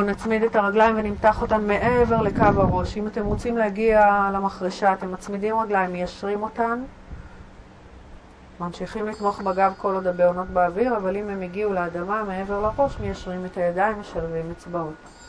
בואו 0.00 0.10
נצמיד 0.10 0.42
את 0.42 0.56
הרגליים 0.56 0.98
ונמתח 0.98 1.42
אותן 1.42 1.66
מעבר 1.66 2.22
לקו 2.22 2.44
הראש. 2.44 2.96
אם 2.96 3.06
אתם 3.06 3.26
רוצים 3.26 3.56
להגיע 3.56 4.30
למחרשה, 4.34 4.92
אתם 4.92 5.12
מצמידים 5.12 5.58
רגליים, 5.58 5.92
מיישרים 5.92 6.42
אותן. 6.42 6.82
ממשיכים 8.60 9.06
לתמוך 9.06 9.40
בגב 9.40 9.72
כל 9.78 9.94
עוד 9.94 10.06
הבעונות 10.06 10.48
באוויר, 10.48 10.96
אבל 10.96 11.16
אם 11.16 11.28
הם 11.28 11.42
הגיעו 11.42 11.72
לאדמה 11.72 12.22
מעבר 12.24 12.60
לראש, 12.60 13.00
מיישרים 13.00 13.44
את 13.44 13.56
הידיים, 13.56 14.00
משלבים 14.00 14.50
אצבעות. 14.50 15.19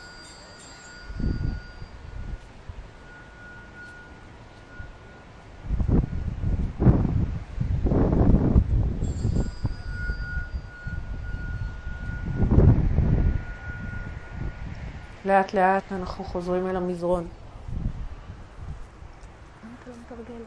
לאט 15.32 15.54
לאט 15.54 15.84
אנחנו 15.92 16.24
חוזרים 16.24 16.68
אל 16.68 16.76
המזרון. 16.76 17.28
למה 19.64 19.74
אתה 19.84 19.90
לא 19.92 19.96
מתרגל? 20.06 20.44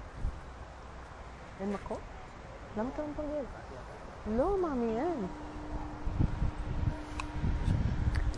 אין 1.61 1.73
מקום? 1.73 1.97
למה 2.79 2.89
אתה 2.95 3.03
לא 3.03 3.09
מתרגל? 3.09 3.45
לא, 4.37 4.57
מאמי, 4.63 4.97
אין. 4.99 5.27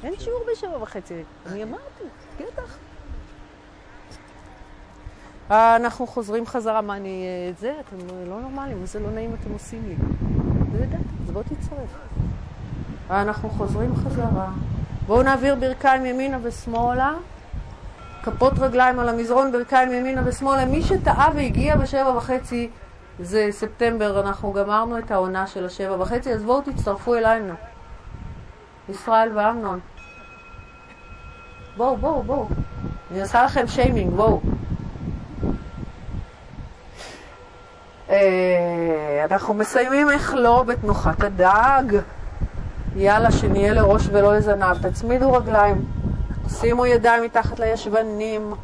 אין 0.05 0.15
שיעור 0.19 0.45
בשבע 0.53 0.83
וחצי. 0.83 1.23
אני 1.47 1.63
אמרתי, 1.63 2.05
בטח. 2.41 2.79
אנחנו 5.51 6.07
חוזרים 6.07 6.47
חזרה, 6.47 6.81
מה 6.81 6.97
אני... 6.97 7.27
זה, 7.59 7.75
אתם 7.81 7.97
לא 8.29 8.41
נורמלים, 8.41 8.87
זה 8.87 9.01
לא 9.01 9.11
נעים 9.11 9.35
אתם 9.35 9.53
עושים 9.53 9.83
לי. 9.89 9.95
לא 10.73 10.85
יודעת, 10.85 11.01
אז 11.25 11.31
בוא 11.31 11.43
תצטרף. 11.43 11.91
אנחנו 13.11 13.51
חוזרים 13.51 13.97
חזרה. 13.97 14.51
בואו 15.07 15.23
נעביר 15.23 15.55
ברכיים 15.55 16.07
ימינה 16.07 16.39
ושמאלה, 16.43 17.13
כפות 18.23 18.53
רגליים 18.59 18.99
על 18.99 19.09
המזרון, 19.09 19.53
ברכיים 19.53 19.93
ימינה 19.93 20.23
ושמאלה. 20.25 20.65
מי 20.65 20.83
שטעה 20.83 21.29
והגיע 21.35 21.77
בשבע 21.77 22.17
וחצי, 22.17 22.71
זה 23.21 23.49
ספטמבר, 23.51 24.21
אנחנו 24.21 24.53
גמרנו 24.53 24.99
את 24.99 25.11
העונה 25.11 25.47
של 25.47 25.67
השבע 25.67 26.03
וחצי, 26.03 26.33
אז 26.33 26.43
בואו 26.43 26.61
תצטרפו 26.61 27.15
אלינו. 27.15 27.55
ישראל 28.89 29.31
ואמנון. 29.35 29.81
בואו, 31.77 31.97
בואו, 31.97 32.23
בואו. 32.23 32.49
אני 33.11 33.21
עושה 33.21 33.45
לכם 33.45 33.67
שיימינג, 33.67 34.13
בואו. 34.13 34.41
אה, 38.11 39.25
אנחנו 39.31 39.55
מסיימים 39.55 40.11
איך 40.11 40.35
לא 40.35 40.63
בתנוחת 40.63 41.23
הדג. 41.25 42.01
יאללה, 42.99 43.33
שנהיה 43.33 43.75
לראש 43.75 44.09
ולא 44.13 44.37
לזנב. 44.37 44.89
תצמידו 44.89 45.33
רגליים, 45.33 45.85
שימו 46.49 46.87
ידיים 46.87 47.25
מתחת 47.25 47.59
לישבנים, 47.59 48.55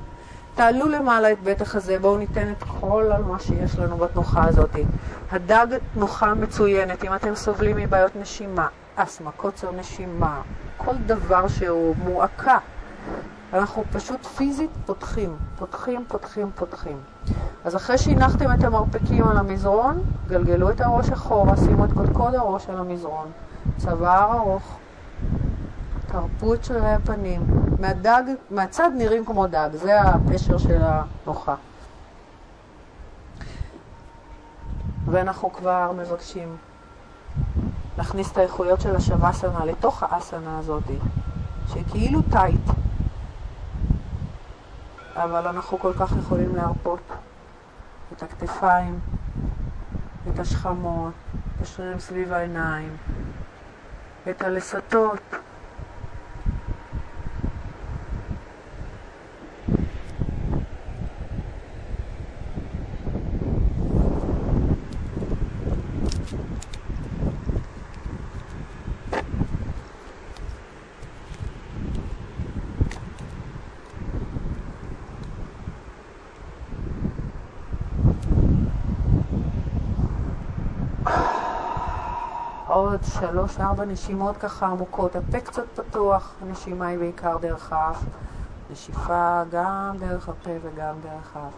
תעלו 0.55 0.89
למעלה 0.89 1.33
את 1.33 1.43
בית 1.43 1.61
החזה, 1.61 1.99
בואו 1.99 2.17
ניתן 2.17 2.53
את 2.53 2.65
כל 2.81 3.11
מה 3.27 3.39
שיש 3.39 3.79
לנו 3.79 3.97
בתנוחה 3.97 4.45
הזאת. 4.45 4.77
הדג 5.33 5.67
תנוחה 5.95 6.35
מצוינת, 6.35 7.05
אם 7.05 7.15
אתם 7.15 7.35
סובלים 7.35 7.77
מבעיות 7.77 8.17
נשימה, 8.17 8.67
אסתמה, 8.97 9.31
קוצר 9.31 9.73
נשימה, 9.73 10.41
כל 10.77 10.95
דבר 11.07 11.49
שהוא 11.49 11.95
מועקה. 12.05 12.59
אנחנו 13.53 13.85
פשוט 13.93 14.27
פיזית 14.27 14.71
פותחים, 14.87 15.37
פותחים, 15.59 16.05
פותחים, 16.09 16.51
פותחים. 16.55 16.97
אז 17.65 17.77
אחרי 17.77 17.99
שהנחתם 17.99 18.53
את 18.53 18.65
המרפקים 18.65 19.29
על 19.29 19.37
המזרון, 19.37 20.03
גלגלו 20.29 20.71
את 20.71 20.81
הראש 20.81 21.11
אחורה, 21.11 21.57
שימו 21.57 21.85
את 21.85 21.93
קודקוד 21.93 22.35
הראש 22.35 22.69
על 22.69 22.79
המזרון. 22.79 23.27
צוואר 23.77 24.33
ארוך, 24.33 24.79
את 26.55 26.65
שרירי 26.65 26.93
הפנים. 26.93 27.47
מהדג, 27.81 28.23
מהצד 28.51 28.91
נראים 28.97 29.25
כמו 29.25 29.47
דג, 29.47 29.69
זה 29.73 30.01
הפשר 30.01 30.59
של 30.59 30.83
הנוחה. 30.83 31.55
ואנחנו 35.05 35.53
כבר 35.53 35.93
מבקשים 35.93 36.57
להכניס 37.99 38.33
את 38.33 38.39
האיכויות 38.39 38.81
של 38.81 38.97
השוואסנה 38.97 39.65
לתוך 39.65 40.03
האסנה 40.03 40.59
הזאת, 40.59 40.83
שכאילו 41.67 42.23
טייט, 42.23 42.71
אבל 45.15 45.47
אנחנו 45.47 45.79
כל 45.79 45.93
כך 45.93 46.13
יכולים 46.19 46.57
להרפות 46.57 47.01
את 48.13 48.23
הכתפיים, 48.23 49.01
את 50.29 50.39
השכמות, 50.39 51.13
את 51.57 51.63
השרירים 51.63 51.99
סביב 51.99 52.33
העיניים, 52.33 52.97
את 54.31 54.43
הלסתות. 54.43 55.42
עוד 83.23 83.31
שלוש-ארבע 83.31 83.85
נשימות 83.85 84.37
ככה 84.37 84.67
עמוקות, 84.67 85.17
הפה 85.17 85.41
קצת 85.41 85.63
פתוח, 85.75 86.35
הנשימה 86.43 86.87
היא 86.87 86.99
בעיקר 86.99 87.37
דרך 87.41 87.73
האף, 87.73 88.05
נשיפה 88.73 89.43
גם 89.51 89.97
דרך 89.99 90.29
הפה 90.29 90.51
וגם 90.63 90.95
דרך 91.03 91.37
האף. 91.37 91.53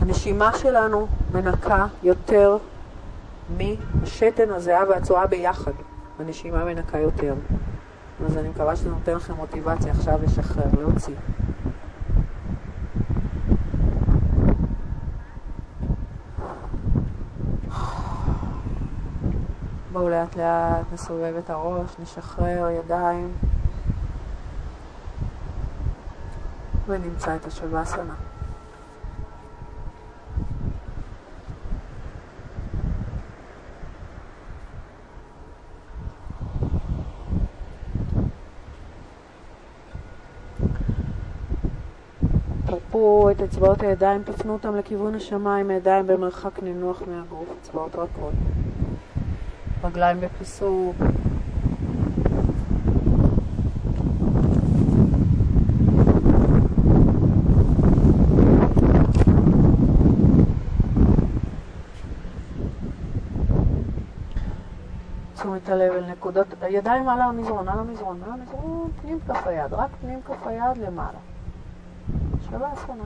הנשימה 0.00 0.58
שלנו 0.58 1.06
מנקה 1.32 1.86
יותר 2.02 2.56
מהשתן, 3.58 4.50
הזיעה 4.50 4.88
והצואה 4.88 5.26
ביחד. 5.26 5.72
הנשימה 6.18 6.64
מנקה 6.64 6.98
יותר. 6.98 7.34
אז 8.26 8.36
אני 8.36 8.48
מקווה 8.48 8.76
שזה 8.76 8.90
נותן 8.90 9.14
לכם 9.14 9.34
מוטיבציה 9.34 9.92
עכשיו 9.92 10.18
לשחרר, 10.22 10.64
להוציא. 10.78 11.14
לאט 20.14 20.36
לאט 20.36 20.92
נסובב 20.92 21.34
את 21.38 21.50
הראש, 21.50 21.90
נשחרר 21.98 22.70
ידיים 22.70 23.32
ונמצא 26.86 27.36
את 27.36 27.46
השוואסנה. 27.46 28.14
תרפו 42.66 43.30
את 43.30 43.40
אצבעות 43.40 43.82
הידיים, 43.82 44.22
תפנו 44.22 44.52
אותם 44.52 44.76
לכיוון 44.76 45.14
השמיים, 45.14 45.70
הידיים 45.70 46.06
במרחק 46.06 46.62
נינוח 46.62 47.02
מהגוף, 47.06 47.48
אצבעות 47.62 47.94
רכות. 47.94 48.63
רגליים 49.84 50.20
בפיסוק. 50.20 50.96
תשומת 65.34 65.68
הלב 65.68 65.92
אל 65.92 66.10
נקודות, 66.10 66.46
הידיים 66.60 67.08
על 67.08 67.20
המזרון, 67.20 67.68
על 67.68 67.78
המזרון, 67.78 68.20
על 68.24 68.30
המזרון, 68.30 68.90
פנים 69.02 69.18
כף 69.28 69.46
היד, 69.46 69.72
רק 69.72 69.90
פנים 70.00 70.20
כף 70.22 70.46
היד 70.46 70.76
למעלה. 70.86 71.18
שווה 72.50 72.72
אסונה. 72.72 73.04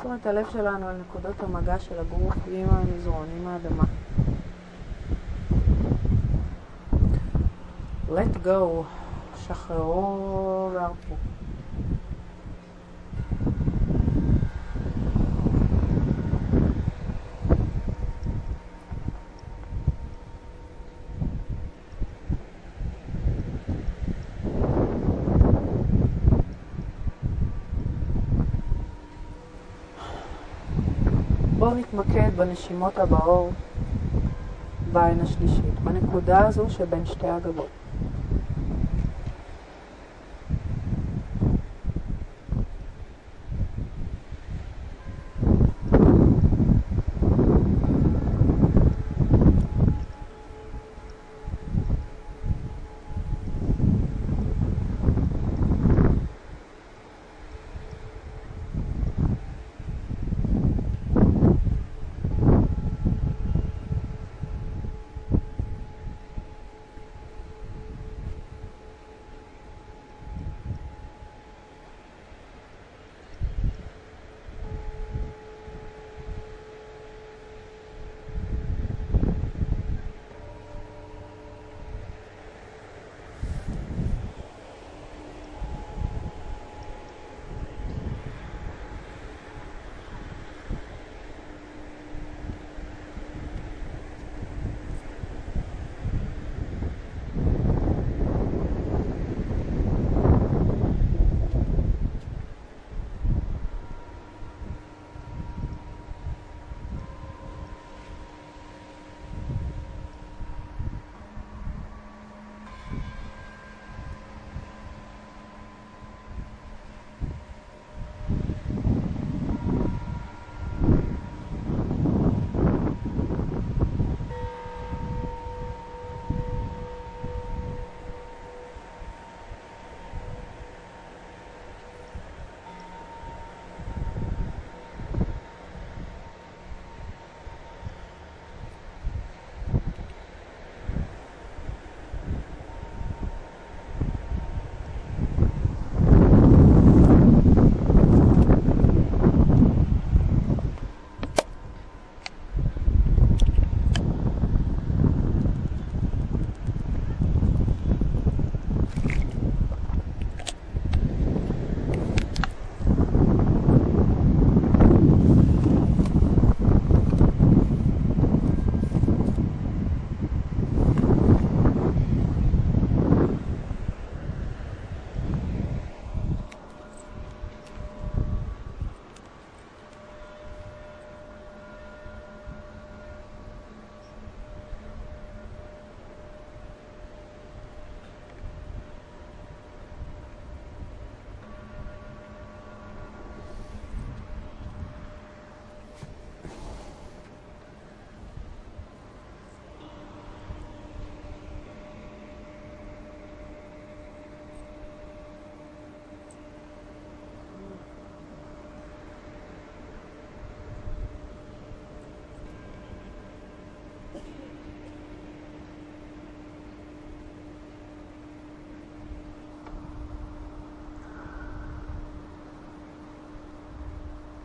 תשומת 0.00 0.26
הלב 0.26 0.46
שלנו 0.52 0.88
על 0.88 0.96
נקודות 0.96 1.42
המגע 1.42 1.78
של 1.78 1.98
הגוף 1.98 2.34
עם 2.50 2.68
המזרון, 2.70 3.26
עם 3.40 3.46
האדמה. 3.46 3.84
let 8.08 8.46
go, 8.46 8.84
שחררו 9.36 10.70
והרפו. 10.74 11.14
בואו 31.70 31.80
נתמקד 31.80 32.30
בנשימות 32.36 32.98
הבאות 32.98 33.52
בעין 34.92 35.20
השלישית, 35.20 35.80
בנקודה 35.84 36.46
הזו 36.46 36.70
שבין 36.70 37.06
שתי 37.06 37.28
הגבות. 37.28 37.79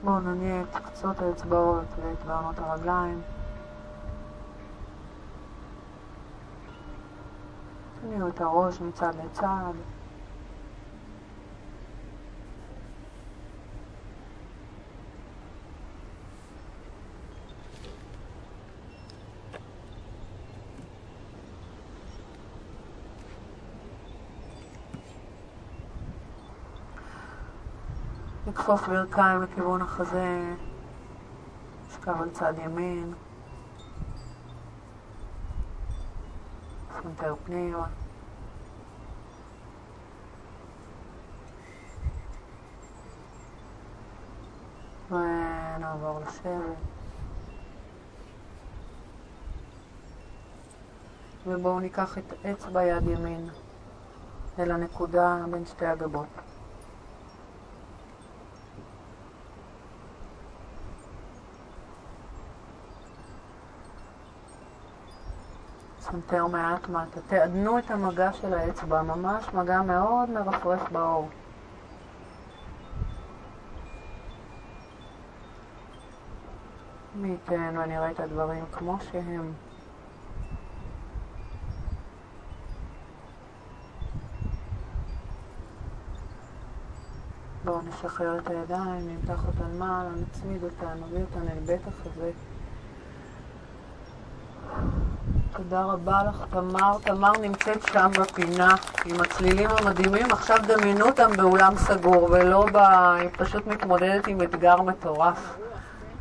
בואו 0.05 0.19
נניע 0.19 0.61
את 0.61 0.75
קצות 0.75 1.21
האצבעות 1.21 1.85
ואת 1.97 2.25
בעונות 2.25 2.59
הרגליים. 2.59 3.21
תניעו 8.01 8.27
את 8.27 8.41
הראש 8.41 8.81
מצד 8.81 9.11
לצד. 9.25 9.94
לכפוף 28.65 28.87
ברכיים 28.87 29.41
לכיוון 29.41 29.81
החזה, 29.81 30.53
לשכב 31.87 32.21
על 32.21 32.29
צד 32.29 32.53
ימין, 32.63 33.13
סמטר 37.01 37.35
פנימה. 37.45 37.87
ונעבור 45.09 46.19
לשבת. 46.19 46.77
ובואו 51.47 51.79
ניקח 51.79 52.17
את 52.17 52.45
אצבע 52.45 52.83
יד 52.83 53.07
ימין 53.07 53.49
אל 54.59 54.71
הנקודה 54.71 55.37
בין 55.51 55.65
שתי 55.65 55.85
הגבות. 55.85 56.54
סנטר 66.15 66.47
מעט 66.47 66.89
מטה. 66.89 67.21
תעדנו 67.27 67.79
את 67.79 67.91
המגע 67.91 68.33
של 68.33 68.53
האצבע, 68.53 69.01
ממש 69.01 69.53
מגע 69.53 69.81
מאוד 69.81 70.29
מרפרף 70.29 70.91
בעור. 70.91 71.29
מי 77.15 77.27
ייתן 77.27 77.77
ונראה 77.77 78.11
את 78.11 78.19
הדברים 78.19 78.63
כמו 78.71 78.97
שהם. 79.11 79.53
בואו 87.65 87.81
נשחרר 87.81 88.39
את 88.39 88.49
הידיים, 88.49 89.07
נמתח 89.07 89.45
אותן 89.47 89.77
מעלה, 89.77 90.09
נצמיד 90.09 90.63
אותן, 90.63 90.97
נביא 91.03 91.21
אותן 91.21 91.47
אל 91.47 91.59
בית 91.65 91.81
החזה. 91.87 92.31
תודה 95.57 95.83
רבה 95.83 96.21
לך, 96.29 96.43
תמר. 96.49 96.97
תמר 97.03 97.31
נמצאת 97.41 97.87
שם 97.93 98.11
בפינה 98.19 98.75
עם 99.05 99.21
הצלילים 99.21 99.69
המדהימים. 99.69 100.31
עכשיו 100.31 100.57
דמיינו 100.67 101.05
אותם 101.05 101.31
באולם 101.37 101.73
סגור, 101.77 102.29
ולא 102.31 102.65
ב... 102.71 102.77
היא 103.19 103.29
פשוט 103.37 103.67
מתמודדת 103.67 104.27
עם 104.27 104.41
אתגר 104.41 104.81
מטורף. 104.81 105.57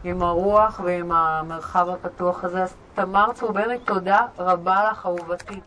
עם 0.05 0.23
הרוח 0.23 0.81
ועם 0.85 1.13
המרחב 1.13 1.89
הפתוח 1.89 2.45
הזה. 2.45 2.63
אז 2.63 2.75
תמר 2.95 3.33
צוברי, 3.35 3.79
תודה 3.79 4.21
רבה 4.39 4.91
לך, 4.91 5.07
אהובתי. 5.07 5.61